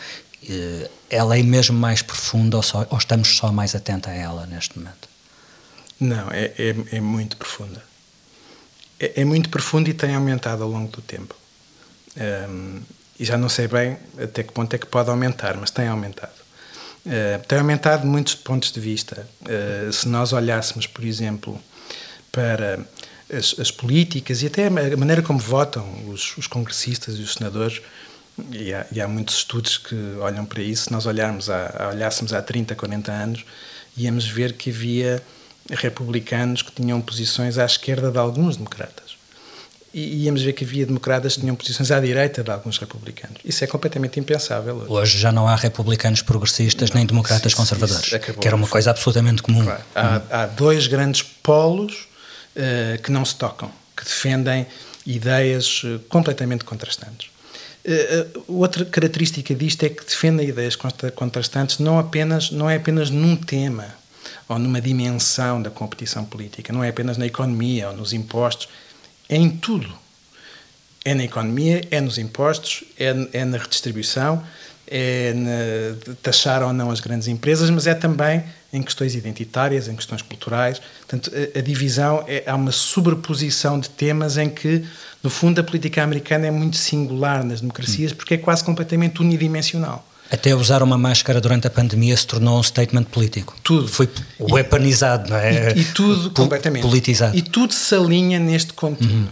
ela 1.09 1.37
é 1.37 1.43
mesmo 1.43 1.77
mais 1.77 2.01
profunda 2.01 2.57
ou, 2.57 2.63
só, 2.63 2.85
ou 2.89 2.97
estamos 2.97 3.35
só 3.35 3.51
mais 3.51 3.75
atentos 3.75 4.09
a 4.09 4.13
ela 4.13 4.45
neste 4.45 4.77
momento? 4.77 5.07
Não, 5.99 6.29
é, 6.31 6.53
é, 6.57 6.97
é 6.97 7.01
muito 7.01 7.35
profunda. 7.37 7.83
É, 8.99 9.21
é, 9.21 9.25
muito 9.25 9.49
profunda 9.49 9.89
e 9.89 9.93
tem 9.93 10.15
aumentado 10.15 10.63
ao 10.63 10.69
longo 10.69 10.91
do 10.91 11.01
tempo. 11.01 11.35
Um, 12.15 12.21
ehm, 12.21 12.81
e 13.19 13.25
já 13.25 13.37
não 13.37 13.49
sei 13.49 13.67
bem 13.67 13.97
até 14.17 14.43
que 14.43 14.53
ponto 14.53 14.73
é 14.73 14.77
que 14.77 14.85
pode 14.85 15.09
aumentar, 15.09 15.57
mas 15.57 15.69
tem 15.71 15.87
aumentado. 15.87 16.31
Uh, 17.05 17.45
tem 17.47 17.59
aumentado 17.59 18.03
de 18.03 18.07
muitos 18.07 18.35
pontos 18.35 18.71
de 18.71 18.79
vista. 18.79 19.27
Uh, 19.41 19.91
se 19.91 20.07
nós 20.07 20.31
olhássemos, 20.31 20.87
por 20.87 21.03
exemplo, 21.03 21.61
para 22.31 22.79
as, 23.31 23.59
as, 23.59 23.71
políticas 23.71 24.41
e 24.41 24.47
até 24.47 24.67
a 24.67 24.97
maneira 24.97 25.21
como 25.21 25.39
votam 25.39 26.07
os, 26.07 26.37
os 26.37 26.47
congressistas 26.47 27.17
e 27.17 27.21
os 27.21 27.33
senadores, 27.33 27.81
e 28.51 28.73
há, 28.73 28.85
e 28.91 29.01
há, 29.01 29.07
muitos 29.07 29.37
estudos 29.37 29.77
que 29.77 29.95
olham 30.19 30.45
para 30.45 30.61
isso. 30.61 30.85
Se 30.85 30.91
nós 30.91 31.05
olharmos 31.05 31.49
a, 31.49 31.89
olhássemos 31.93 32.33
há 32.33 32.41
30, 32.41 32.75
40 32.75 33.11
anos, 33.11 33.45
íamos 33.97 34.27
ver 34.27 34.53
que 34.53 34.69
havia 34.69 35.21
republicanos 35.69 36.61
que 36.61 36.71
tinham 36.71 36.99
posições 37.01 37.57
à 37.57 37.65
esquerda 37.65 38.11
de 38.11 38.17
alguns 38.17 38.57
democratas. 38.57 39.17
E 39.91 40.25
íamos 40.25 40.43
ver 40.43 40.53
que 40.53 40.63
havia 40.63 40.85
democratas 40.85 41.33
que 41.33 41.41
tinham 41.41 41.55
posições 41.55 41.89
à 41.89 41.99
direita 41.99 42.43
de 42.43 42.51
alguns 42.51 42.77
republicanos. 42.77 43.37
Isso 43.43 43.63
é 43.63 43.67
completamente 43.67 44.19
impensável 44.19 44.75
hoje. 44.75 44.91
Hoje 44.91 45.17
já 45.17 45.31
não 45.31 45.47
há 45.47 45.55
republicanos 45.55 46.21
progressistas 46.21 46.91
não, 46.91 46.97
nem 46.97 47.07
democratas 47.07 47.55
conservadores, 47.55 48.07
que 48.07 48.47
era 48.47 48.55
uma 48.55 48.67
coisa 48.67 48.91
absolutamente 48.91 49.41
comum. 49.41 49.63
Claro. 49.63 49.81
Há, 49.95 50.21
há, 50.29 50.45
dois 50.45 50.85
grandes 50.85 51.23
polos 51.23 52.07
uh, 52.55 53.01
que 53.01 53.11
não 53.11 53.25
se 53.25 53.35
tocam, 53.35 53.71
que 53.97 54.03
defendem 54.03 54.67
ideias 55.07 55.83
uh, 55.83 55.99
completamente 56.07 56.63
contrastantes. 56.63 57.31
Uh, 57.89 58.43
outra 58.59 58.85
característica 58.85 59.55
disto 59.55 59.83
é 59.83 59.89
que 59.89 60.05
defende 60.05 60.43
ideias 60.43 60.75
contrastantes 61.15 61.79
não, 61.79 61.97
apenas, 61.97 62.51
não 62.51 62.69
é 62.69 62.75
apenas 62.75 63.09
num 63.09 63.35
tema 63.35 63.95
ou 64.47 64.59
numa 64.59 64.79
dimensão 64.79 65.59
da 65.59 65.71
competição 65.71 66.23
política, 66.23 66.71
não 66.71 66.83
é 66.83 66.89
apenas 66.89 67.17
na 67.17 67.25
economia 67.25 67.89
ou 67.89 67.97
nos 67.97 68.13
impostos, 68.13 68.69
é 69.27 69.37
em 69.37 69.49
tudo. 69.49 69.91
É 71.03 71.15
na 71.15 71.23
economia, 71.23 71.81
é 71.89 71.99
nos 71.99 72.19
impostos, 72.19 72.83
é, 72.99 73.15
é 73.33 73.45
na 73.45 73.57
redistribuição, 73.57 74.43
é 74.85 75.33
na, 75.33 76.15
taxar 76.21 76.61
ou 76.61 76.73
não 76.73 76.91
as 76.91 76.99
grandes 76.99 77.27
empresas, 77.27 77.71
mas 77.71 77.87
é 77.87 77.95
também 77.95 78.43
em 78.71 78.81
questões 78.81 79.15
identitárias, 79.15 79.87
em 79.87 79.95
questões 79.95 80.21
culturais. 80.21 80.81
Portanto, 80.99 81.31
a, 81.33 81.59
a 81.59 81.61
divisão 81.61 82.23
é 82.27 82.43
há 82.45 82.55
uma 82.55 82.71
sobreposição 82.71 83.79
de 83.79 83.89
temas 83.89 84.37
em 84.37 84.49
que, 84.49 84.83
no 85.23 85.29
fundo, 85.29 85.59
a 85.59 85.63
política 85.63 86.03
americana 86.03 86.47
é 86.47 86.51
muito 86.51 86.77
singular 86.77 87.43
nas 87.43 87.61
democracias 87.61 88.13
porque 88.13 88.35
é 88.35 88.37
quase 88.37 88.63
completamente 88.63 89.21
unidimensional. 89.21 90.05
Até 90.31 90.53
usar 90.53 90.83
uma 90.83 90.97
máscara 90.97 91.41
durante 91.41 91.65
a 91.65 91.71
pandemia 91.71 92.15
se 92.15 92.27
tornou 92.27 92.59
um 92.59 92.63
statement 92.63 93.05
político. 93.05 93.55
Tudo. 93.63 93.87
Foi 93.87 94.07
weaponizado, 94.39 95.27
não 95.31 95.37
é? 95.37 95.73
E, 95.75 95.79
e 95.79 95.85
tudo 95.85 96.29
completamente. 96.29 96.83
Politizado. 96.83 97.35
E 97.35 97.41
tudo 97.41 97.73
se 97.73 97.95
alinha 97.95 98.39
neste 98.39 98.73
contínuo. 98.73 99.11
Uhum. 99.11 99.27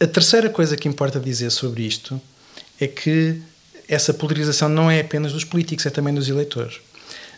A 0.00 0.06
terceira 0.06 0.50
coisa 0.50 0.76
que 0.76 0.86
importa 0.86 1.18
dizer 1.18 1.50
sobre 1.50 1.84
isto 1.84 2.20
é 2.78 2.86
que 2.86 3.40
essa 3.88 4.12
polarização 4.12 4.68
não 4.68 4.90
é 4.90 5.00
apenas 5.00 5.32
dos 5.32 5.44
políticos, 5.44 5.86
é 5.86 5.90
também 5.90 6.14
dos 6.14 6.28
eleitores. 6.28 6.76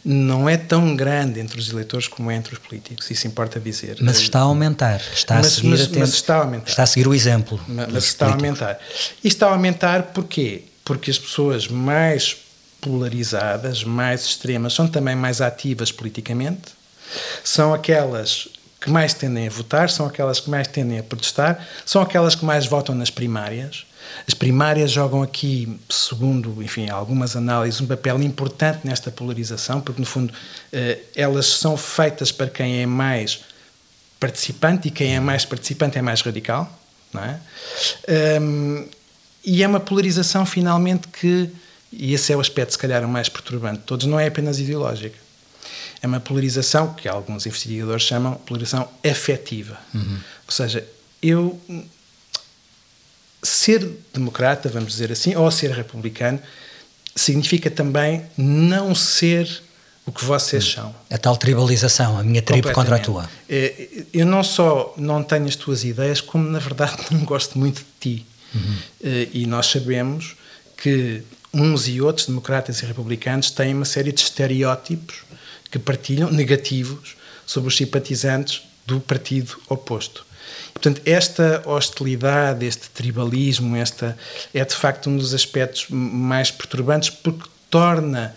Não 0.04 0.48
é 0.48 0.56
tão 0.56 0.96
grande 0.96 1.40
entre 1.40 1.58
os 1.58 1.70
eleitores 1.70 2.08
como 2.08 2.30
é 2.30 2.34
entre 2.34 2.54
os 2.54 2.58
políticos, 2.58 3.10
isso 3.10 3.26
importa 3.26 3.60
dizer. 3.60 3.98
Mas 4.00 4.18
está 4.18 4.38
a 4.38 4.42
aumentar, 4.42 5.00
está 5.12 5.34
mas, 5.36 5.46
a 5.46 5.50
seguir 5.50 5.68
mas, 5.68 5.80
a 5.80 5.98
mas 5.98 6.14
está 6.14 6.36
a 6.36 6.40
aumentar. 6.40 6.68
Está 6.70 6.82
a 6.82 6.86
seguir 6.86 7.06
o 7.06 7.14
exemplo. 7.14 7.60
Mas, 7.68 7.92
mas 7.92 8.04
está 8.04 8.26
políticos. 8.26 8.62
a 8.62 8.66
aumentar. 8.66 8.84
E 9.22 9.28
está 9.28 9.46
a 9.48 9.50
aumentar 9.50 10.02
porquê? 10.04 10.64
Porque 10.84 11.10
as 11.10 11.18
pessoas 11.18 11.68
mais 11.68 12.36
polarizadas, 12.80 13.84
mais 13.84 14.24
extremas, 14.24 14.72
são 14.72 14.88
também 14.88 15.14
mais 15.14 15.40
ativas 15.40 15.92
politicamente, 15.92 16.72
são 17.44 17.74
aquelas 17.74 18.48
que 18.80 18.90
mais 18.90 19.12
tendem 19.12 19.46
a 19.46 19.50
votar, 19.50 19.90
são 19.90 20.06
aquelas 20.06 20.40
que 20.40 20.48
mais 20.48 20.66
tendem 20.66 20.98
a 20.98 21.02
protestar, 21.02 21.66
são 21.84 22.00
aquelas 22.00 22.34
que 22.34 22.44
mais 22.44 22.66
votam 22.66 22.94
nas 22.94 23.10
primárias. 23.10 23.84
As 24.26 24.34
primárias 24.34 24.90
jogam 24.90 25.22
aqui, 25.22 25.78
segundo 25.88 26.62
enfim, 26.62 26.88
algumas 26.88 27.36
análises, 27.36 27.80
um 27.80 27.86
papel 27.86 28.22
importante 28.22 28.80
nesta 28.84 29.10
polarização, 29.10 29.80
porque, 29.80 30.00
no 30.00 30.06
fundo, 30.06 30.32
eh, 30.72 30.98
elas 31.14 31.46
são 31.46 31.76
feitas 31.76 32.30
para 32.30 32.48
quem 32.48 32.82
é 32.82 32.86
mais 32.86 33.40
participante 34.18 34.88
e 34.88 34.90
quem 34.90 35.16
é 35.16 35.20
mais 35.20 35.44
participante 35.44 35.98
é 35.98 36.02
mais 36.02 36.20
radical. 36.20 36.70
Não 37.12 37.24
é? 37.24 37.40
Um, 38.40 38.88
e 39.44 39.62
é 39.62 39.66
uma 39.66 39.80
polarização, 39.80 40.46
finalmente, 40.46 41.08
que, 41.08 41.50
e 41.92 42.14
esse 42.14 42.32
é 42.32 42.36
o 42.36 42.40
aspecto, 42.40 42.72
se 42.72 42.78
calhar, 42.78 43.04
o 43.04 43.08
mais 43.08 43.28
perturbante 43.28 43.78
de 43.78 43.84
todos, 43.84 44.06
não 44.06 44.20
é 44.20 44.26
apenas 44.26 44.58
ideológica 44.60 45.30
é 46.02 46.06
uma 46.06 46.20
polarização 46.20 46.94
que 46.94 47.08
alguns 47.08 47.46
investigadores 47.46 48.02
chamam 48.02 48.34
polarização 48.34 48.88
afetiva. 49.04 49.78
Uhum. 49.94 50.18
Ou 50.46 50.52
seja, 50.52 50.86
eu 51.22 51.60
ser 53.42 53.88
democrata, 54.12 54.68
vamos 54.68 54.92
dizer 54.92 55.10
assim, 55.12 55.34
ou 55.34 55.50
ser 55.50 55.70
republicano, 55.70 56.40
significa 57.14 57.70
também 57.70 58.24
não 58.36 58.94
ser 58.94 59.62
o 60.06 60.12
que 60.12 60.24
vocês 60.24 60.64
uhum. 60.64 60.82
são. 60.82 60.94
A 61.10 61.18
tal 61.18 61.36
tribalização, 61.36 62.18
a 62.18 62.22
minha 62.22 62.42
tribo 62.42 62.72
contra 62.72 62.96
a 62.96 62.98
tua. 62.98 63.30
É, 63.48 63.88
eu 64.12 64.26
não 64.26 64.42
só 64.42 64.94
não 64.96 65.22
tenho 65.22 65.46
as 65.46 65.56
tuas 65.56 65.84
ideias, 65.84 66.20
como 66.20 66.48
na 66.48 66.58
verdade 66.58 66.96
não 67.10 67.24
gosto 67.24 67.58
muito 67.58 67.78
de 67.78 67.86
ti. 68.00 68.26
Uhum. 68.54 68.76
Eh, 69.04 69.28
e 69.32 69.46
nós 69.46 69.66
sabemos 69.66 70.36
que 70.76 71.22
uns 71.52 71.86
e 71.88 72.00
outros, 72.00 72.26
democratas 72.26 72.80
e 72.82 72.86
republicanos, 72.86 73.50
têm 73.50 73.74
uma 73.74 73.84
série 73.84 74.12
de 74.12 74.20
estereótipos 74.20 75.22
que 75.70 75.78
partilham, 75.78 76.30
negativos, 76.30 77.16
sobre 77.46 77.68
os 77.68 77.76
simpatizantes 77.76 78.62
do 78.86 79.00
partido 79.00 79.56
oposto. 79.68 80.24
Portanto, 80.72 81.02
esta 81.04 81.62
hostilidade, 81.66 82.64
este 82.66 82.88
tribalismo, 82.90 83.76
esta 83.76 84.16
é 84.54 84.64
de 84.64 84.74
facto 84.74 85.10
um 85.10 85.16
dos 85.16 85.34
aspectos 85.34 85.86
mais 85.90 86.50
perturbantes 86.50 87.10
porque 87.10 87.48
torna 87.68 88.34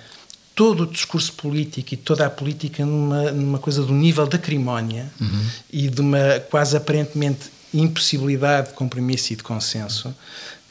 todo 0.56 0.84
o 0.84 0.88
discurso 0.88 1.34
político 1.34 1.94
e 1.94 1.98
toda 1.98 2.26
a 2.26 2.30
política 2.30 2.86
numa, 2.86 3.32
numa 3.32 3.60
coisa 3.60 3.82
do 3.82 3.94
nível 3.94 4.28
da 4.28 4.38
acrimónia 4.38 5.12
uhum. 5.20 5.46
e 5.72 5.90
de 5.90 6.02
uma 6.02 6.40
quase 6.50 6.78
aparentemente 6.78 7.52
impossibilidade 7.74 8.70
de 8.70 8.74
compromisso 8.76 9.34
e 9.34 9.36
de 9.36 9.42
consenso 9.42 10.14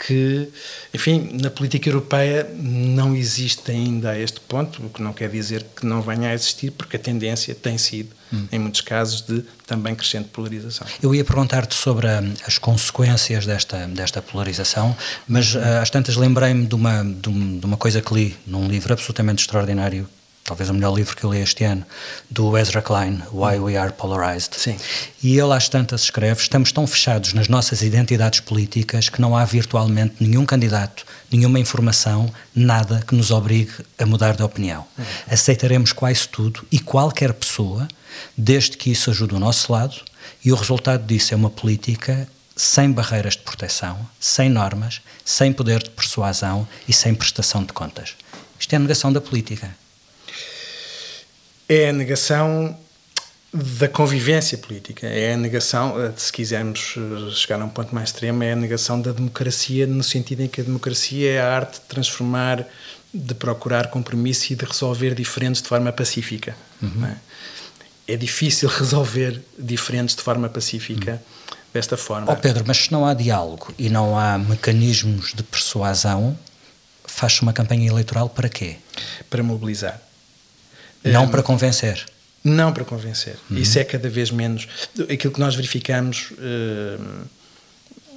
que, 0.05 0.49
enfim, 0.93 1.39
na 1.41 1.49
política 1.49 1.89
europeia 1.89 2.51
não 2.59 3.15
existe 3.15 3.71
ainda 3.71 4.11
a 4.11 4.19
este 4.19 4.41
ponto, 4.41 4.85
o 4.85 4.91
que 4.91 5.01
não 5.01 5.13
quer 5.13 5.31
dizer 5.31 5.65
que 5.77 5.87
não 5.87 6.03
venha 6.03 6.31
a 6.31 6.35
existir, 6.35 6.73
porque 6.73 6.97
a 6.97 6.99
tendência 6.99 7.55
tem 7.55 7.79
sido, 7.79 8.11
hum. 8.33 8.49
em 8.51 8.59
muitos 8.59 8.81
casos, 8.81 9.23
de 9.23 9.45
também 9.65 9.95
crescente 9.95 10.29
polarização. 10.31 10.87
Eu 11.01 11.15
ia 11.15 11.25
perguntar-te 11.25 11.75
sobre 11.77 12.09
a, 12.09 12.21
as 12.45 12.59
consequências 12.59 13.47
desta, 13.47 13.87
desta 13.87 14.21
polarização, 14.21 14.97
mas 15.29 15.55
uh, 15.55 15.61
às 15.81 15.89
tantas 15.89 16.17
lembrei-me 16.17 16.67
de 16.67 16.75
uma, 16.75 17.05
de 17.05 17.65
uma 17.65 17.77
coisa 17.77 18.03
que 18.03 18.13
li 18.13 18.37
num 18.45 18.67
livro 18.67 18.93
absolutamente 18.93 19.43
extraordinário 19.43 20.09
talvez 20.45 20.69
o 20.69 20.75
melhor 20.75 20.95
livro 20.95 21.17
que 21.17 21.25
eu 21.25 21.33
li 21.33 21.41
este 21.41 21.65
ano, 21.65 21.85
do 22.31 22.57
Ezra 22.57 22.83
Klein, 22.83 23.23
Why 23.33 23.59
We 23.59 23.77
Are 23.77 23.93
Polarized. 23.93 24.55
Sim. 24.59 24.77
E 25.23 25.39
ele 25.39 25.53
às 25.53 25.69
tantas 25.69 26.03
escreve: 26.03 26.41
estamos 26.41 26.73
tão 26.73 26.87
fechados 26.87 27.33
nas 27.33 27.49
nossas 27.49 27.83
identidades 27.83 28.41
políticas 28.41 29.09
que 29.09 29.21
não 29.21 29.37
há 29.37 29.45
virtualmente 29.45 30.17
nenhum 30.21 30.45
candidato, 30.45 31.05
nenhuma 31.31 31.59
informação, 31.59 32.33
nada 32.55 33.03
que 33.07 33.15
nos 33.15 33.31
obrigue 33.31 33.73
a 33.99 34.07
mudar 34.07 34.35
de 34.35 34.43
opinião. 34.43 34.85
Uhum. 34.99 35.05
Aceitaremos 35.31 35.93
quase 35.93 36.29
tudo 36.29 36.67
e 36.71 36.79
qualquer 36.79 37.33
pessoa, 37.33 37.87
desde 38.37 38.77
que 38.77 38.91
isso 38.91 39.11
ajude 39.11 39.35
o 39.35 39.39
nosso 39.39 39.73
lado, 39.73 39.97
e 40.45 40.53
o 40.53 40.57
resultado 40.57 41.07
disso 41.07 41.35
é 41.35 41.37
uma 41.37 41.51
política 41.51 42.29
sem 42.55 42.93
barreiras 42.93 43.35
de 43.35 43.41
proteção, 43.41 43.99
sem 44.21 44.49
normas, 44.51 45.01
sem 45.25 45.53
poder 45.53 45.83
de 45.83 45.91
persuasão 45.91 46.69
e 46.87 46.93
sem 46.93 47.15
prestação 47.15 47.65
de 47.65 47.73
contas. 47.73 48.15
Isto 48.59 48.75
é 48.75 48.77
a 48.77 48.81
negação 48.81 49.13
da 49.13 49.21
política 49.21 49.82
é 51.73 51.89
a 51.89 51.93
negação 51.93 52.77
da 53.53 53.89
convivência 53.89 54.59
política, 54.59 55.07
é 55.07 55.35
a 55.35 55.37
negação, 55.37 56.03
eh, 56.03 56.13
se 56.17 56.33
quisermos 56.33 56.95
eh, 56.97 57.31
chegar 57.31 57.61
a 57.61 57.65
um 57.65 57.69
ponto 57.69 57.95
mais 57.95 58.11
extremo, 58.11 58.43
é 58.43 58.53
a 58.53 58.57
negação 58.57 59.01
da 59.01 59.13
democracia, 59.13 59.87
no 59.87 60.03
sentido 60.03 60.41
em 60.43 60.49
que 60.49 60.61
a 60.61 60.65
democracia 60.65 61.33
é 61.33 61.41
a 61.41 61.55
arte 61.55 61.75
de 61.75 61.87
transformar, 61.87 62.67
de 63.13 63.35
procurar 63.35 63.89
compromisso 63.89 64.53
e 64.53 64.57
de 64.57 64.65
resolver 64.65 65.15
diferentes 65.15 65.63
de 65.63 65.69
forma 65.69 65.93
pacífica. 65.93 66.57
Uhum. 66.83 67.07
É? 67.07 67.17
é? 68.15 68.17
difícil 68.17 68.69
resolver 68.81 69.43
diferentes 69.59 70.15
de 70.15 70.23
forma 70.23 70.49
pacífica. 70.49 71.13
Uhum. 71.13 71.53
Desta 71.73 71.97
forma. 71.97 72.31
Oh 72.31 72.37
Pedro, 72.37 72.65
mas 72.67 72.77
se 72.77 72.93
não 72.93 73.07
há 73.07 73.15
diálogo 73.15 73.73
e 73.79 73.89
não 73.89 74.19
há 74.19 74.37
mecanismos 74.37 75.33
de 75.33 75.43
persuasão, 75.43 76.39
faz-se 77.03 77.41
uma 77.41 77.55
campanha 77.55 77.89
eleitoral 77.89 78.29
para 78.29 78.47
quê? 78.47 78.77
Para 79.31 79.43
mobilizar 79.43 79.99
não 81.05 81.29
para 81.29 81.43
convencer. 81.43 82.05
Não 82.45 82.73
para 82.73 82.85
convencer. 82.85 83.37
Uhum. 83.51 83.59
Isso 83.59 83.79
é 83.79 83.85
cada 83.85 84.09
vez 84.09 84.31
menos. 84.31 84.69
Aquilo 85.11 85.33
que 85.33 85.41
nós 85.41 85.55
verificamos, 85.55 86.33
uh, 86.33 87.27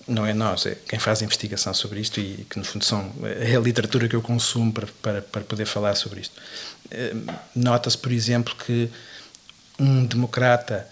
não 0.08 0.26
é 0.26 0.34
nós, 0.34 0.66
é 0.66 0.78
quem 0.88 1.00
faz 1.00 1.22
a 1.22 1.26
investigação 1.26 1.74
sobre 1.74 2.00
isto 2.00 2.20
e 2.20 2.46
que, 2.50 2.58
no 2.58 2.66
fundo, 2.66 2.84
são, 2.86 3.12
é 3.24 3.56
a 3.56 3.60
literatura 3.60 4.08
que 4.08 4.16
eu 4.16 4.22
consumo 4.22 4.72
para, 4.72 4.88
para, 5.02 5.22
para 5.22 5.42
poder 5.42 5.66
falar 5.66 5.96
sobre 5.96 6.22
isto. 6.22 6.36
Nota-se, 7.56 7.98
por 7.98 8.12
exemplo, 8.12 8.56
que 8.56 8.90
um 9.80 10.06
democrata 10.06 10.88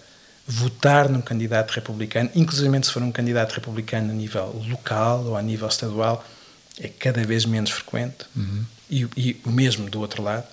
votar 0.46 1.08
num 1.08 1.20
candidato 1.20 1.70
republicano, 1.72 2.30
inclusive 2.34 2.84
se 2.84 2.92
for 2.92 3.02
um 3.02 3.12
candidato 3.12 3.52
republicano 3.52 4.10
a 4.10 4.14
nível 4.14 4.64
local 4.68 5.24
ou 5.24 5.36
a 5.36 5.42
nível 5.42 5.68
estadual, 5.68 6.24
é 6.78 6.88
cada 6.88 7.24
vez 7.24 7.46
menos 7.46 7.70
frequente. 7.70 8.26
Uhum. 8.36 8.64
E, 8.90 9.08
e 9.16 9.40
o 9.44 9.50
mesmo 9.50 9.88
do 9.88 10.00
outro 10.00 10.22
lado 10.22 10.46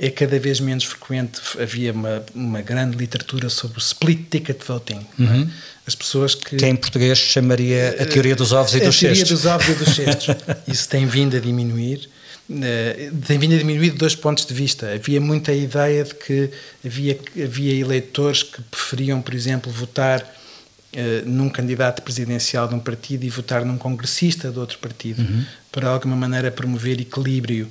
é 0.00 0.08
cada 0.08 0.38
vez 0.40 0.58
menos 0.60 0.84
frequente. 0.84 1.40
Havia 1.60 1.92
uma, 1.92 2.24
uma 2.34 2.62
grande 2.62 2.96
literatura 2.96 3.50
sobre 3.50 3.76
o 3.76 3.80
split 3.80 4.30
ticket 4.30 4.64
voting. 4.66 5.06
É? 5.18 5.22
Uhum. 5.22 5.50
As 5.86 5.94
pessoas 5.94 6.34
que. 6.34 6.56
Que 6.56 6.66
em 6.66 6.74
português 6.74 7.18
chamaria 7.18 7.96
a 8.00 8.06
teoria 8.06 8.34
dos 8.34 8.52
ovos 8.52 8.74
e 8.74 8.80
dos 8.80 8.98
cestos. 8.98 9.20
A 9.20 9.24
teoria 9.26 9.34
dos 9.34 9.46
ovos 9.46 9.68
e 9.68 9.74
dos 9.74 9.94
cestos. 9.94 10.36
Isso 10.66 10.88
tem 10.88 11.06
vindo 11.06 11.36
a 11.36 11.40
diminuir. 11.40 12.08
Uh, 12.48 13.14
tem 13.26 13.38
vindo 13.38 13.54
a 13.54 13.58
diminuir 13.58 13.90
de 13.90 13.98
dois 13.98 14.16
pontos 14.16 14.46
de 14.46 14.54
vista. 14.54 14.90
Havia 14.92 15.20
muita 15.20 15.52
ideia 15.52 16.02
de 16.02 16.14
que 16.14 16.50
havia, 16.84 17.18
havia 17.44 17.74
eleitores 17.74 18.42
que 18.42 18.62
preferiam, 18.62 19.20
por 19.20 19.34
exemplo, 19.34 19.70
votar 19.70 20.22
uh, 20.22 21.28
num 21.28 21.50
candidato 21.50 22.02
presidencial 22.02 22.66
de 22.66 22.74
um 22.74 22.80
partido 22.80 23.24
e 23.24 23.28
votar 23.28 23.66
num 23.66 23.76
congressista 23.76 24.50
de 24.50 24.58
outro 24.58 24.78
partido, 24.78 25.20
uhum. 25.20 25.44
para 25.70 25.82
de 25.82 25.94
alguma 25.94 26.16
maneira 26.16 26.50
promover 26.50 26.98
equilíbrio 27.00 27.70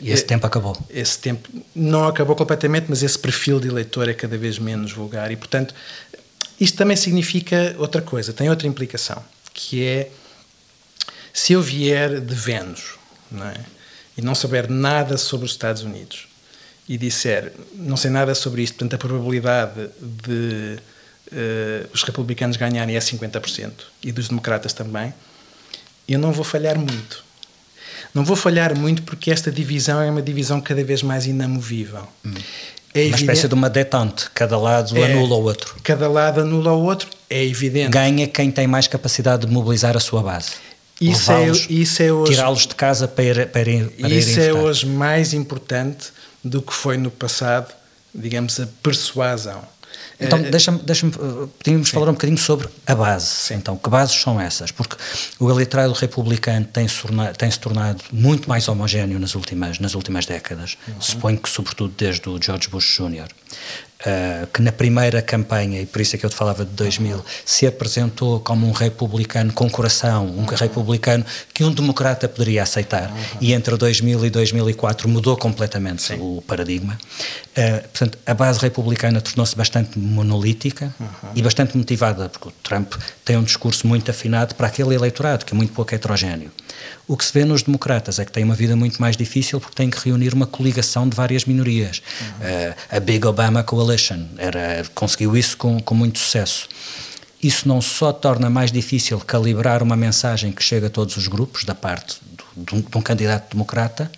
e 0.00 0.10
esse 0.10 0.24
tempo 0.24 0.46
acabou? 0.46 0.76
Esse 0.90 1.18
tempo 1.18 1.48
não 1.74 2.06
acabou 2.08 2.34
completamente, 2.34 2.86
mas 2.88 3.02
esse 3.02 3.18
perfil 3.18 3.60
de 3.60 3.68
eleitor 3.68 4.08
é 4.08 4.14
cada 4.14 4.36
vez 4.36 4.58
menos 4.58 4.92
vulgar 4.92 5.30
e, 5.30 5.36
portanto, 5.36 5.74
isto 6.60 6.76
também 6.76 6.96
significa 6.96 7.74
outra 7.78 8.02
coisa, 8.02 8.32
tem 8.32 8.50
outra 8.50 8.66
implicação, 8.66 9.22
que 9.54 9.84
é 9.84 10.10
se 11.32 11.52
eu 11.52 11.62
vier 11.62 12.20
de 12.20 12.34
Vênus 12.34 12.94
não 13.30 13.46
é? 13.46 13.56
e 14.16 14.22
não 14.22 14.34
souber 14.34 14.70
nada 14.70 15.16
sobre 15.16 15.46
os 15.46 15.52
Estados 15.52 15.82
Unidos 15.82 16.28
e 16.88 16.98
disser 16.98 17.52
não 17.74 17.96
sei 17.96 18.10
nada 18.10 18.34
sobre 18.34 18.62
isto, 18.62 18.74
portanto, 18.74 18.94
a 18.94 18.98
probabilidade 18.98 19.88
de 20.00 20.78
uh, 21.32 21.88
os 21.92 22.02
republicanos 22.02 22.56
ganharem 22.56 22.96
é 22.96 22.98
50% 22.98 23.72
e 24.02 24.12
dos 24.12 24.28
democratas 24.28 24.72
também, 24.72 25.14
eu 26.08 26.18
não 26.18 26.32
vou 26.32 26.44
falhar 26.44 26.76
muito 26.78 27.24
Não 28.14 28.24
vou 28.24 28.36
falhar 28.36 28.76
muito 28.76 29.02
porque 29.02 29.30
esta 29.30 29.50
divisão 29.50 30.00
é 30.00 30.10
uma 30.10 30.22
divisão 30.22 30.60
cada 30.60 30.82
vez 30.84 31.02
mais 31.02 31.26
inamovível. 31.26 32.06
Hum. 32.24 32.34
É 32.94 33.06
uma 33.06 33.16
espécie 33.16 33.48
de 33.48 33.54
uma 33.54 33.70
detente, 33.70 34.28
cada 34.34 34.58
lado 34.58 34.96
é, 34.98 35.12
anula 35.12 35.36
o 35.36 35.42
outro. 35.44 35.76
Cada 35.82 36.08
lado 36.08 36.42
anula 36.42 36.72
o 36.72 36.82
outro, 36.82 37.08
é 37.30 37.42
evidente. 37.42 37.90
Ganha 37.90 38.26
quem 38.28 38.50
tem 38.50 38.66
mais 38.66 38.86
capacidade 38.86 39.46
de 39.46 39.52
mobilizar 39.52 39.96
a 39.96 40.00
sua 40.00 40.22
base. 40.22 40.52
Isso 41.00 41.32
é, 41.32 41.50
isso 41.70 42.02
é 42.02 42.12
hoje. 42.12 42.32
Tirá-los 42.32 42.66
de 42.66 42.74
casa 42.74 43.08
para 43.08 43.24
ir, 43.24 43.46
para 43.48 43.70
ir, 43.70 43.88
para 43.88 44.08
Isso 44.10 44.38
é 44.38 44.52
hoje 44.52 44.86
mais 44.86 45.32
importante 45.32 46.08
do 46.44 46.60
que 46.60 46.72
foi 46.72 46.96
no 46.96 47.10
passado, 47.10 47.72
digamos, 48.14 48.60
a 48.60 48.68
persuasão. 48.82 49.62
Então, 50.22 50.40
deixa-me, 50.42 50.78
deixa 50.78 51.06
podíamos 51.58 51.90
falar 51.90 52.08
um 52.08 52.12
bocadinho 52.12 52.38
sobre 52.38 52.68
a 52.86 52.94
base. 52.94 53.26
Sim. 53.26 53.54
Então, 53.54 53.76
que 53.76 53.88
bases 53.88 54.14
são 54.14 54.40
essas? 54.40 54.70
Porque 54.70 54.96
o 55.38 55.50
eleitorado 55.50 55.92
republicano 55.92 56.66
tem-se 56.66 57.00
tornado, 57.00 57.36
tem 57.36 57.50
-se 57.50 57.58
tornado 57.58 58.02
muito 58.12 58.48
mais 58.48 58.68
homogéneo 58.68 59.18
nas 59.18 59.34
últimas, 59.34 59.78
nas 59.78 59.94
últimas 59.94 60.26
décadas. 60.26 60.76
Uhum. 60.86 61.00
Suponho 61.00 61.38
que, 61.38 61.48
sobretudo, 61.48 61.94
desde 61.96 62.28
o 62.28 62.40
George 62.42 62.68
Bush 62.68 62.98
Jr. 62.98 63.28
Uh, 64.02 64.48
que 64.48 64.60
na 64.60 64.72
primeira 64.72 65.22
campanha, 65.22 65.80
e 65.80 65.86
por 65.86 66.02
isso 66.02 66.16
é 66.16 66.18
que 66.18 66.26
eu 66.26 66.30
te 66.30 66.34
falava 66.34 66.64
de 66.64 66.72
2000, 66.72 67.24
se 67.44 67.68
apresentou 67.68 68.40
como 68.40 68.66
um 68.66 68.72
republicano 68.72 69.52
com 69.52 69.70
coração, 69.70 70.26
um 70.26 70.44
republicano 70.44 71.24
que 71.54 71.62
um 71.62 71.70
democrata 71.70 72.28
poderia 72.28 72.64
aceitar, 72.64 73.14
e 73.40 73.52
entre 73.52 73.76
2000 73.76 74.26
e 74.26 74.30
2004 74.30 75.08
mudou 75.08 75.36
completamente 75.36 76.02
Sim. 76.02 76.18
o 76.18 76.42
paradigma. 76.44 76.98
Uh, 77.56 77.80
portanto, 77.82 78.18
a 78.26 78.34
base 78.34 78.58
republicana 78.58 79.20
tornou-se 79.20 79.54
bastante 79.54 79.96
monolítica 79.96 80.92
uhum. 80.98 81.30
e 81.36 81.42
bastante 81.42 81.76
motivada, 81.76 82.28
porque 82.28 82.48
o 82.48 82.52
Trump 82.62 82.94
tem 83.24 83.36
um 83.36 83.44
discurso 83.44 83.86
muito 83.86 84.10
afinado 84.10 84.56
para 84.56 84.66
aquele 84.66 84.96
eleitorado, 84.96 85.44
que 85.44 85.54
é 85.54 85.56
muito 85.56 85.72
pouco 85.72 85.94
heterogéneo. 85.94 86.50
O 87.12 87.16
que 87.18 87.26
se 87.26 87.32
vê 87.34 87.44
nos 87.44 87.62
democratas 87.62 88.18
é 88.18 88.24
que 88.24 88.32
têm 88.32 88.42
uma 88.42 88.54
vida 88.54 88.74
muito 88.74 88.98
mais 88.98 89.18
difícil 89.18 89.60
porque 89.60 89.76
têm 89.76 89.90
que 89.90 90.02
reunir 90.02 90.32
uma 90.32 90.46
coligação 90.46 91.06
de 91.06 91.14
várias 91.14 91.44
minorias. 91.44 92.00
Uhum. 92.18 92.26
Uh, 92.26 92.74
a 92.90 93.00
Big 93.00 93.26
Obama 93.26 93.62
Coalition 93.62 94.24
era, 94.38 94.82
conseguiu 94.94 95.36
isso 95.36 95.58
com, 95.58 95.78
com 95.78 95.94
muito 95.94 96.18
sucesso. 96.18 96.66
Isso 97.42 97.68
não 97.68 97.82
só 97.82 98.14
torna 98.14 98.48
mais 98.48 98.72
difícil 98.72 99.20
calibrar 99.20 99.82
uma 99.82 99.94
mensagem 99.94 100.52
que 100.52 100.64
chega 100.64 100.86
a 100.86 100.90
todos 100.90 101.14
os 101.18 101.28
grupos, 101.28 101.64
da 101.64 101.74
parte 101.74 102.16
de 102.56 102.74
um, 102.74 102.80
de 102.80 102.96
um 102.96 103.02
candidato 103.02 103.52
democrata, 103.52 104.10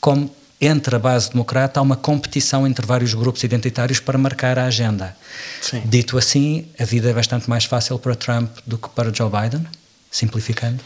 como 0.00 0.32
entre 0.60 0.94
a 0.94 0.98
base 1.00 1.32
democrata 1.32 1.80
há 1.80 1.82
uma 1.82 1.96
competição 1.96 2.64
entre 2.68 2.86
vários 2.86 3.14
grupos 3.14 3.42
identitários 3.42 3.98
para 3.98 4.16
marcar 4.16 4.60
a 4.60 4.66
agenda. 4.66 5.16
Sim. 5.60 5.82
Dito 5.84 6.16
assim, 6.16 6.68
a 6.78 6.84
vida 6.84 7.10
é 7.10 7.12
bastante 7.12 7.50
mais 7.50 7.64
fácil 7.64 7.98
para 7.98 8.14
Trump 8.14 8.58
do 8.64 8.78
que 8.78 8.88
para 8.90 9.12
Joe 9.12 9.28
Biden, 9.28 9.66
simplificando? 10.08 10.78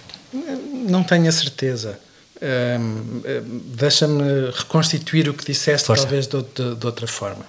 Não 0.82 1.02
tenho 1.02 1.28
a 1.28 1.32
certeza. 1.32 1.98
Um, 2.42 3.22
Deixa-me 3.76 4.50
reconstituir 4.50 5.28
o 5.28 5.34
que 5.34 5.44
disseste, 5.44 5.86
Força. 5.86 6.02
talvez 6.02 6.26
de, 6.26 6.42
de, 6.42 6.74
de, 6.74 6.86
outra 6.86 7.06
forma. 7.06 7.46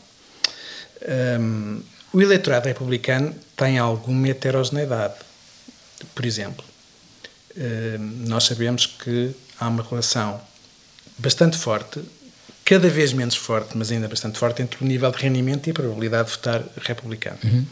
Um, 1.39 1.81
o 2.13 2.21
eleitorado 2.21 2.67
republicano 2.67 3.33
tem 3.57 3.79
alguma 3.79 4.29
heterogeneidade. 4.29 5.15
Por 6.13 6.25
exemplo, 6.25 6.63
um, 7.57 8.27
nós 8.27 8.43
sabemos 8.43 8.85
que 8.85 9.35
há 9.59 9.67
uma 9.67 9.83
relação 9.83 10.39
bastante 11.17 11.57
forte, 11.57 12.01
cada 12.63 12.87
vez 12.87 13.13
menos 13.13 13.35
forte, 13.35 13.75
mas 13.75 13.91
ainda 13.91 14.07
bastante 14.07 14.37
forte, 14.37 14.61
entre 14.61 14.83
o 14.83 14.87
nível 14.87 15.11
de 15.11 15.17
rendimento 15.17 15.67
e 15.67 15.71
a 15.71 15.73
probabilidade 15.73 16.29
de 16.29 16.35
votar 16.35 16.63
republicano. 16.81 17.39
Uhum. 17.43 17.65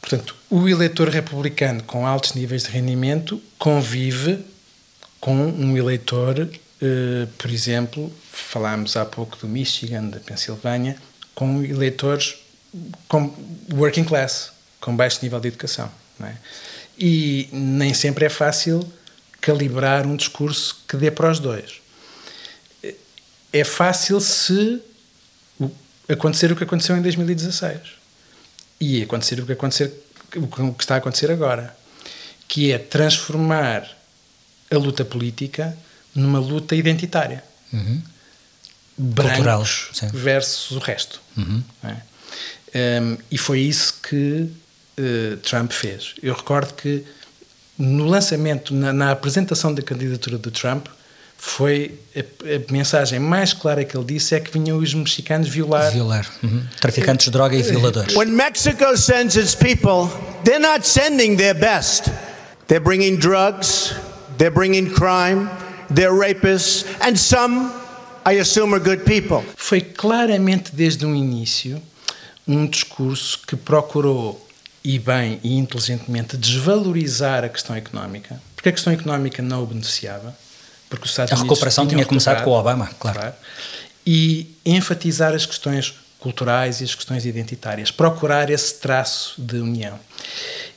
Portanto, 0.00 0.34
o 0.48 0.68
eleitor 0.68 1.08
republicano 1.08 1.82
com 1.82 2.06
altos 2.06 2.32
níveis 2.32 2.64
de 2.64 2.70
rendimento 2.70 3.40
convive 3.58 4.44
com 5.20 5.36
um 5.36 5.76
eleitor, 5.76 6.48
eh, 6.80 7.26
por 7.36 7.50
exemplo, 7.50 8.12
falámos 8.32 8.96
há 8.96 9.04
pouco 9.04 9.36
do 9.36 9.46
Michigan, 9.46 10.04
da 10.04 10.18
Pensilvânia, 10.18 10.96
com 11.34 11.62
eleitores 11.62 12.36
com 13.08 13.34
working 13.72 14.04
class, 14.04 14.52
com 14.80 14.96
baixo 14.96 15.18
nível 15.22 15.40
de 15.40 15.48
educação. 15.48 15.90
É? 16.22 16.34
E 16.98 17.48
nem 17.52 17.92
sempre 17.94 18.24
é 18.24 18.28
fácil 18.28 18.80
calibrar 19.40 20.06
um 20.06 20.16
discurso 20.16 20.82
que 20.86 20.96
dê 20.96 21.10
para 21.10 21.30
os 21.30 21.40
dois. 21.40 21.80
É 23.52 23.64
fácil 23.64 24.20
se 24.20 24.80
acontecer 26.08 26.52
o 26.52 26.56
que 26.56 26.62
aconteceu 26.62 26.96
em 26.96 27.02
2016 27.02 27.99
e 28.80 29.02
acontecer 29.02 29.40
o 29.40 29.46
que, 29.46 29.52
acontecer, 29.52 29.92
o 30.36 30.74
que 30.74 30.82
está 30.82 30.94
a 30.94 30.98
acontecer 30.98 31.30
agora, 31.30 31.76
que 32.48 32.72
é 32.72 32.78
transformar 32.78 33.86
a 34.70 34.76
luta 34.76 35.04
política 35.04 35.76
numa 36.14 36.38
luta 36.38 36.74
identitária. 36.74 37.44
Uhum. 37.72 38.02
Brancos 38.96 39.90
versus 40.12 40.76
o 40.76 40.78
resto. 40.78 41.20
Uhum. 41.36 41.62
É? 41.84 43.00
Um, 43.00 43.18
e 43.30 43.38
foi 43.38 43.60
isso 43.60 43.94
que 44.02 44.50
uh, 44.98 45.36
Trump 45.38 45.72
fez. 45.72 46.14
Eu 46.22 46.34
recordo 46.34 46.74
que 46.74 47.04
no 47.78 48.04
lançamento, 48.04 48.74
na, 48.74 48.92
na 48.92 49.10
apresentação 49.10 49.74
da 49.74 49.82
candidatura 49.82 50.38
do 50.38 50.50
Trump, 50.50 50.86
foi 51.42 51.98
a, 52.14 52.20
a, 52.20 52.72
mensagem 52.72 53.18
mais 53.18 53.54
clara 53.54 53.82
que 53.82 53.96
ele 53.96 54.04
disse 54.04 54.34
é 54.34 54.40
que 54.40 54.52
vinham 54.52 54.76
os 54.76 54.92
mexicanos 54.92 55.48
violar 55.48 55.90
violar 55.90 56.30
uhum. 56.42 56.62
traficantes 56.78 57.24
de 57.24 57.30
droga 57.30 57.56
e 57.56 57.62
violadores. 57.62 58.14
When 58.14 58.30
Mexico 58.30 58.94
sends 58.94 59.36
its 59.36 59.54
people, 59.54 60.10
they're 60.44 60.60
not 60.60 60.86
sending 60.86 61.36
their 61.36 61.54
best. 61.54 62.10
They're 62.68 62.84
bringing 62.84 63.16
drugs, 63.16 63.94
they're 64.36 64.54
bringing 64.54 64.90
crime, 64.90 65.48
they're 65.88 66.12
rapists 66.12 66.84
and 67.00 67.16
some 67.16 67.72
I 68.26 68.38
assume 68.38 68.74
are 68.74 68.84
good 68.84 69.04
people. 69.04 69.42
Foi 69.56 69.80
claramente 69.80 70.72
desde 70.74 71.06
o 71.06 71.16
início 71.16 71.80
um 72.46 72.66
discurso 72.66 73.40
que 73.46 73.56
procurou 73.56 74.46
e 74.84 74.98
bem 74.98 75.40
e 75.42 75.56
inteligentemente 75.56 76.36
desvalorizar 76.36 77.44
a 77.44 77.48
questão 77.48 77.74
económica, 77.74 78.38
porque 78.54 78.68
a 78.68 78.72
questão 78.72 78.92
económica 78.92 79.42
não 79.42 79.62
o 79.62 79.66
beneficiava 79.66 80.36
porque 80.90 81.04
os 81.04 81.12
Estados 81.12 81.32
a 81.32 81.36
recuperação 81.36 81.86
tinha 81.86 82.04
começado 82.04 82.42
com 82.42 82.50
o 82.50 82.52
Obama, 82.52 82.90
claro. 82.98 83.20
claro. 83.20 83.34
E 84.04 84.54
enfatizar 84.66 85.32
as 85.32 85.46
questões 85.46 85.94
culturais 86.18 86.80
e 86.80 86.84
as 86.84 86.94
questões 86.94 87.24
identitárias, 87.24 87.90
procurar 87.90 88.50
esse 88.50 88.74
traço 88.74 89.40
de 89.40 89.56
união. 89.56 89.98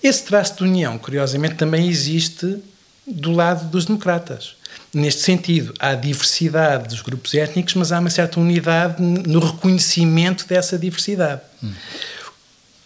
Esse 0.02 0.23
traço 0.23 0.56
de 0.58 0.63
união, 0.63 0.97
curiosamente, 0.97 1.56
também 1.56 1.89
existe 1.89 2.63
do 3.06 3.32
lado 3.32 3.69
dos 3.69 3.86
democratas. 3.86 4.56
Neste 4.93 5.21
sentido, 5.21 5.73
há 5.80 5.95
diversidade 5.95 6.88
dos 6.88 7.02
grupos 7.02 7.34
étnicos, 7.34 7.73
mas 7.73 7.91
há 7.91 7.99
uma 7.99 8.10
certa 8.10 8.39
unidade 8.39 9.02
no 9.02 9.39
reconhecimento 9.39 10.47
dessa 10.47 10.78
diversidade. 10.78 11.41
Hum. 11.62 11.73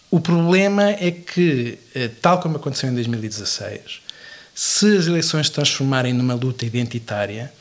O 0.10 0.20
problema 0.20 0.90
é 0.92 1.12
que, 1.12 1.78
eh, 1.94 2.10
tal 2.22 2.40
como 2.40 2.56
aconteceu 2.56 2.90
em 2.90 2.94
2016, 2.94 4.02
se 4.60 4.98
as 4.98 5.06
eleições 5.06 5.46
se 5.46 5.52
transformarem 5.52 6.14
numa 6.14 6.34
luta 6.34 6.66
identitária, 6.66 7.54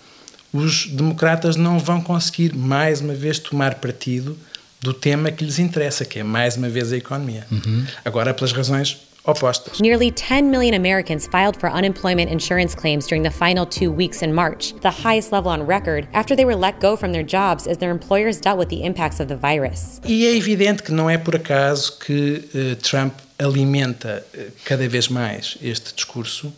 os 0.50 0.86
democratas 0.86 1.54
não 1.54 1.78
vão 1.78 2.00
conseguir 2.00 2.56
mais 2.56 3.02
uma 3.02 3.12
vez 3.12 3.38
tomar 3.38 3.74
partido 3.74 4.34
do 4.80 4.94
tema 4.94 5.30
que 5.30 5.44
lhes 5.44 5.58
interessa, 5.58 6.06
que 6.06 6.20
é 6.20 6.22
mais 6.22 6.56
uma 6.56 6.70
vez 6.70 6.90
a 6.94 6.96
economia. 6.96 7.46
Uhum. 7.52 7.84
Agora, 8.02 8.32
pelas 8.32 8.50
razões 8.50 8.96
opostas. 9.26 9.78
Nearly 9.78 10.10
10 10.10 10.44
million 10.50 10.72
Americans 10.72 11.26
filed 11.26 11.60
for 11.60 11.68
unemployment 11.68 12.30
insurance 12.30 12.74
claims 12.74 13.06
during 13.06 13.22
the 13.22 13.30
final 13.30 13.66
two 13.66 13.92
weeks 13.92 14.22
in 14.22 14.32
March, 14.32 14.72
the 14.80 15.02
highest 15.04 15.32
level 15.32 15.50
on 15.50 15.66
record, 15.66 16.08
after 16.14 16.34
they 16.34 16.46
were 16.46 16.56
let 16.56 16.80
go 16.80 16.96
from 16.96 17.12
their 17.12 17.26
jobs 17.26 17.66
as 17.66 17.76
their 17.76 17.90
employers 17.90 18.40
dealt 18.40 18.56
with 18.58 18.70
the 18.70 18.84
impacts 18.84 19.20
of 19.20 19.28
the 19.28 19.36
virus. 19.36 20.00
E 20.02 20.24
é 20.24 20.34
evidente 20.34 20.82
que 20.82 20.92
não 20.92 21.10
é 21.10 21.18
por 21.18 21.36
acaso 21.36 21.98
que 21.98 22.48
uh, 22.54 22.76
Trump 22.76 23.25
alimenta 23.38 24.24
uh, 24.34 24.52
cada 24.64 24.88
vez 24.88 25.08
mais 25.08 25.56
este 25.60 25.94
discurso 25.94 26.52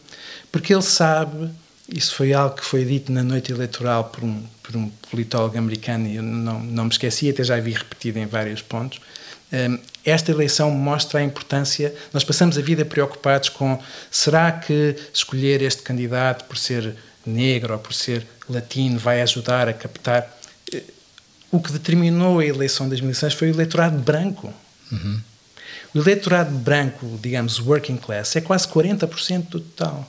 porque 0.50 0.72
ele 0.72 0.82
sabe, 0.82 1.50
isso 1.88 2.14
foi 2.14 2.32
algo 2.32 2.56
que 2.56 2.64
foi 2.64 2.84
dito 2.84 3.12
na 3.12 3.22
noite 3.22 3.52
eleitoral 3.52 4.04
por 4.04 4.24
um, 4.24 4.42
por 4.62 4.76
um 4.76 4.88
politólogo 5.10 5.56
americano, 5.58 6.06
e 6.06 6.16
eu 6.16 6.22
não, 6.22 6.60
não 6.60 6.84
me 6.84 6.90
esqueci, 6.90 7.28
até 7.28 7.44
já 7.44 7.58
vi 7.60 7.72
repetido 7.72 8.18
em 8.18 8.26
vários 8.26 8.62
pontos. 8.62 9.00
Um, 9.52 9.78
esta 10.04 10.30
eleição 10.30 10.70
mostra 10.70 11.20
a 11.20 11.22
importância. 11.22 11.94
Nós 12.12 12.22
passamos 12.22 12.58
a 12.58 12.62
vida 12.62 12.84
preocupados 12.84 13.48
com 13.48 13.80
será 14.10 14.52
que 14.52 14.94
escolher 15.12 15.62
este 15.62 15.82
candidato 15.82 16.44
por 16.44 16.56
ser 16.56 16.94
negro 17.24 17.74
ou 17.74 17.78
por 17.78 17.94
ser 17.94 18.26
latino 18.48 18.98
vai 18.98 19.22
ajudar 19.22 19.68
a 19.68 19.72
captar. 19.72 20.30
Eh, 20.72 20.82
o 21.50 21.60
que 21.60 21.72
determinou 21.72 22.40
a 22.40 22.44
eleição 22.44 22.86
de 22.86 22.90
2016 22.90 23.34
foi 23.34 23.50
o 23.50 23.54
eleitorado 23.54 23.98
branco. 23.98 24.52
Uhum. 24.92 25.20
O 25.94 25.98
eleitorado 25.98 26.54
branco, 26.56 27.18
digamos, 27.22 27.58
working 27.60 27.96
class, 27.96 28.36
é 28.36 28.40
quase 28.40 28.68
40% 28.68 29.48
do 29.48 29.60
total. 29.60 30.08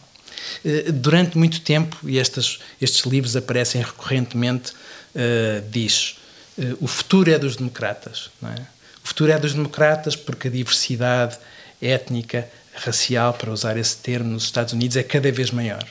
Eh, 0.64 0.92
durante 0.92 1.38
muito 1.38 1.62
tempo, 1.62 1.98
e 2.04 2.18
estes, 2.18 2.60
estes 2.82 3.06
livros 3.06 3.36
aparecem 3.36 3.82
recorrentemente, 3.82 4.72
uh, 4.72 5.70
diz 5.70 6.18
uh, 6.58 6.78
o 6.80 6.88
futuro 6.88 7.32
é 7.32 7.38
dos 7.38 7.56
democratas. 7.56 8.30
É? 8.44 8.62
O 9.04 9.08
futuro 9.08 9.32
é 9.32 9.40
dos 9.40 9.54
democratas 9.54 10.16
porque 10.16 10.48
a 10.48 10.52
diversidade 10.52 11.38
étnica, 11.82 12.50
racial, 12.74 13.34
para 13.34 13.52
usar 13.52 13.78
esse 13.78 13.98
termo, 13.98 14.30
nos 14.30 14.44
Estados 14.44 14.74
Unidos 14.74 14.98
é 14.98 15.04
cada 15.04 15.32
vez 15.32 15.52
maior. 15.52 15.86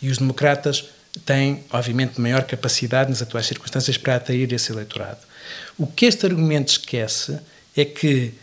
E 0.00 0.10
os 0.10 0.18
democratas 0.18 0.84
têm, 1.24 1.64
obviamente, 1.70 2.20
maior 2.20 2.44
capacidade 2.44 3.08
nas 3.08 3.22
atuais 3.22 3.46
circunstâncias 3.46 3.96
para 3.96 4.16
atrair 4.16 4.52
esse 4.52 4.70
eleitorado. 4.70 5.20
O 5.78 5.86
que 5.86 6.06
este 6.06 6.26
argumento 6.26 6.72
esquece 6.72 7.38
é 7.74 7.84
que 7.84 8.34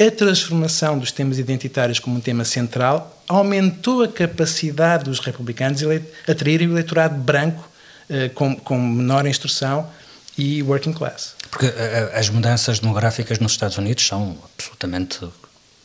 a 0.00 0.10
transformação 0.10 0.98
dos 0.98 1.12
temas 1.12 1.38
identitários 1.38 1.98
como 1.98 2.16
um 2.16 2.20
tema 2.20 2.44
central 2.44 3.22
aumentou 3.28 4.02
a 4.02 4.08
capacidade 4.08 5.04
dos 5.04 5.18
republicanos 5.20 5.80
de 5.80 6.02
atraírem 6.26 6.68
o 6.68 6.72
eleitorado 6.72 7.16
branco 7.16 7.68
eh, 8.08 8.30
com, 8.30 8.56
com 8.56 8.80
menor 8.80 9.26
instrução 9.26 9.88
e 10.38 10.62
working 10.62 10.92
class. 10.92 11.34
Porque 11.50 11.66
uh, 11.66 11.70
as 12.14 12.30
mudanças 12.30 12.78
demográficas 12.78 13.38
nos 13.38 13.52
Estados 13.52 13.76
Unidos 13.76 14.06
são 14.06 14.38
absolutamente 14.56 15.20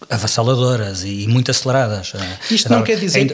avassaladoras 0.09 1.03
e 1.03 1.27
muito 1.27 1.51
aceleradas. 1.51 2.13
Isto 2.49 2.69
não 2.69 2.83
quer 2.83 2.99
dizer... 2.99 3.31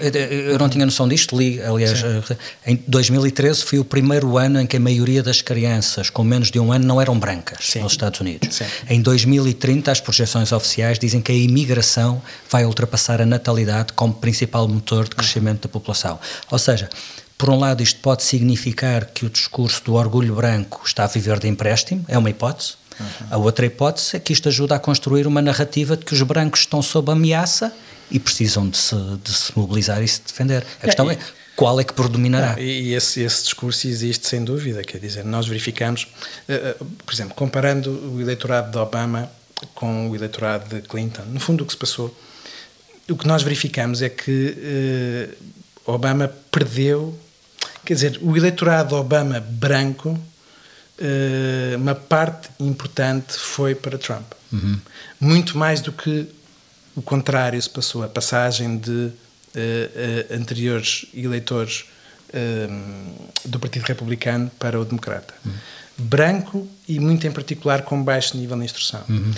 Eu 0.50 0.58
não 0.58 0.70
tinha 0.70 0.86
noção 0.86 1.08
disto, 1.08 1.38
li, 1.38 1.62
aliás, 1.62 2.00
Sim. 2.00 2.36
em 2.66 2.84
2013 2.88 3.64
foi 3.64 3.80
o 3.80 3.86
primeiro 3.86 4.38
ano 4.38 4.60
em 4.60 4.68
que 4.68 4.78
a 4.78 4.80
maioria 4.80 5.24
das 5.24 5.42
crianças 5.42 6.10
com 6.10 6.24
menos 6.24 6.52
de 6.52 6.60
um 6.60 6.72
ano 6.72 6.86
não 6.86 7.02
eram 7.02 7.18
brancas 7.18 7.66
Sim. 7.66 7.82
nos 7.82 7.94
Estados 7.94 8.20
Unidos. 8.20 8.56
Sim. 8.56 8.66
Em 8.90 9.02
2030 9.02 9.92
as 9.92 10.00
projeções 10.00 10.52
oficiais 10.52 10.98
dizem 11.00 11.22
que 11.22 11.32
a 11.32 11.36
imigração 11.36 12.22
vai 12.50 12.66
ultrapassar 12.66 13.22
a 13.22 13.26
natalidade 13.26 13.94
como 13.94 14.14
principal 14.14 14.68
motor 14.68 15.06
de 15.06 15.16
crescimento 15.16 15.64
da 15.64 15.70
população. 15.70 16.20
Ou 16.50 16.60
seja, 16.60 16.90
por 17.38 17.50
um 17.50 17.58
lado, 17.58 17.82
isto 17.82 18.00
pode 18.02 18.22
significar 18.22 19.06
que 19.06 19.26
o 19.26 19.30
discurso 19.30 19.84
do 19.84 19.96
orgulho 19.96 20.36
branco 20.36 20.82
está 20.86 21.06
a 21.06 21.08
viver 21.08 21.40
de 21.40 21.48
empréstimo, 21.48 22.06
é 22.08 22.16
uma 22.16 22.30
hipótese. 22.30 22.74
Uhum. 23.00 23.28
A 23.32 23.38
outra 23.38 23.66
hipótese 23.66 24.16
é 24.16 24.20
que 24.20 24.34
isto 24.34 24.48
ajuda 24.50 24.76
a 24.76 24.80
construir 24.80 25.28
uma 25.28 25.42
narrativa 25.42 25.96
de 25.96 26.06
que 26.06 26.14
os 26.14 26.22
brancos 26.22 26.62
estão 26.62 26.82
sob 26.82 27.12
ameaça 27.12 27.74
e 28.10 28.20
precisam 28.20 28.70
de 28.70 28.78
se, 28.78 28.96
de 29.24 29.34
se 29.34 29.58
mobilizar 29.58 30.02
e 30.04 30.08
se 30.08 30.22
defender. 30.22 30.66
A 30.82 30.86
questão 30.86 31.10
é, 31.10 31.18
qual 31.56 31.80
é 31.80 31.84
que 31.84 31.94
predominará. 31.94 32.60
E 32.60 32.94
esse, 32.94 33.22
esse, 33.22 33.44
discurso 33.44 33.88
existe 33.88 34.28
sem 34.28 34.44
dúvida, 34.44 34.84
quer 34.84 35.00
dizer, 35.00 35.24
nós 35.24 35.48
verificamos, 35.48 36.08
uh, 36.50 36.86
por 37.06 37.14
exemplo, 37.14 37.34
comparando 37.36 37.92
o 38.14 38.20
eleitorado 38.20 38.72
de 38.72 38.78
Obama 38.78 39.32
com 39.76 40.10
o 40.10 40.16
eleitorado 40.16 40.76
de 40.76 40.82
Clinton, 40.88 41.24
no 41.28 41.40
fundo 41.40 41.64
o 41.64 41.68
que 41.68 41.74
se 41.74 41.78
passou, 41.78 42.16
o 43.10 43.16
que 43.16 43.28
nós 43.28 43.44
verificamos 43.44 44.02
é 44.02 44.10
que 44.10 45.38
uh, 45.86 45.92
Obama 45.92 46.28
perdeu 46.50 47.18
Quer 47.84 47.94
dizer, 47.96 48.20
o 48.22 48.38
eleitorado 48.38 48.96
Obama 48.96 49.40
branco, 49.40 50.20
uh, 51.02 51.78
uma 51.78 51.96
parte 51.96 52.50
importante 52.60 53.34
foi 53.34 53.76
para 53.76 53.98
Trump. 53.98 54.32
Uhum. 54.52 54.80
Muito 55.20 55.58
mais 55.58 55.82
do 55.82 55.92
que 55.92 56.28
o 56.96 57.02
contrário 57.02 57.62
se 57.62 57.70
passou. 57.70 58.04
A 58.04 58.08
passagem 58.08 58.78
de 58.78 58.92
uh, 58.92 59.10
uh, 59.10 60.36
anteriores 60.36 61.06
eleitores 61.14 61.86
do 63.44 63.60
Partido 63.60 63.84
Republicano 63.84 64.50
para 64.58 64.80
o 64.80 64.86
Democrata. 64.86 65.34
Uhum 65.46 65.52
branco 66.02 66.68
e 66.88 67.00
muito 67.00 67.26
em 67.28 67.32
particular 67.32 67.84
com 67.84 68.02
baixo 68.04 68.36
nível 68.36 68.58
de 68.58 68.66
instrução. 68.66 69.02
Uhum. 69.08 69.32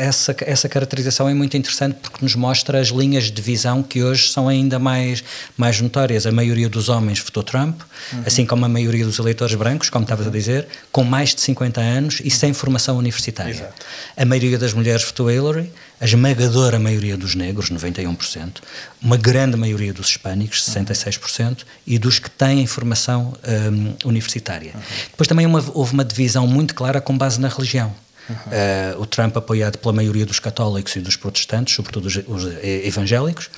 essa, 0.00 0.36
essa 0.40 0.68
caracterização 0.68 1.28
é 1.28 1.34
muito 1.34 1.56
interessante 1.56 1.96
porque 2.02 2.18
nos 2.20 2.34
mostra 2.34 2.80
as 2.80 2.88
linhas 2.88 3.30
de 3.30 3.40
visão 3.40 3.82
que 3.82 4.02
hoje 4.02 4.30
são 4.30 4.48
ainda 4.48 4.78
mais, 4.78 5.22
mais 5.56 5.80
notórias. 5.80 6.26
A 6.26 6.32
maioria 6.32 6.68
dos 6.68 6.88
homens 6.88 7.20
votou 7.20 7.42
Trump, 7.42 7.80
uhum. 8.12 8.22
assim 8.26 8.44
como 8.44 8.64
a 8.64 8.68
maioria 8.68 9.04
dos 9.04 9.18
eleitores 9.18 9.54
brancos, 9.54 9.88
como 9.88 10.02
estavas 10.02 10.26
a 10.26 10.30
dizer, 10.30 10.66
com 10.90 11.04
mais 11.04 11.34
de 11.34 11.40
50 11.40 11.80
anos 11.80 12.20
e 12.24 12.30
sem 12.30 12.52
formação 12.52 12.98
universitária. 12.98 13.52
Exato. 13.52 13.74
A 14.16 14.24
maioria 14.24 14.58
das 14.58 14.72
mulheres 14.72 15.04
votou 15.04 15.30
Hillary, 15.30 15.70
a 16.00 16.04
esmagadora 16.04 16.78
maioria 16.78 17.16
dos 17.16 17.34
negros, 17.34 17.70
91%, 17.70 18.56
uma 19.00 19.16
grande 19.16 19.56
maioria 19.56 19.92
dos 19.92 20.08
hispânicos, 20.08 20.62
66%, 20.68 21.58
e 21.86 21.98
dos 21.98 22.18
que 22.18 22.28
têm 22.28 22.66
formação 22.66 23.32
um, 23.72 24.08
universitária. 24.08 24.72
Uhum. 24.74 24.80
Depois 25.10 25.28
também 25.28 25.46
uma, 25.46 25.60
houve 25.84 25.92
uma 25.92 26.04
divisão 26.04 26.46
muito 26.46 26.74
clara 26.74 27.00
com 27.00 27.16
base 27.16 27.38
na 27.38 27.48
religião. 27.48 27.94
Uhum. 28.28 28.36
Uh, 28.36 29.02
o 29.02 29.06
Trump 29.06 29.36
apoiado 29.36 29.76
pela 29.76 29.92
maioria 29.92 30.24
dos 30.24 30.40
católicos 30.40 30.96
e 30.96 31.00
dos 31.00 31.14
protestantes, 31.14 31.74
sobretudo 31.74 32.06
os, 32.06 32.16
os 32.16 32.44
evangélicos. 32.62 33.50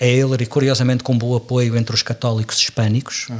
A 0.00 0.06
Hillary, 0.06 0.46
curiosamente, 0.46 1.02
com 1.02 1.18
bom 1.18 1.34
apoio 1.34 1.76
entre 1.76 1.94
os 1.94 2.02
católicos 2.02 2.56
hispânicos. 2.58 3.28
Uhum. 3.28 3.36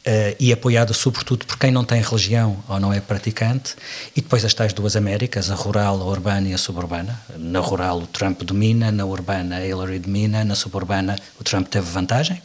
Uh, 0.00 0.34
e 0.40 0.50
apoiado 0.50 0.94
sobretudo 0.94 1.44
por 1.44 1.58
quem 1.58 1.70
não 1.70 1.84
tem 1.84 2.00
religião 2.00 2.56
ou 2.66 2.80
não 2.80 2.90
é 2.90 3.00
praticante, 3.00 3.74
e 4.16 4.22
depois 4.22 4.42
as 4.46 4.54
tais 4.54 4.72
duas 4.72 4.96
Américas, 4.96 5.50
a 5.50 5.54
rural, 5.54 6.00
a 6.00 6.04
urbana 6.06 6.48
e 6.48 6.54
a 6.54 6.58
suburbana. 6.58 7.20
Na 7.36 7.60
rural 7.60 7.98
o 7.98 8.06
Trump 8.06 8.40
domina, 8.42 8.90
na 8.90 9.04
urbana 9.04 9.56
a 9.56 9.66
Hillary 9.66 9.98
domina, 9.98 10.42
na 10.42 10.54
suburbana 10.54 11.18
o 11.38 11.44
Trump 11.44 11.68
teve 11.68 11.84
vantagem. 11.90 12.40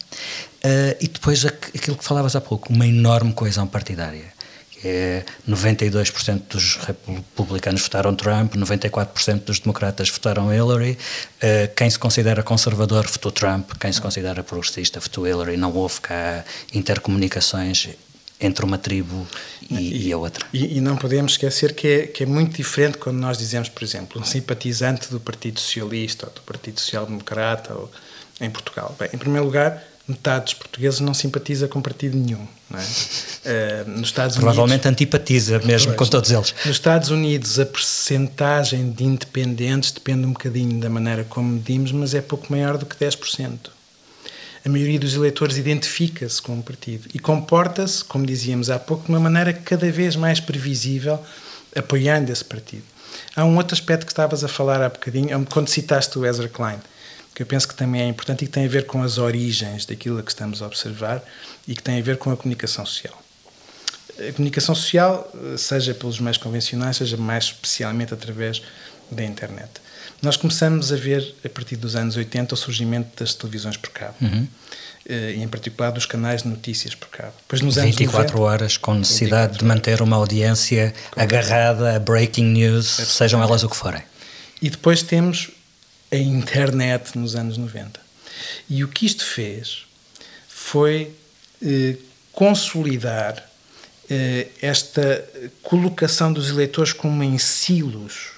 Uh, 0.65 0.97
e 0.99 1.07
depois 1.07 1.45
aquilo 1.45 1.95
que 1.95 2.03
falavas 2.03 2.36
há 2.36 2.41
pouco, 2.41 2.73
uma 2.73 2.86
enorme 2.86 3.32
coesão 3.32 3.65
partidária 3.65 4.35
é 4.88 5.26
92% 5.50 6.42
dos 6.50 6.76
republicanos 6.78 7.82
votaram 7.82 8.16
Trump, 8.16 8.56
94% 8.56 9.44
dos 9.44 9.60
democratas 9.60 10.10
votaram 10.10 10.54
Hillary. 10.54 10.98
Eh, 11.42 11.68
quem 11.76 11.90
se 11.90 11.98
considera 11.98 12.44
conservador 12.44 13.08
votou 13.08 13.32
Trump, 13.32 13.72
quem 13.80 13.92
se 13.92 14.00
considera 14.00 14.44
progressista 14.44 15.00
votou 15.00 15.28
Hillary. 15.28 15.58
Não 15.58 15.74
houve 15.74 16.02
cá 16.02 16.44
intercomunicações 16.74 17.90
entre 18.40 18.66
uma 18.66 18.78
tribo 18.78 19.26
e, 19.70 19.76
e, 19.76 20.08
e 20.08 20.14
a 20.14 20.18
outra. 20.18 20.46
E, 20.54 20.78
e, 20.78 20.82
não 20.82 20.98
podemos 20.98 21.34
esquecer 21.34 21.74
que 21.74 21.88
é, 21.88 22.08
que 22.08 22.24
é 22.24 22.26
muito 22.26 22.56
diferente 22.56 22.98
quando 22.98 23.18
nós 23.18 23.38
dizemos, 23.38 23.70
por 23.70 23.84
exemplo, 23.84 24.22
um 24.22 24.26
simpatizante 24.26 25.10
do 25.10 25.20
Partido 25.20 25.60
Socialista 25.60 26.28
ou 26.28 26.34
do 26.34 26.42
Partido 26.42 26.80
Social 26.80 27.06
Democrata 27.06 27.74
ou, 27.74 27.90
em 28.40 28.50
Portugal. 28.50 28.96
Bem, 29.00 29.10
em 29.14 29.18
primeiro 29.18 29.46
lugar, 29.46 29.82
metade 30.08 30.45
dos 30.45 30.53
portugueses 30.53 30.99
não 30.99 31.14
simpatiza 31.14 31.68
com 31.68 31.82
partido 31.82 32.18
nenhum. 32.18 32.45
É? 32.74 33.86
uh, 33.86 33.89
nos 33.97 34.08
Estados 34.08 34.36
Provavelmente 34.36 34.88
Unidos, 34.88 34.91
antipatiza 34.91 35.60
mesmo 35.60 35.93
pois, 35.93 35.97
com 35.97 36.06
todos 36.06 36.32
eles. 36.32 36.53
Nos 36.66 36.76
Estados 36.76 37.10
Unidos 37.10 37.60
a 37.60 37.66
percentagem 37.66 38.91
de 38.91 39.03
independentes 39.03 39.91
depende 39.91 40.26
um 40.26 40.34
bocadinho 40.34 40.80
da 40.80 40.89
maneira 40.89 41.24
como 41.24 41.49
medimos, 41.49 41.91
mas 41.91 42.14
é 42.14 42.22
pouco 42.22 42.47
maior 42.51 42.78
do 42.78 42.86
que 42.86 42.95
10%. 42.95 43.72
A 44.64 44.70
maioria 44.70 44.99
dos 44.99 45.14
eleitores 45.14 45.58
identifica-se 45.58 46.41
com 46.41 46.53
um 46.53 46.62
partido 46.62 47.08
e 47.14 47.20
comporta-se, 47.20 48.03
como 48.03 48.26
dizíamos 48.26 48.70
há 48.70 48.80
pouco, 48.80 49.06
de 49.06 49.10
uma 49.10 49.20
maneira 49.20 49.53
cada 49.53 49.91
vez 49.91 50.16
mais 50.16 50.39
previsível, 50.39 51.20
apoiando 51.76 52.32
esse 52.32 52.43
partido. 52.43 52.84
Há 53.36 53.45
um 53.45 53.58
outro 53.58 53.76
aspecto 53.76 54.06
que 54.06 54.12
estavas 54.12 54.43
a 54.43 54.47
falar 54.47 54.82
há 54.82 54.89
bocadinho, 54.89 55.45
quando 55.51 55.68
citaste 55.68 56.18
o 56.18 56.26
Ezra 56.26 56.47
Klein 56.47 56.80
que 57.36 57.44
eu 57.44 57.46
penso 57.46 57.68
que 57.68 57.76
também 57.76 58.02
é 58.02 58.08
importante 58.08 58.46
e 58.46 58.48
que 58.48 58.54
tem 58.54 58.66
a 58.66 58.70
ver 58.70 58.86
com 58.86 59.04
as 59.04 59.18
origens 59.18 59.86
daquilo 59.86 60.18
a 60.18 60.24
que 60.24 60.32
estamos 60.32 60.62
a 60.62 60.66
observar 60.66 61.22
e 61.68 61.76
que 61.76 61.84
tem 61.84 62.00
a 62.00 62.02
ver 62.02 62.18
com 62.18 62.32
a 62.32 62.38
comunicação 62.38 62.86
social. 62.86 63.22
A 64.18 64.32
comunicação 64.32 64.74
social, 64.74 65.30
seja 65.58 65.94
pelos 65.94 66.18
meios 66.22 66.38
convencionais, 66.38 66.96
seja 66.96 67.18
mais 67.18 67.46
especialmente 67.46 68.14
através 68.14 68.62
da 69.12 69.24
internet. 69.24 69.70
Nós 70.22 70.38
começamos 70.38 70.94
a 70.94 70.96
ver, 70.96 71.36
a 71.44 71.50
partir 71.50 71.76
dos 71.76 71.98
anos 71.98 72.16
80, 72.16 72.56
o 72.56 72.58
surgimento 72.58 73.20
das 73.22 73.34
televisões 73.34 73.76
por 73.76 73.90
cabo. 73.90 74.16
Uhum. 74.22 74.48
Eh, 75.08 75.36
e 75.38 75.44
em 75.44 75.48
particular 75.48 75.92
dos 75.92 76.06
canais 76.06 76.44
de 76.44 76.48
notícias 76.48 76.96
por 76.96 77.10
cabo. 77.10 77.34
Depois, 77.42 77.62
nos 77.62 77.76
24 77.76 78.18
anos 78.18 78.32
90, 78.32 78.40
horas, 78.40 78.78
com 78.78 78.94
necessidade 78.96 79.60
de 79.60 79.66
manter 79.66 80.02
uma 80.02 80.16
audiência 80.16 80.94
agarrada 81.16 81.96
a 81.96 82.00
breaking 82.00 82.46
news, 82.46 82.88
sejam 82.88 83.44
elas 83.44 83.64
o 83.64 83.70
que 83.70 83.76
forem. 83.76 84.02
E 84.62 84.70
depois 84.70 85.04
temos 85.04 85.52
a 86.16 86.20
internet 86.20 87.18
nos 87.18 87.36
anos 87.36 87.57
90. 87.57 87.99
E 88.70 88.84
o 88.84 88.88
que 88.88 89.05
isto 89.05 89.26
fez 89.26 89.86
foi 90.47 91.11
eh, 91.61 91.95
consolidar 92.32 93.49
eh, 94.09 94.47
esta 94.61 95.28
colocação 95.61 96.32
dos 96.32 96.49
eleitores 96.49 96.93
como 96.93 97.24
em 97.24 97.38
silos 97.38 98.32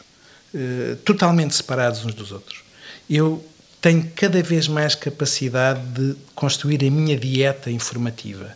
eh, 0.53 0.95
totalmente 1.03 1.55
separados 1.55 2.03
uns 2.05 2.13
dos 2.13 2.31
outros. 2.31 2.63
Eu 3.09 3.43
tenho 3.79 4.11
cada 4.15 4.41
vez 4.41 4.67
mais 4.67 4.95
capacidade 4.95 5.81
de 5.89 6.15
construir 6.33 6.83
a 6.85 6.89
minha 6.89 7.15
dieta 7.15 7.69
informativa. 7.69 8.55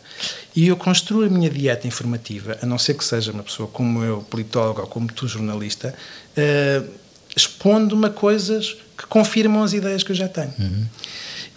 E 0.54 0.66
eu 0.66 0.76
construo 0.76 1.24
a 1.24 1.28
minha 1.28 1.48
dieta 1.48 1.86
informativa, 1.86 2.58
a 2.60 2.66
não 2.66 2.76
ser 2.76 2.94
que 2.94 3.04
seja 3.04 3.32
uma 3.32 3.42
pessoa 3.42 3.68
como 3.68 4.02
eu, 4.02 4.22
politólogo, 4.22 4.80
ou 4.80 4.86
como 4.86 5.10
tu, 5.12 5.26
jornalista, 5.26 5.94
uh, 6.36 7.01
expondo-me 7.36 8.06
a 8.06 8.10
coisas 8.10 8.76
que 8.96 9.06
confirmam 9.06 9.62
as 9.62 9.72
ideias 9.72 10.02
que 10.02 10.12
eu 10.12 10.16
já 10.16 10.28
tenho. 10.28 10.52
Uhum. 10.58 10.86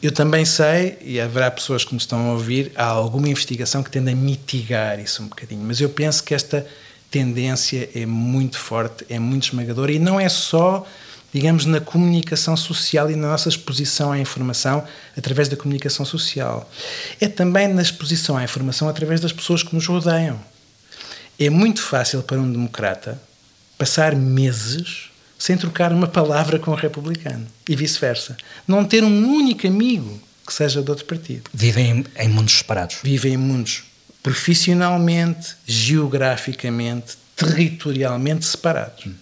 Eu 0.02 0.12
também 0.12 0.46
sei, 0.46 0.98
e 1.02 1.20
haverá 1.20 1.50
pessoas 1.50 1.84
que 1.84 1.94
nos 1.94 2.04
estão 2.04 2.30
a 2.30 2.34
ouvir, 2.34 2.72
há 2.76 2.86
alguma 2.86 3.28
investigação 3.28 3.82
que 3.82 3.90
tende 3.90 4.12
a 4.12 4.16
mitigar 4.16 5.00
isso 5.00 5.24
um 5.24 5.28
bocadinho, 5.28 5.64
mas 5.64 5.82
eu 5.82 5.90
penso 5.90 6.24
que 6.24 6.34
esta 6.34 6.66
tendência 7.10 7.90
é 7.96 8.06
muito 8.06 8.58
forte, 8.58 9.06
é 9.10 9.18
muito 9.18 9.48
esmagadora 9.48 9.92
e 9.92 9.98
não 9.98 10.20
é 10.20 10.28
só, 10.28 10.86
digamos, 11.34 11.66
na 11.66 11.80
comunicação 11.80 12.56
social 12.58 13.10
e 13.10 13.16
na 13.16 13.30
nossa 13.30 13.50
exposição 13.50 14.12
à 14.12 14.20
informação 14.20 14.84
através 15.18 15.48
da 15.48 15.56
comunicação 15.56 16.06
social. 16.06 16.70
É 17.20 17.28
também 17.28 17.68
na 17.68 17.82
exposição 17.82 18.38
à 18.38 18.44
informação 18.44 18.90
através 18.90 19.22
das 19.22 19.32
pessoas 19.32 19.64
que 19.64 19.74
nos 19.74 19.88
rodeiam. 19.88 20.40
É 21.40 21.50
muito 21.50 21.82
fácil 21.82 22.22
para 22.22 22.38
um 22.38 22.52
democrata 22.52 23.20
passar 23.78 24.16
meses 24.16 25.10
sem 25.38 25.58
trocar 25.58 25.92
uma 25.92 26.08
palavra 26.08 26.58
com 26.60 26.72
o 26.72 26.76
republicano 26.76 27.46
e 27.68 27.76
vice-versa. 27.76 28.38
Não 28.68 28.86
ter 28.86 29.04
um 29.04 29.28
único 29.36 29.68
amigo 29.68 30.22
que 30.46 30.54
seja 30.54 30.82
de 30.82 30.90
outro 30.90 31.06
partido. 31.06 31.50
Vivem 31.54 32.06
em, 32.18 32.26
em 32.26 32.30
mundos 32.30 32.58
separados. 32.58 32.98
Vivem 33.04 33.34
em 33.34 33.38
mundos 33.38 33.84
profissionalmente, 34.22 35.56
geograficamente, 35.68 37.18
territorialmente 37.36 38.46
separados. 38.46 39.06
Hum. 39.06 39.14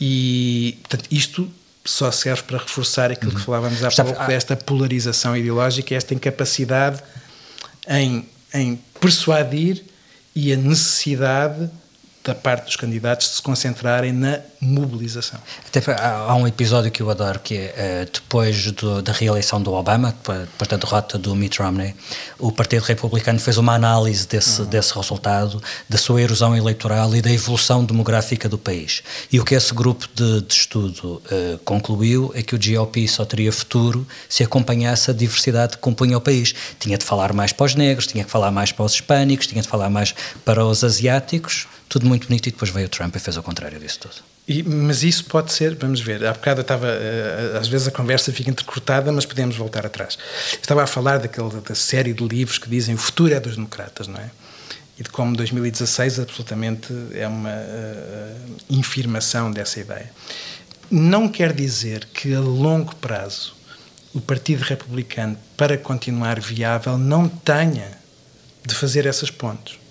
E, 0.00 0.78
portanto, 0.82 1.04
isto 1.10 1.52
só 1.84 2.10
serve 2.10 2.42
para 2.42 2.58
reforçar 2.58 3.10
aquilo 3.10 3.30
que 3.32 3.38
uhum. 3.38 3.44
falávamos 3.44 3.84
há 3.84 3.88
Está, 3.88 4.04
pouco, 4.04 4.26
desta 4.26 4.56
polarização 4.56 5.36
ideológica, 5.36 5.94
esta 5.94 6.14
incapacidade 6.14 7.02
em, 7.88 8.28
em 8.54 8.80
persuadir 9.00 9.84
e 10.34 10.52
a 10.52 10.56
necessidade 10.56 11.70
da 12.24 12.34
parte 12.34 12.66
dos 12.66 12.76
candidatos 12.76 13.28
de 13.28 13.34
se 13.34 13.42
concentrarem 13.42 14.12
na 14.12 14.40
mobilização. 14.60 15.40
Até, 15.66 15.82
há 16.00 16.34
um 16.36 16.46
episódio 16.46 16.90
que 16.90 17.02
eu 17.02 17.10
adoro 17.10 17.40
que 17.40 17.56
é 17.56 17.74
eh, 17.76 18.08
depois 18.12 18.70
do, 18.70 19.02
da 19.02 19.12
reeleição 19.12 19.60
do 19.60 19.72
Obama, 19.72 20.14
depois 20.16 20.68
da 20.68 20.76
derrota 20.76 21.18
do 21.18 21.34
Mitt 21.34 21.60
Romney, 21.60 21.96
o 22.38 22.52
Partido 22.52 22.82
Republicano 22.82 23.40
fez 23.40 23.58
uma 23.58 23.74
análise 23.74 24.26
desse, 24.28 24.62
uhum. 24.62 24.68
desse 24.68 24.94
resultado, 24.94 25.60
da 25.88 25.98
sua 25.98 26.22
erosão 26.22 26.56
eleitoral 26.56 27.12
e 27.16 27.20
da 27.20 27.30
evolução 27.30 27.84
demográfica 27.84 28.48
do 28.48 28.56
país. 28.56 29.02
E 29.32 29.40
o 29.40 29.44
que 29.44 29.56
esse 29.56 29.74
grupo 29.74 30.08
de, 30.14 30.42
de 30.42 30.54
estudo 30.54 31.20
uh, 31.26 31.58
concluiu 31.64 32.30
é 32.36 32.42
que 32.42 32.54
o 32.54 32.58
GOP 32.58 33.08
só 33.08 33.24
teria 33.24 33.52
futuro 33.52 34.06
se 34.28 34.44
acompanhasse 34.44 35.10
a 35.10 35.14
diversidade 35.14 35.72
que 35.72 35.82
compunha 35.82 36.16
o 36.16 36.20
país. 36.20 36.54
Tinha 36.78 36.96
de 36.96 37.04
falar 37.04 37.32
mais 37.32 37.52
para 37.52 37.66
os 37.66 37.74
negros, 37.74 38.06
tinha 38.06 38.24
de 38.24 38.30
falar 38.30 38.52
mais 38.52 38.70
para 38.70 38.84
os 38.84 38.94
hispânicos, 38.94 39.48
tinha 39.48 39.60
de 39.60 39.68
falar 39.68 39.90
mais 39.90 40.14
para 40.44 40.64
os 40.64 40.84
asiáticos 40.84 41.66
tudo 41.92 42.06
muito 42.06 42.26
bonito, 42.26 42.46
e 42.46 42.50
depois 42.50 42.70
veio 42.70 42.86
o 42.86 42.88
Trump 42.88 43.14
e 43.14 43.18
fez 43.18 43.36
o 43.36 43.42
contrário 43.42 43.78
disso 43.78 43.98
tudo. 44.00 44.14
E, 44.48 44.62
mas 44.62 45.02
isso 45.02 45.26
pode 45.26 45.52
ser, 45.52 45.74
vamos 45.74 46.00
ver, 46.00 46.24
há 46.24 46.32
bocado 46.32 46.62
estava, 46.62 46.88
eh, 46.88 47.58
às 47.60 47.68
vezes 47.68 47.86
a 47.86 47.90
conversa 47.90 48.32
fica 48.32 48.48
entrecortada, 48.48 49.12
mas 49.12 49.26
podemos 49.26 49.54
voltar 49.56 49.84
atrás. 49.84 50.16
estava 50.58 50.82
a 50.82 50.86
falar 50.86 51.18
daquele, 51.18 51.50
da 51.60 51.74
série 51.74 52.14
de 52.14 52.26
livros 52.26 52.56
que 52.56 52.66
dizem 52.66 52.94
o 52.94 52.98
futuro 52.98 53.34
é 53.34 53.38
dos 53.38 53.56
democratas, 53.56 54.08
não 54.08 54.18
é? 54.18 54.30
E 54.98 55.02
de 55.02 55.10
como 55.10 55.36
2016 55.36 56.20
absolutamente 56.20 56.88
é 57.12 57.28
uma 57.28 57.50
uh, 57.50 58.56
infirmação 58.70 59.50
dessa 59.50 59.78
ideia. 59.78 60.10
Não 60.90 61.28
quer 61.28 61.52
dizer 61.52 62.06
que 62.06 62.34
a 62.34 62.40
longo 62.40 62.96
prazo 62.96 63.54
o 64.14 64.20
Partido 64.20 64.62
Republicano, 64.62 65.36
para 65.58 65.76
continuar 65.76 66.40
viável, 66.40 66.96
não 66.96 67.28
tenha 67.28 67.90
de 68.66 68.74
fazer 68.74 69.04
essas 69.04 69.30
pontes. 69.30 69.81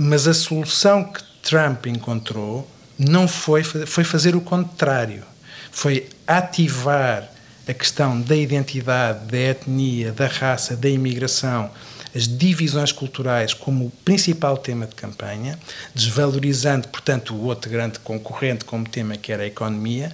Mas 0.00 0.28
a 0.28 0.32
solução 0.32 1.02
que 1.02 1.20
Trump 1.42 1.86
encontrou 1.86 2.70
não 2.96 3.26
foi, 3.26 3.64
foi 3.64 4.04
fazer 4.04 4.36
o 4.36 4.40
contrário. 4.40 5.24
Foi 5.72 6.08
ativar 6.24 7.28
a 7.66 7.74
questão 7.74 8.20
da 8.20 8.36
identidade, 8.36 9.26
da 9.26 9.36
etnia, 9.36 10.12
da 10.12 10.28
raça, 10.28 10.76
da 10.76 10.88
imigração, 10.88 11.68
as 12.14 12.28
divisões 12.28 12.92
culturais 12.92 13.52
como 13.52 13.86
o 13.86 13.90
principal 14.04 14.56
tema 14.56 14.86
de 14.86 14.94
campanha, 14.94 15.58
desvalorizando, 15.92 16.86
portanto, 16.86 17.34
o 17.34 17.44
outro 17.44 17.68
grande 17.68 17.98
concorrente 17.98 18.64
como 18.64 18.88
tema 18.88 19.16
que 19.16 19.32
era 19.32 19.42
a 19.42 19.46
economia, 19.46 20.12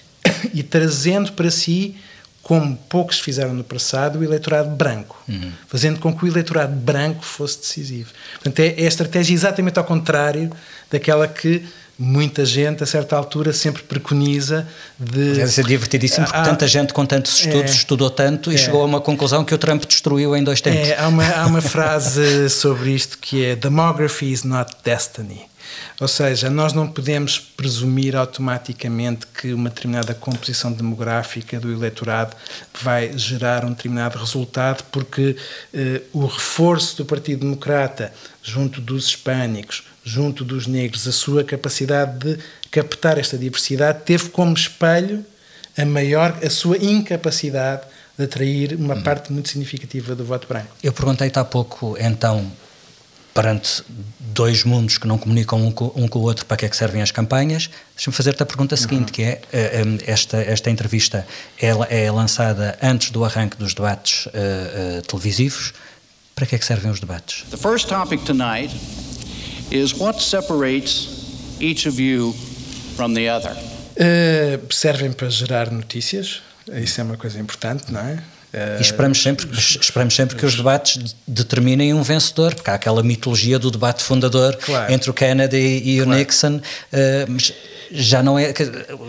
e 0.52 0.62
trazendo 0.62 1.32
para 1.32 1.50
si 1.50 1.96
como 2.42 2.76
poucos 2.88 3.20
fizeram 3.20 3.54
no 3.54 3.62
passado, 3.62 4.18
o 4.18 4.24
eleitorado 4.24 4.70
branco, 4.70 5.22
uhum. 5.28 5.52
fazendo 5.68 6.00
com 6.00 6.12
que 6.12 6.24
o 6.24 6.28
eleitorado 6.28 6.74
branco 6.74 7.24
fosse 7.24 7.60
decisivo. 7.60 8.10
Portanto, 8.34 8.58
é, 8.58 8.74
é 8.80 8.84
a 8.84 8.88
estratégia 8.88 9.32
exatamente 9.32 9.78
ao 9.78 9.84
contrário 9.84 10.50
daquela 10.90 11.28
que 11.28 11.64
muita 11.96 12.44
gente, 12.44 12.82
a 12.82 12.86
certa 12.86 13.16
altura, 13.16 13.52
sempre 13.52 13.82
preconiza 13.84 14.66
de... 14.98 15.34
Deve 15.34 15.52
ser 15.52 15.64
divertidíssimo, 15.64 16.26
porque 16.26 16.40
ah, 16.40 16.42
tanta 16.42 16.66
gente 16.66 16.92
com 16.92 17.06
tantos 17.06 17.38
estudos 17.38 17.70
é, 17.70 17.74
estudou 17.74 18.10
tanto 18.10 18.50
e 18.50 18.56
é, 18.56 18.58
chegou 18.58 18.82
a 18.82 18.84
uma 18.84 19.00
conclusão 19.00 19.44
que 19.44 19.54
o 19.54 19.58
Trump 19.58 19.84
destruiu 19.84 20.34
em 20.34 20.42
dois 20.42 20.60
tempos. 20.60 20.88
É, 20.88 20.98
há, 20.98 21.06
uma, 21.06 21.24
há 21.24 21.46
uma 21.46 21.60
frase 21.62 22.50
sobre 22.50 22.90
isto 22.90 23.18
que 23.18 23.44
é 23.44 23.54
Demography 23.54 24.32
is 24.32 24.42
not 24.42 24.72
destiny. 24.84 25.51
Ou 26.00 26.08
seja, 26.08 26.50
nós 26.50 26.72
não 26.72 26.88
podemos 26.88 27.38
presumir 27.38 28.16
automaticamente 28.16 29.26
que 29.26 29.52
uma 29.52 29.68
determinada 29.68 30.14
composição 30.14 30.72
demográfica 30.72 31.60
do 31.60 31.72
eleitorado 31.72 32.36
vai 32.80 33.16
gerar 33.16 33.64
um 33.64 33.70
determinado 33.70 34.18
resultado, 34.18 34.84
porque 34.90 35.36
eh, 35.72 36.02
o 36.12 36.26
reforço 36.26 36.96
do 36.98 37.04
Partido 37.04 37.40
Democrata 37.40 38.12
junto 38.42 38.80
dos 38.80 39.06
hispânicos, 39.06 39.84
junto 40.04 40.44
dos 40.44 40.66
negros, 40.66 41.06
a 41.06 41.12
sua 41.12 41.44
capacidade 41.44 42.18
de 42.18 42.38
captar 42.70 43.18
esta 43.18 43.38
diversidade 43.38 44.00
teve 44.04 44.30
como 44.30 44.54
espelho 44.54 45.24
a 45.76 45.84
maior 45.84 46.38
a 46.44 46.50
sua 46.50 46.76
incapacidade 46.76 47.82
de 48.16 48.24
atrair 48.24 48.74
uma 48.74 48.94
hum. 48.94 49.02
parte 49.02 49.32
muito 49.32 49.48
significativa 49.48 50.14
do 50.14 50.24
voto 50.24 50.46
branco. 50.46 50.68
Eu 50.82 50.92
perguntei-te 50.92 51.38
há 51.38 51.44
pouco, 51.44 51.96
então, 51.98 52.50
perante 53.32 53.82
dois 54.32 54.64
mundos 54.64 54.98
que 54.98 55.06
não 55.06 55.18
comunicam 55.18 55.66
um 55.66 55.70
com, 55.70 55.92
um 55.94 56.08
com 56.08 56.18
o 56.18 56.22
outro, 56.22 56.46
para 56.46 56.56
que 56.56 56.66
é 56.66 56.68
que 56.68 56.76
servem 56.76 57.02
as 57.02 57.10
campanhas? 57.10 57.70
Deixa-me 57.94 58.14
fazer-te 58.16 58.42
a 58.42 58.46
pergunta 58.46 58.76
seguinte, 58.76 59.08
uhum. 59.08 59.12
que 59.12 59.22
é, 59.22 59.40
uh, 59.52 60.02
esta, 60.06 60.38
esta 60.38 60.70
entrevista 60.70 61.26
é, 61.60 61.68
é, 62.04 62.10
lançada 62.10 62.78
antes 62.82 63.10
do 63.10 63.24
arranque 63.24 63.56
dos 63.56 63.74
debates 63.74 64.26
uh, 64.26 64.30
uh, 64.30 65.02
televisivos. 65.02 65.72
Para 66.34 66.46
que 66.46 66.54
é 66.54 66.58
que 66.58 66.64
servem 66.64 66.90
os 66.90 66.98
debates? 66.98 67.44
The 67.50 67.58
first 67.58 67.88
topic 67.88 68.24
tonight 68.24 68.74
is 69.70 69.92
what 69.92 70.22
separates 70.22 71.08
each 71.60 71.86
of 71.86 72.00
you 72.00 72.34
from 72.96 73.12
the 73.14 73.30
other. 73.30 73.54
servem 74.70 75.12
para 75.12 75.28
gerar 75.28 75.70
notícias, 75.70 76.40
isso 76.72 77.00
é 77.00 77.04
uma 77.04 77.18
coisa 77.18 77.38
importante, 77.38 77.92
não 77.92 78.00
é? 78.00 78.22
E 78.78 78.82
esperamos 78.82 79.22
sempre, 79.22 79.48
esperamos 79.58 80.14
sempre 80.14 80.36
que 80.36 80.44
os 80.44 80.54
debates 80.54 81.16
determinem 81.26 81.94
um 81.94 82.02
vencedor, 82.02 82.54
porque 82.54 82.68
há 82.70 82.74
aquela 82.74 83.02
mitologia 83.02 83.58
do 83.58 83.70
debate 83.70 84.02
fundador 84.02 84.54
claro. 84.56 84.92
entre 84.92 85.08
o 85.08 85.14
Kennedy 85.14 85.82
e 85.82 86.02
o 86.02 86.04
claro. 86.04 86.18
Nixon, 86.18 86.60
eh, 86.92 87.24
mas 87.28 87.54
já 87.90 88.22
não 88.22 88.38
é. 88.38 88.52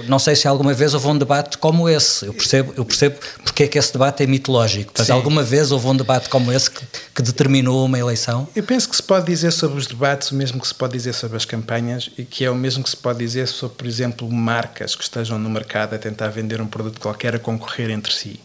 Não 0.07 0.17
sei 0.17 0.35
se 0.35 0.47
alguma 0.47 0.73
vez 0.73 0.93
houve 0.93 1.07
um 1.07 1.17
debate 1.17 1.57
como 1.57 1.89
esse. 1.89 2.25
Eu 2.25 2.33
percebo, 2.33 2.73
eu 2.77 2.85
percebo 2.85 3.17
porque 3.43 3.63
é 3.63 3.67
que 3.67 3.77
esse 3.77 3.91
debate 3.91 4.23
é 4.23 4.27
mitológico, 4.27 4.93
mas 4.97 5.07
Sim. 5.07 5.13
alguma 5.13 5.43
vez 5.43 5.71
houve 5.71 5.87
um 5.87 5.95
debate 5.95 6.29
como 6.29 6.51
esse 6.51 6.71
que, 6.71 6.81
que, 7.15 7.21
determinou 7.21 7.85
uma 7.85 7.99
eleição? 7.99 8.47
Eu 8.55 8.63
penso 8.63 8.89
que 8.89 8.95
se 8.95 9.03
pode 9.03 9.25
dizer 9.25 9.51
sobre 9.51 9.77
os 9.77 9.87
debates 9.87 10.31
o 10.31 10.35
mesmo 10.35 10.59
que 10.59 10.67
se 10.67 10.75
pode 10.75 10.93
dizer 10.93 11.13
sobre 11.13 11.35
as 11.37 11.45
campanhas 11.45 12.09
e 12.17 12.23
que 12.23 12.45
é 12.45 12.49
o 12.49 12.55
mesmo 12.55 12.83
que 12.83 12.89
se 12.89 12.97
pode 12.97 13.19
dizer 13.19 13.47
sobre, 13.47 13.77
por 13.77 13.87
exemplo, 13.87 14.29
marcas 14.31 14.95
que 14.95 15.03
estejam 15.03 15.37
no 15.37 15.49
mercado 15.49 15.95
a 15.95 15.97
tentar 15.97 16.29
vender 16.29 16.61
um 16.61 16.67
produto 16.67 16.99
qualquer 16.99 17.35
a 17.35 17.39
concorrer 17.39 17.89
entre 17.89 18.13
si 18.13 18.39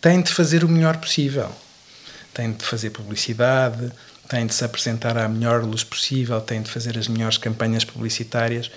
tem 0.00 0.22
de 0.22 0.32
fazer 0.32 0.64
o 0.64 0.68
melhor 0.68 0.96
possível. 0.96 1.50
Tem 2.32 2.52
de 2.52 2.64
fazer 2.64 2.90
publicidade, 2.90 3.90
tem 4.28 4.46
de 4.46 4.54
se 4.54 4.64
apresentar 4.64 5.18
à 5.18 5.28
melhor 5.28 5.64
luz 5.64 5.82
possível, 5.82 6.40
tem 6.40 6.62
de 6.62 6.70
fazer 6.70 6.96
as 6.96 7.08
melhores 7.08 7.36
campanhas 7.36 7.84
publicitárias. 7.84 8.70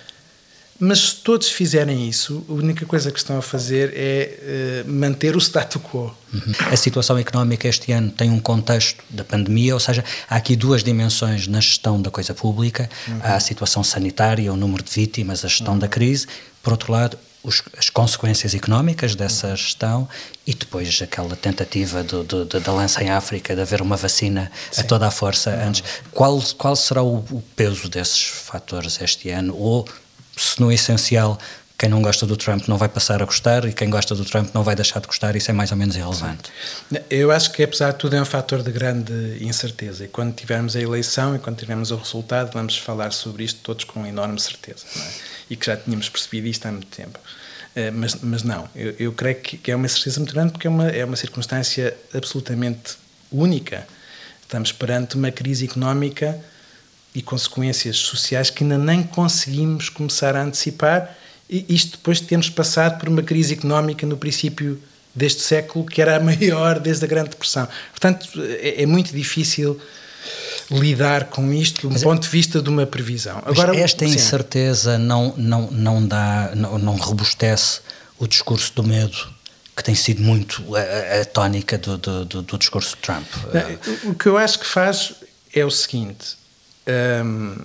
Mas 0.80 1.00
se 1.00 1.16
todos 1.18 1.50
fizerem 1.50 2.10
isso, 2.10 2.44
a 2.50 2.54
única 2.54 2.86
coisa 2.86 3.12
que 3.12 3.20
estão 3.20 3.38
a 3.38 3.42
fazer 3.42 3.94
é 3.96 4.84
uh, 4.86 4.92
manter 4.92 5.36
o 5.36 5.40
status 5.40 5.82
quo. 5.82 6.14
Uhum. 6.34 6.54
A 6.72 6.76
situação 6.76 7.18
económica 7.18 7.68
este 7.68 7.92
ano 7.92 8.10
tem 8.10 8.32
um 8.32 8.40
contexto 8.40 9.04
da 9.10 9.24
pandemia, 9.24 9.76
ou 9.76 9.80
seja, 9.80 10.04
há 10.28 10.36
aqui 10.36 10.56
duas 10.56 10.84
dimensões 10.84 11.48
na 11.48 11.62
gestão 11.62 12.02
da 12.02 12.10
coisa 12.10 12.34
pública: 12.34 12.90
uhum. 13.08 13.20
há 13.22 13.36
a 13.36 13.40
situação 13.40 13.84
sanitária, 13.84 14.52
o 14.52 14.58
número 14.58 14.84
de 14.84 14.92
vítimas, 14.92 15.46
a 15.46 15.48
gestão 15.48 15.74
uhum. 15.74 15.80
da 15.80 15.88
crise. 15.88 16.26
Por 16.64 16.74
outro 16.74 16.92
lado, 16.92 17.18
os, 17.44 17.62
as 17.78 17.90
consequências 17.90 18.56
económicas 18.56 19.16
dessa 19.16 19.56
gestão 19.56 20.08
e 20.48 20.54
depois 20.54 21.02
aquela 21.02 21.36
tentativa 21.36 22.04
do, 22.04 22.24
do, 22.24 22.46
da 22.46 22.72
lança 22.72 23.04
em 23.04 23.10
África 23.10 23.54
de 23.54 23.62
haver 23.62 23.82
uma 23.82 23.98
vacina 23.98 24.52
Sim. 24.72 24.82
a 24.82 24.84
toda 24.86 25.08
a 25.08 25.12
força 25.12 25.52
antes. 25.52 25.84
Qual, 26.12 26.42
qual 26.58 26.76
será 26.76 27.04
o, 27.04 27.18
o, 27.18 27.44
peso 27.56 27.90
desses 27.90 28.24
fatores 28.24 29.00
este 29.02 29.30
ano? 29.30 29.56
Ou, 29.56 29.88
se 30.38 30.60
no 30.62 30.72
essencial, 30.72 31.38
quem 31.84 31.90
não 31.90 32.02
gosta 32.02 32.26
do 32.26 32.38
Trump 32.38 32.66
não 32.70 32.78
vai 32.78 32.88
passar 32.88 33.22
a 33.22 33.26
gostar 33.26 33.66
e 33.66 33.74
quem 33.74 33.90
gosta 33.90 34.16
do 34.16 34.24
Trump 34.24 34.54
não 34.54 34.64
vai 34.64 34.74
deixar 34.74 35.02
de 35.02 35.08
gostar, 35.08 35.36
isso 35.36 35.52
é 35.52 35.54
mais 35.54 35.70
ou 35.70 35.76
menos 35.76 35.98
irrelevante. 35.98 36.50
Eu 37.10 37.30
acho 37.30 37.52
que, 37.52 37.62
apesar 37.62 37.92
de 37.92 37.98
tudo, 37.98 38.16
é 38.16 38.22
um 38.22 38.26
fator 38.26 38.64
de 38.64 38.72
grande 38.72 39.38
incerteza. 39.42 40.06
E 40.06 40.08
quando 40.08 40.34
tivermos 40.34 40.78
a 40.78 40.82
eleição 40.82 41.36
e 41.36 41.40
quando 41.40 41.58
tivermos 41.58 41.92
o 41.92 41.98
resultado, 41.98 42.54
vamos 42.54 42.78
falar 42.78 43.12
sobre 43.12 43.44
isto 43.44 43.60
todos 43.62 43.84
com 43.84 44.06
enorme 44.06 44.40
certeza. 44.40 44.86
É? 44.96 45.34
e 45.50 45.58
que 45.58 45.66
já 45.66 45.76
tínhamos 45.76 46.08
percebido 46.08 46.48
isto 46.48 46.66
há 46.66 46.72
muito 46.72 46.88
tempo. 46.88 47.20
Uh, 47.76 47.92
mas, 47.92 48.16
mas 48.22 48.44
não, 48.44 48.70
eu, 48.74 48.96
eu 48.98 49.12
creio 49.12 49.36
que, 49.42 49.70
é 49.70 49.76
uma 49.76 49.88
certeza 49.90 50.22
muito 50.22 50.34
grande 50.34 50.54
porque 50.54 50.68
é 50.68 50.70
uma, 50.70 50.88
é 50.88 51.04
uma 51.04 51.18
circunstância 51.18 51.94
absolutamente 52.14 52.98
única. 53.30 53.86
Estamos 54.42 54.72
perante 54.72 55.16
uma 55.16 55.32
crise 55.32 55.66
económica 55.66 56.40
e 57.14 57.22
consequências 57.22 57.98
sociais 57.98 58.50
que 58.50 58.64
ainda 58.64 58.78
nem 58.78 59.04
conseguimos 59.04 59.90
começar 59.90 60.36
a 60.36 60.44
antecipar, 60.44 61.14
isto 61.70 61.98
depois 61.98 62.20
de 62.20 62.28
termos 62.28 62.50
passado 62.50 63.00
por 63.00 63.10
uma 63.10 63.22
crise 63.22 63.54
económica 63.54 64.06
no 64.06 64.18
princípio 64.18 64.82
deste 65.14 65.42
século, 65.42 65.86
que 65.86 66.02
era 66.02 66.18
a 66.18 66.20
maior 66.24 66.80
desde 66.80 67.06
a 67.06 67.08
Grande 67.08 67.32
Depressão. 67.32 67.68
Portanto, 67.92 68.28
é, 68.42 68.84
é 68.84 68.86
muito 68.86 69.14
difícil 69.14 69.80
lidar 70.72 71.26
com 71.26 71.52
isto 71.54 71.90
do 71.90 72.00
ponto 72.00 72.24
de 72.24 72.30
vista 72.30 72.62
de 72.62 72.70
uma 72.70 72.86
previsão. 72.86 73.42
Agora, 73.46 73.76
esta 73.76 74.06
sim. 74.06 74.14
incerteza 74.14 74.98
não, 74.98 75.34
não, 75.38 75.70
não, 75.70 76.08
dá, 76.08 76.52
não, 76.56 76.78
não 76.80 76.96
robustece 76.96 77.82
o 78.18 78.28
discurso 78.28 78.74
do 78.76 78.84
medo 78.84 79.34
que 79.76 79.84
tem 79.84 79.96
sido 79.96 80.22
muito 80.22 80.64
a, 80.76 81.22
a 81.22 81.26
tónica 81.26 81.78
do, 81.78 81.98
do, 81.98 82.26
do, 82.26 82.42
do, 82.42 82.58
discurso 82.58 82.96
de 82.96 83.02
Trump. 83.02 83.28
O 84.04 84.14
que 84.14 84.28
eu 84.28 84.38
acho 84.38 84.60
que 84.60 84.66
faz 84.66 85.14
é 85.54 85.66
o 85.66 85.72
seguinte: 85.72 86.38
um, 87.26 87.58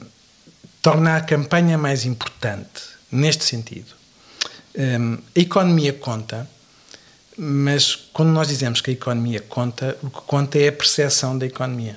torna 0.80 1.16
a 1.16 1.20
campanha 1.20 1.76
mais 1.76 2.04
importante, 2.04 2.82
neste 3.10 3.44
sentido. 3.44 3.94
Um, 4.76 5.18
a 5.36 5.40
economia 5.40 5.92
conta, 5.92 6.48
mas 7.36 7.96
quando 8.12 8.30
nós 8.30 8.48
dizemos 8.48 8.80
que 8.80 8.90
a 8.90 8.92
economia 8.92 9.40
conta, 9.40 9.96
o 10.02 10.10
que 10.10 10.20
conta 10.22 10.58
é 10.58 10.68
a 10.68 10.72
percepção 10.72 11.36
da 11.36 11.46
economia. 11.46 11.96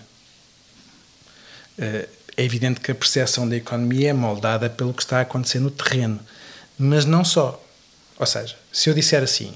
Uh, 1.77 2.07
é 2.37 2.43
evidente 2.43 2.79
que 2.79 2.91
a 2.91 2.95
percepção 2.95 3.47
da 3.47 3.55
economia 3.55 4.09
é 4.09 4.13
moldada 4.13 4.69
pelo 4.69 4.93
que 4.93 5.03
está 5.03 5.19
a 5.19 5.21
acontecer 5.21 5.59
no 5.59 5.69
terreno, 5.69 6.19
mas 6.77 7.05
não 7.05 7.23
só. 7.23 7.61
Ou 8.17 8.25
seja, 8.25 8.55
se 8.71 8.89
eu 8.89 8.93
disser 8.93 9.21
assim, 9.21 9.53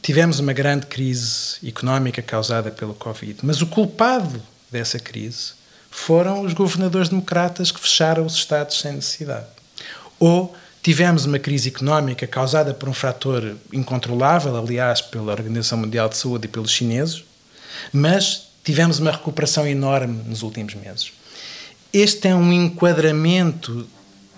tivemos 0.00 0.38
uma 0.38 0.52
grande 0.52 0.86
crise 0.86 1.56
económica 1.66 2.22
causada 2.22 2.70
pelo 2.70 2.94
Covid, 2.94 3.40
mas 3.42 3.60
o 3.60 3.66
culpado 3.66 4.42
dessa 4.70 4.98
crise 4.98 5.52
foram 5.90 6.42
os 6.42 6.52
governadores 6.52 7.08
democratas 7.08 7.70
que 7.70 7.80
fecharam 7.80 8.26
os 8.26 8.34
Estados 8.34 8.80
sem 8.80 8.92
necessidade. 8.92 9.46
Ou 10.24 10.56
tivemos 10.82 11.26
uma 11.26 11.38
crise 11.38 11.68
económica 11.68 12.26
causada 12.26 12.72
por 12.72 12.88
um 12.88 12.94
fator 12.94 13.58
incontrolável, 13.70 14.56
aliás, 14.56 15.02
pela 15.02 15.30
Organização 15.30 15.76
Mundial 15.76 16.08
de 16.08 16.16
Saúde 16.16 16.46
e 16.46 16.48
pelos 16.48 16.70
chineses, 16.70 17.22
mas 17.92 18.48
tivemos 18.64 18.98
uma 18.98 19.10
recuperação 19.10 19.66
enorme 19.66 20.22
nos 20.26 20.40
últimos 20.40 20.72
meses. 20.76 21.12
Este 21.92 22.28
é 22.28 22.34
um 22.34 22.50
enquadramento 22.50 23.86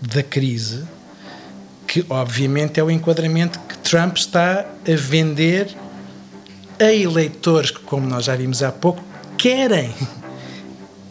da 0.02 0.24
crise 0.24 0.82
que, 1.86 2.04
obviamente, 2.10 2.80
é 2.80 2.82
o 2.82 2.90
enquadramento 2.90 3.60
que 3.60 3.78
Trump 3.78 4.16
está 4.16 4.62
a 4.62 4.96
vender 4.96 5.72
a 6.80 6.92
eleitores 6.92 7.70
que, 7.70 7.78
como 7.78 8.08
nós 8.08 8.24
já 8.24 8.34
vimos 8.34 8.60
há 8.60 8.72
pouco, 8.72 9.04
querem 9.38 9.94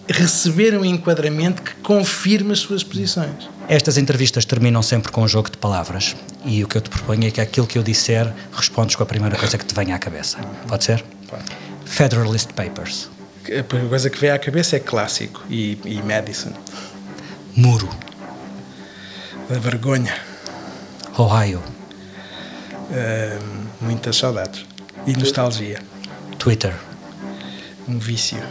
receber 0.10 0.78
um 0.78 0.84
enquadramento 0.84 1.62
que 1.62 1.76
confirme 1.76 2.52
as 2.52 2.60
suas 2.60 2.84
posições. 2.84 3.55
Estas 3.68 3.98
entrevistas 3.98 4.46
terminam 4.46 4.84
sempre 4.84 5.12
com 5.12 5.24
um 5.24 5.28
jogo 5.28 5.50
de 5.50 5.58
palavras 5.58 6.16
e 6.46 6.64
o 6.64 6.68
que 6.68 6.78
eu 6.78 6.82
te 6.82 6.90
proponho 6.90 7.28
é 7.28 7.32
que 7.32 7.42
aquilo 7.42 7.66
que 7.66 7.80
eu 7.80 7.84
disser 7.84 8.32
respondes 8.54 8.96
com 8.96 9.02
a 9.02 9.06
primeira 9.08 9.36
coisa 9.36 9.58
que 9.58 9.66
te 9.66 9.74
venha 9.74 9.96
à 9.96 10.00
cabeça. 10.00 10.38
Pode 10.68 10.84
ser? 10.84 11.04
Pode. 11.28 11.44
Federalist 11.84 12.54
Papers. 12.54 13.10
A 13.46 13.64
primeira 13.64 13.90
coisa 13.90 14.10
que 14.10 14.20
vem 14.20 14.30
à 14.30 14.38
cabeça 14.38 14.76
é 14.76 14.80
clássico 14.80 15.44
e, 15.50 15.80
e 15.84 16.02
Madison. 16.04 16.54
Muro. 17.56 17.90
Da 19.50 19.58
vergonha. 19.58 20.16
Ohio. 21.18 21.64
Uh, 22.90 23.66
muitas 23.82 24.16
saudades. 24.16 24.64
E 25.08 25.14
nostalgia. 25.14 25.80
Twitter. 26.38 26.74
Um 27.88 27.98
vício. 27.98 28.42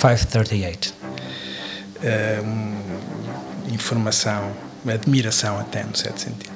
538. 0.00 0.94
Uh, 2.02 2.79
informação, 3.70 4.52
admiração 4.86 5.58
até, 5.58 5.84
no 5.84 5.96
certo 5.96 6.20
sentido. 6.20 6.50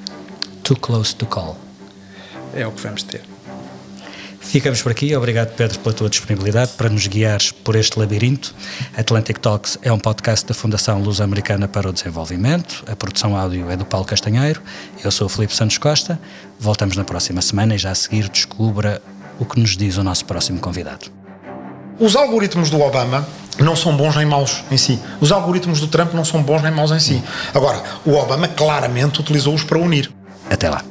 Too 0.62 0.76
close 0.76 1.14
to 1.14 1.26
call. 1.26 1.58
É 2.54 2.66
o 2.66 2.72
que 2.72 2.80
vamos 2.80 3.02
ter. 3.02 3.22
Ficamos 4.40 4.82
por 4.82 4.92
aqui. 4.92 5.16
Obrigado, 5.16 5.54
Pedro, 5.56 5.78
pela 5.80 5.94
tua 5.94 6.08
disponibilidade 6.08 6.72
para 6.72 6.88
nos 6.88 7.06
guiares 7.06 7.50
por 7.50 7.74
este 7.74 7.98
labirinto. 7.98 8.54
Atlantic 8.96 9.38
Talks 9.38 9.78
é 9.82 9.90
um 9.90 9.98
podcast 9.98 10.46
da 10.46 10.54
Fundação 10.54 11.02
Luso-Americana 11.02 11.66
para 11.66 11.88
o 11.88 11.92
Desenvolvimento. 11.92 12.84
A 12.86 12.94
produção 12.94 13.36
áudio 13.36 13.68
é 13.70 13.76
do 13.76 13.84
Paulo 13.84 14.06
Castanheiro. 14.06 14.62
Eu 15.02 15.10
sou 15.10 15.26
o 15.26 15.28
Felipe 15.28 15.54
Santos 15.54 15.78
Costa. 15.78 16.20
Voltamos 16.60 16.96
na 16.96 17.04
próxima 17.04 17.42
semana 17.42 17.74
e 17.74 17.78
já 17.78 17.90
a 17.90 17.94
seguir 17.94 18.28
descubra 18.28 19.02
o 19.40 19.44
que 19.44 19.58
nos 19.58 19.76
diz 19.76 19.96
o 19.96 20.04
nosso 20.04 20.24
próximo 20.24 20.60
convidado. 20.60 21.23
Os 21.98 22.16
algoritmos 22.16 22.70
do 22.70 22.80
Obama 22.80 23.26
não 23.58 23.76
são 23.76 23.96
bons 23.96 24.16
nem 24.16 24.26
maus 24.26 24.64
em 24.70 24.76
si. 24.76 24.98
Os 25.20 25.30
algoritmos 25.30 25.80
do 25.80 25.86
Trump 25.86 26.12
não 26.12 26.24
são 26.24 26.42
bons 26.42 26.62
nem 26.62 26.72
maus 26.72 26.90
em 26.90 26.98
si. 26.98 27.22
Agora, 27.54 27.82
o 28.04 28.14
Obama 28.14 28.48
claramente 28.48 29.20
utilizou-os 29.20 29.62
para 29.62 29.78
unir. 29.78 30.10
Até 30.50 30.68
lá. 30.68 30.82